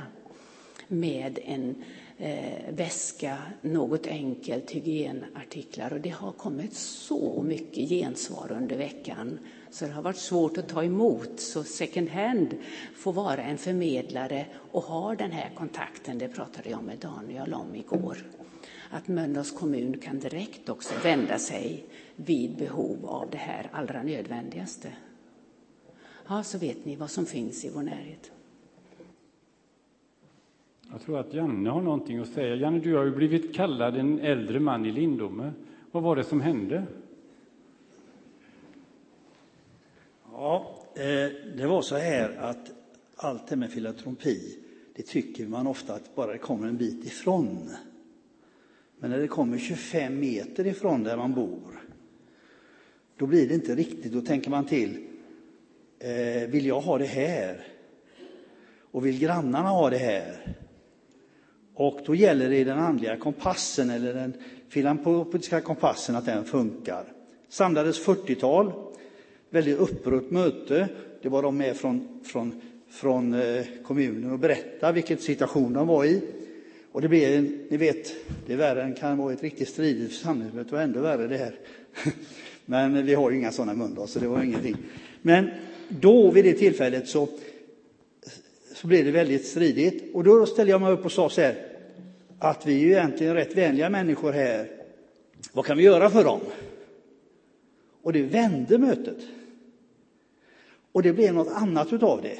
med 0.88 1.38
en 1.44 1.84
eh, 2.18 2.74
väska, 2.74 3.38
något 3.60 4.06
enkelt, 4.06 4.70
hygienartiklar. 4.70 5.92
Och 5.92 6.00
det 6.00 6.10
har 6.10 6.32
kommit 6.32 6.74
så 6.74 7.42
mycket 7.42 7.88
gensvar 7.88 8.52
under 8.52 8.76
veckan 8.76 9.38
så 9.70 9.84
det 9.84 9.92
har 9.92 10.02
varit 10.02 10.16
svårt 10.16 10.58
att 10.58 10.68
ta 10.68 10.84
emot. 10.84 11.40
Så 11.40 11.64
second 11.64 12.08
hand 12.08 12.54
får 12.96 13.12
vara 13.12 13.42
en 13.42 13.58
förmedlare 13.58 14.46
och 14.70 14.82
ha 14.82 15.14
den 15.14 15.32
här 15.32 15.50
kontakten. 15.54 16.18
Det 16.18 16.28
pratade 16.28 16.70
jag 16.70 16.82
med 16.82 16.98
Daniel 16.98 17.54
om 17.54 17.74
igår. 17.74 18.18
Att 18.90 19.08
Mölndals 19.08 19.50
kommun 19.50 19.98
kan 19.98 20.18
direkt 20.18 20.68
också 20.68 20.94
vända 21.02 21.38
sig 21.38 21.84
vid 22.16 22.56
behov 22.56 23.06
av 23.06 23.30
det 23.30 23.38
här 23.38 23.70
allra 23.72 24.02
nödvändigaste. 24.02 24.92
Ja, 26.28 26.42
så 26.42 26.58
vet 26.58 26.84
ni 26.84 26.96
vad 26.96 27.10
som 27.10 27.26
finns 27.26 27.64
i 27.64 27.70
vår 27.74 27.82
närhet. 27.82 28.32
Jag 30.90 31.02
tror 31.02 31.18
att 31.18 31.34
Janne 31.34 31.70
har 31.70 31.82
någonting 31.82 32.18
att 32.18 32.28
säga. 32.28 32.54
Janne, 32.54 32.78
du 32.78 32.94
har 32.94 33.04
ju 33.04 33.10
blivit 33.10 33.54
kallad 33.54 33.96
en 33.96 34.20
äldre 34.20 34.60
man 34.60 34.86
i 34.86 34.92
Lindome. 34.92 35.52
Vad 35.90 36.02
var 36.02 36.16
det 36.16 36.24
som 36.24 36.40
hände? 36.40 36.86
Ja, 40.32 40.78
eh, 40.94 41.54
det 41.56 41.66
var 41.66 41.82
så 41.82 41.96
här 41.96 42.36
att 42.36 42.70
allt 43.16 43.46
det 43.46 43.56
med 43.56 43.70
filantropi, 43.70 44.58
det 44.94 45.02
tycker 45.02 45.46
man 45.46 45.66
ofta 45.66 45.94
att 45.94 46.14
bara 46.14 46.32
det 46.32 46.38
kommer 46.38 46.68
en 46.68 46.76
bit 46.76 47.04
ifrån. 47.04 47.70
Men 48.98 49.10
när 49.10 49.18
det 49.18 49.28
kommer 49.28 49.58
25 49.58 50.20
meter 50.20 50.66
ifrån 50.66 51.02
där 51.02 51.16
man 51.16 51.34
bor 51.34 51.83
då 53.16 53.26
blir 53.26 53.48
det 53.48 53.54
inte 53.54 53.74
riktigt, 53.74 54.12
då 54.12 54.20
tänker 54.20 54.50
man 54.50 54.66
till, 54.66 54.96
eh, 55.98 56.48
vill 56.48 56.66
jag 56.66 56.80
ha 56.80 56.98
det 56.98 57.04
här? 57.04 57.66
Och 58.80 59.06
vill 59.06 59.18
grannarna 59.18 59.68
ha 59.68 59.90
det 59.90 59.98
här? 59.98 60.56
Och 61.74 62.00
då 62.06 62.14
gäller 62.14 62.50
det 62.50 62.56
i 62.56 62.64
den 62.64 62.78
andliga 62.78 63.16
kompassen 63.16 63.90
eller 63.90 64.14
den 64.14 64.34
filantropiska 64.68 65.60
kompassen 65.60 66.16
att 66.16 66.26
den 66.26 66.44
funkar. 66.44 67.04
Samlades 67.48 68.06
40-tal, 68.06 68.72
väldigt 69.50 69.78
upprört 69.78 70.30
möte. 70.30 70.88
Det 71.22 71.28
var 71.28 71.42
de 71.42 71.56
med 71.56 71.76
från, 71.76 72.20
från, 72.24 72.60
från 72.88 73.34
eh, 73.34 73.64
kommunen 73.84 74.32
och 74.32 74.38
berätta 74.38 74.92
vilken 74.92 75.18
situation 75.18 75.72
de 75.72 75.86
var 75.86 76.04
i. 76.04 76.22
Och 76.92 77.02
det 77.02 77.08
blir, 77.08 77.58
ni 77.70 77.76
vet, 77.76 78.14
det 78.46 78.52
är 78.52 78.56
värre 78.56 78.82
än 78.82 78.94
kan 78.94 79.18
vara 79.18 79.32
ett 79.32 79.42
riktigt 79.42 79.68
stridigt 79.68 80.14
samhälle, 80.14 80.62
det 80.62 80.72
var 80.72 80.80
ändå 80.80 81.00
värre 81.00 81.28
det 81.28 81.36
här. 81.36 81.54
Men 82.66 83.06
vi 83.06 83.14
har 83.14 83.30
ju 83.30 83.36
inga 83.36 83.52
sådana 83.52 83.74
mun 83.74 84.06
så 84.06 84.18
det 84.18 84.28
var 84.28 84.42
ingenting. 84.42 84.76
Men 85.22 85.50
då, 85.88 86.30
vid 86.30 86.44
det 86.44 86.52
tillfället, 86.52 87.08
så, 87.08 87.28
så 88.74 88.86
blev 88.86 89.04
det 89.04 89.10
väldigt 89.10 89.46
stridigt. 89.46 90.14
Och 90.14 90.24
då 90.24 90.46
ställde 90.46 90.70
jag 90.70 90.80
mig 90.80 90.92
upp 90.92 91.04
och 91.04 91.12
sa 91.12 91.30
så 91.30 91.40
här, 91.40 91.56
att 92.38 92.66
vi 92.66 92.74
är 92.74 92.78
ju 92.78 92.90
egentligen 92.90 93.34
rätt 93.34 93.56
vänliga 93.56 93.90
människor 93.90 94.32
här. 94.32 94.70
Vad 95.52 95.64
kan 95.64 95.76
vi 95.76 95.82
göra 95.82 96.10
för 96.10 96.24
dem? 96.24 96.40
Och 98.02 98.12
det 98.12 98.22
vände 98.22 98.78
mötet. 98.78 99.18
Och 100.92 101.02
det 101.02 101.12
blev 101.12 101.34
något 101.34 101.52
annat 101.52 101.92
utav 101.92 102.22
det. 102.22 102.38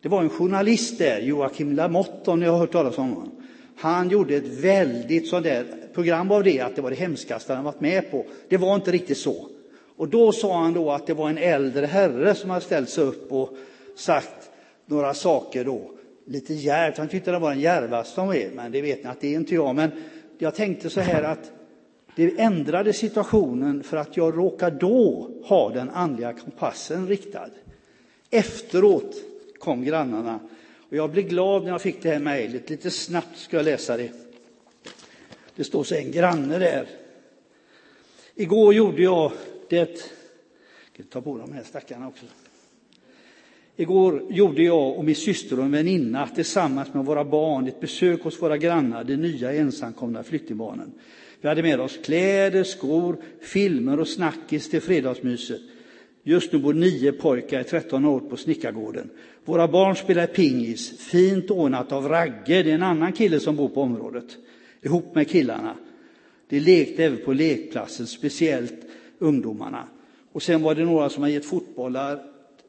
Det 0.00 0.08
var 0.08 0.22
en 0.22 0.28
journalist 0.28 0.98
där, 0.98 1.20
Joakim 1.20 1.72
Lamotte, 1.72 2.30
om 2.30 2.40
ni 2.40 2.46
har 2.46 2.58
hört 2.58 2.72
talas 2.72 2.98
om 2.98 3.10
honom. 3.10 3.41
Han 3.82 4.08
gjorde 4.08 4.36
ett 4.36 4.46
väldigt 4.46 5.28
sånt 5.28 5.44
där 5.44 5.66
program 5.94 6.30
av 6.30 6.44
det, 6.44 6.60
att 6.60 6.76
det 6.76 6.82
var 6.82 6.90
det 6.90 6.96
hemskaste 6.96 7.54
han 7.54 7.64
varit 7.64 7.80
med 7.80 8.10
på. 8.10 8.24
Det 8.48 8.56
var 8.56 8.74
inte 8.74 8.90
riktigt 8.90 9.18
så. 9.18 9.48
Och 9.96 10.08
då 10.08 10.32
sa 10.32 10.62
han 10.62 10.72
då 10.72 10.90
att 10.90 11.06
det 11.06 11.14
var 11.14 11.28
en 11.28 11.38
äldre 11.38 11.86
herre 11.86 12.34
som 12.34 12.50
hade 12.50 12.64
ställt 12.64 12.88
sig 12.88 13.04
upp 13.04 13.32
och 13.32 13.56
sagt 13.96 14.50
några 14.86 15.14
saker 15.14 15.64
då. 15.64 15.90
Lite 16.26 16.54
djärvt, 16.54 16.98
han 16.98 17.08
tyckte 17.08 17.30
det 17.30 17.38
var 17.38 17.50
den 17.50 17.60
djärvaste 17.60 18.14
som 18.14 18.28
är, 18.28 18.50
men 18.54 18.72
det 18.72 18.82
vet 18.82 19.04
ni 19.04 19.10
att 19.10 19.20
det 19.20 19.28
är 19.28 19.34
inte 19.34 19.54
jag. 19.54 19.74
Men 19.74 19.90
jag 20.38 20.54
tänkte 20.54 20.90
så 20.90 21.00
här 21.00 21.22
att 21.22 21.52
det 22.16 22.40
ändrade 22.40 22.92
situationen 22.92 23.82
för 23.82 23.96
att 23.96 24.16
jag 24.16 24.38
råkade 24.38 24.76
då 24.76 25.30
ha 25.44 25.70
den 25.70 25.90
andliga 25.90 26.32
kompassen 26.32 27.08
riktad. 27.08 27.48
Efteråt 28.30 29.14
kom 29.58 29.84
grannarna 29.84 30.40
och 30.92 30.98
jag 30.98 31.10
blev 31.10 31.28
glad 31.28 31.62
när 31.64 31.70
jag 31.70 31.82
fick 31.82 32.02
det 32.02 32.08
här 32.08 32.18
mejlet. 32.18 32.70
Lite 32.70 32.90
snabbt 32.90 33.38
ska 33.38 33.56
jag 33.56 33.64
läsa 33.64 33.96
det. 33.96 34.10
Det 35.56 35.64
står 35.64 35.84
så 35.84 35.94
en 35.94 36.10
granne 36.10 36.58
där. 36.58 36.86
Igår 38.34 38.74
gjorde 38.74 39.02
jag 39.02 39.32
det... 39.68 40.12
Jag 40.96 41.10
ta 41.10 41.20
på 41.20 41.38
de 41.38 41.52
här 41.52 41.62
stackarna 41.62 42.08
också. 42.08 42.26
Igår 43.76 44.22
gjorde 44.30 44.62
jag 44.62 44.98
och 44.98 45.04
min 45.04 45.14
syster 45.14 45.58
och 45.58 45.64
en 45.64 45.70
väninna 45.70 46.28
tillsammans 46.28 46.94
med 46.94 47.04
våra 47.04 47.24
barn 47.24 47.68
ett 47.68 47.80
besök 47.80 48.22
hos 48.22 48.42
våra 48.42 48.56
grannar, 48.56 49.04
de 49.04 49.16
nya 49.16 49.52
ensamkomna 49.52 50.22
flyktingbarnen. 50.22 50.92
Vi 51.40 51.48
hade 51.48 51.62
med 51.62 51.80
oss 51.80 51.98
kläder, 52.04 52.64
skor, 52.64 53.16
filmer 53.40 54.00
och 54.00 54.08
snackis 54.08 54.70
till 54.70 54.80
fredagsmyset. 54.80 55.60
Just 56.24 56.52
nu 56.52 56.58
bor 56.58 56.74
nio 56.74 57.12
pojkar 57.12 57.60
i 57.60 57.64
13 57.64 58.04
år 58.04 58.20
på 58.20 58.36
Snickargården. 58.36 59.10
Våra 59.44 59.68
barn 59.68 59.96
spelar 59.96 60.26
pingis, 60.26 60.98
fint 60.98 61.50
ordnat 61.50 61.92
av 61.92 62.08
Ragge, 62.08 62.62
det 62.62 62.70
är 62.70 62.74
en 62.74 62.82
annan 62.82 63.12
kille 63.12 63.40
som 63.40 63.56
bor 63.56 63.68
på 63.68 63.82
området, 63.82 64.36
ihop 64.82 65.14
med 65.14 65.28
killarna. 65.28 65.74
De 66.48 66.60
lekte 66.60 67.04
även 67.04 67.24
på 67.24 67.32
lekplatsen, 67.32 68.06
speciellt 68.06 68.86
ungdomarna. 69.18 69.84
Och 70.32 70.42
sen 70.42 70.62
var 70.62 70.74
det 70.74 70.84
några 70.84 71.10
som 71.10 71.22
har 71.22 71.30
gett 71.30 71.44
fotbollar. 71.44 72.22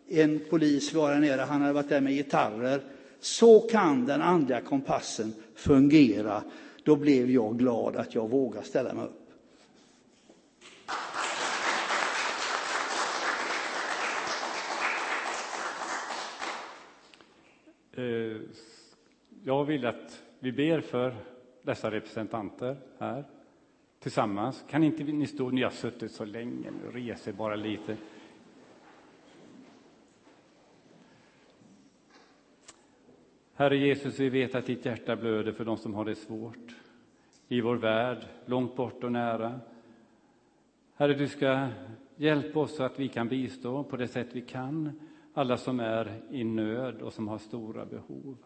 En 0.09 0.39
polis 0.49 0.93
var 0.93 1.11
där 1.11 1.19
nere, 1.19 1.41
han 1.41 1.61
hade 1.61 1.73
varit 1.73 1.89
där 1.89 2.01
med 2.01 2.13
gitarrer. 2.13 2.81
Så 3.19 3.59
kan 3.59 4.05
den 4.05 4.21
andliga 4.21 4.61
kompassen 4.61 5.33
fungera. 5.55 6.43
Då 6.83 6.95
blev 6.95 7.31
jag 7.31 7.59
glad 7.59 7.95
att 7.95 8.15
jag 8.15 8.29
vågade 8.29 8.65
ställa 8.65 8.93
mig 8.93 9.05
upp. 9.05 9.22
Eh, 17.95 18.37
jag 19.43 19.65
vill 19.65 19.85
att 19.85 20.23
vi 20.39 20.51
ber 20.51 20.81
för 20.81 21.15
dessa 21.61 21.91
representanter 21.91 22.77
här 22.99 23.23
tillsammans. 23.99 24.65
Kan 24.69 24.83
inte 24.83 25.03
ni 25.03 25.27
stå, 25.27 25.49
ni 25.49 25.63
har 25.63 25.69
suttit 25.69 26.11
så 26.11 26.25
länge 26.25 26.71
res 26.93 27.27
er 27.27 27.31
bara 27.31 27.55
lite. 27.55 27.97
Herre 33.53 33.77
Jesus, 33.77 34.19
vi 34.19 34.29
vet 34.29 34.55
att 34.55 34.65
ditt 34.65 34.85
hjärta 34.85 35.15
blöder 35.15 35.51
för 35.51 35.65
de 35.65 35.77
som 35.77 35.93
har 35.93 36.05
det 36.05 36.15
svårt 36.15 36.75
i 37.47 37.61
vår 37.61 37.75
värld, 37.75 38.25
långt 38.45 38.75
bort 38.75 39.03
och 39.03 39.11
nära. 39.11 39.59
Herre, 40.95 41.13
du 41.13 41.27
ska 41.27 41.67
hjälpa 42.15 42.59
oss 42.59 42.75
så 42.75 42.83
att 42.83 42.99
vi 42.99 43.07
kan 43.07 43.27
bistå 43.27 43.83
på 43.83 43.97
det 43.97 44.07
sätt 44.07 44.27
vi 44.31 44.41
kan 44.41 44.99
alla 45.33 45.57
som 45.57 45.79
är 45.79 46.21
i 46.29 46.43
nöd 46.43 47.01
och 47.01 47.13
som 47.13 47.27
har 47.27 47.37
stora 47.37 47.85
behov. 47.85 48.37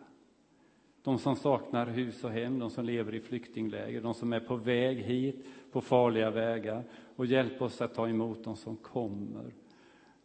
De 1.03 1.19
som 1.19 1.35
saknar 1.35 1.85
hus 1.85 2.23
och 2.23 2.31
hem, 2.31 2.59
de 2.59 2.69
som 2.69 2.85
lever 2.85 3.15
i 3.15 3.19
flyktingläger, 3.19 4.01
de 4.01 4.13
som 4.13 4.33
är 4.33 4.39
på 4.39 4.55
väg 4.55 4.97
hit 4.97 5.45
på 5.71 5.81
farliga 5.81 6.29
vägar 6.29 6.83
och 7.15 7.25
hjälp 7.25 7.61
oss 7.61 7.81
att 7.81 7.93
ta 7.93 8.07
emot 8.07 8.43
de 8.43 8.55
som 8.55 8.75
kommer. 8.75 9.53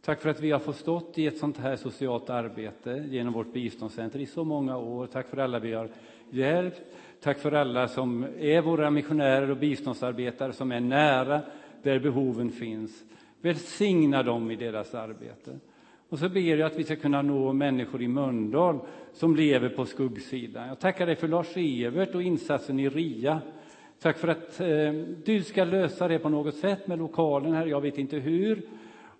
Tack 0.01 0.21
för 0.21 0.29
att 0.29 0.39
vi 0.39 0.51
har 0.51 0.59
fått 0.59 0.75
stått 0.75 1.17
i 1.17 1.27
ett 1.27 1.37
sånt 1.37 1.57
här 1.57 1.75
socialt 1.75 2.29
arbete 2.29 3.05
genom 3.09 3.33
vårt 3.33 3.53
biståndscenter 3.53 4.19
i 4.19 4.25
så 4.25 4.43
många 4.43 4.77
år. 4.77 5.07
Tack 5.07 5.27
för 5.27 5.37
alla 5.37 5.59
vi 5.59 5.73
har 5.73 5.89
hjälpt. 6.29 6.81
Tack 7.21 7.39
för 7.39 7.51
alla 7.51 7.87
som 7.87 8.25
är 8.37 8.61
våra 8.61 8.89
missionärer 8.89 9.49
och 9.49 9.57
biståndsarbetare 9.57 10.53
som 10.53 10.71
är 10.71 10.79
nära 10.79 11.41
där 11.81 11.99
behoven 11.99 12.51
finns. 12.51 13.03
Välsigna 13.41 14.23
dem 14.23 14.51
i 14.51 14.55
deras 14.55 14.93
arbete. 14.93 15.59
Och 16.13 16.19
så 16.19 16.29
ber 16.29 16.41
jag 16.41 16.61
att 16.61 16.79
vi 16.79 16.83
ska 16.83 16.95
kunna 16.95 17.21
nå 17.21 17.53
människor 17.53 18.01
i 18.01 18.07
Mölndal 18.07 18.79
som 19.13 19.35
lever 19.35 19.69
på 19.69 19.85
skuggsidan. 19.85 20.67
Jag 20.67 20.79
tackar 20.79 21.05
dig 21.05 21.15
för 21.15 21.27
Lars-Evert 21.27 22.15
och 22.15 22.23
insatsen 22.23 22.79
i 22.79 22.89
RIA. 22.89 23.41
Tack 24.01 24.17
för 24.17 24.27
att 24.27 24.59
eh, 24.59 24.93
du 25.25 25.43
ska 25.43 25.63
lösa 25.63 26.07
det 26.07 26.19
på 26.19 26.29
något 26.29 26.55
sätt 26.55 26.87
med 26.87 26.99
lokalen 26.99 27.53
här, 27.53 27.65
jag 27.65 27.81
vet 27.81 27.97
inte 27.97 28.17
hur. 28.17 28.61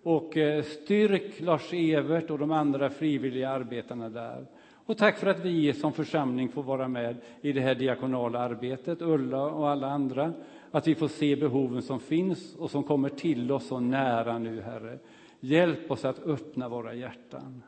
Och 0.03 0.37
eh, 0.37 0.63
styrk 0.63 1.41
Lars-Evert 1.41 2.29
och 2.31 2.39
de 2.39 2.51
andra 2.51 2.89
frivilliga 2.89 3.49
arbetarna 3.49 4.09
där. 4.09 4.45
Och 4.85 4.97
tack 4.97 5.17
för 5.17 5.27
att 5.27 5.45
vi 5.45 5.73
som 5.73 5.93
församling 5.93 6.49
får 6.49 6.63
vara 6.63 6.87
med 6.87 7.15
i 7.41 7.51
det 7.51 7.61
här 7.61 7.75
diakonala 7.75 8.39
arbetet, 8.39 9.01
Ulla 9.01 9.43
och 9.43 9.69
alla 9.69 9.87
andra. 9.87 10.33
Att 10.71 10.87
vi 10.87 10.95
får 10.95 11.07
se 11.07 11.35
behoven 11.35 11.81
som 11.81 11.99
finns 11.99 12.55
och 12.55 12.71
som 12.71 12.83
kommer 12.83 13.09
till 13.09 13.51
oss 13.51 13.67
så 13.67 13.79
nära 13.79 14.39
nu, 14.39 14.61
Herre. 14.61 14.99
Hjälp 15.45 15.91
oss 15.91 16.05
att 16.05 16.19
öppna 16.19 16.69
våra 16.69 16.93
hjärtan. 16.93 17.63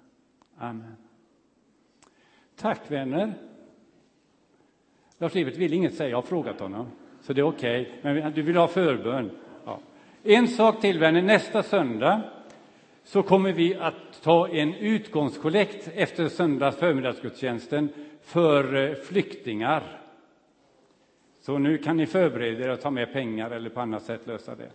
Amen. 0.57 0.95
Tack 2.55 2.91
vänner. 2.91 3.33
Lars-Evert 5.17 5.57
vill 5.57 5.73
inget 5.73 5.95
säga, 5.95 6.09
jag 6.09 6.17
har 6.17 6.21
frågat 6.21 6.59
honom. 6.59 6.87
Så 7.21 7.33
det 7.33 7.41
är 7.41 7.45
okej, 7.45 7.95
okay. 7.99 8.21
men 8.21 8.33
du 8.33 8.41
vill 8.41 8.55
ha 8.55 8.67
förbön. 8.67 9.31
Ja. 9.65 9.79
En 10.23 10.47
sak 10.47 10.81
till 10.81 10.99
vänner, 10.99 11.21
nästa 11.21 11.63
söndag 11.63 12.21
så 13.03 13.23
kommer 13.23 13.51
vi 13.51 13.75
att 13.75 14.21
ta 14.23 14.47
en 14.47 14.73
utgångskollekt 14.73 15.89
efter 15.93 16.27
söndags 16.27 16.77
förmiddagsgudstjänsten 16.77 17.89
för 18.21 18.75
eh, 18.75 18.95
flyktingar. 18.95 20.01
Så 21.39 21.57
nu 21.57 21.77
kan 21.77 21.97
ni 21.97 22.05
förbereda 22.05 22.63
er 22.63 22.69
och 22.69 22.81
ta 22.81 22.91
med 22.91 23.13
pengar 23.13 23.51
eller 23.51 23.69
på 23.69 23.81
annat 23.81 24.03
sätt 24.03 24.27
lösa 24.27 24.55
det. 24.55 24.71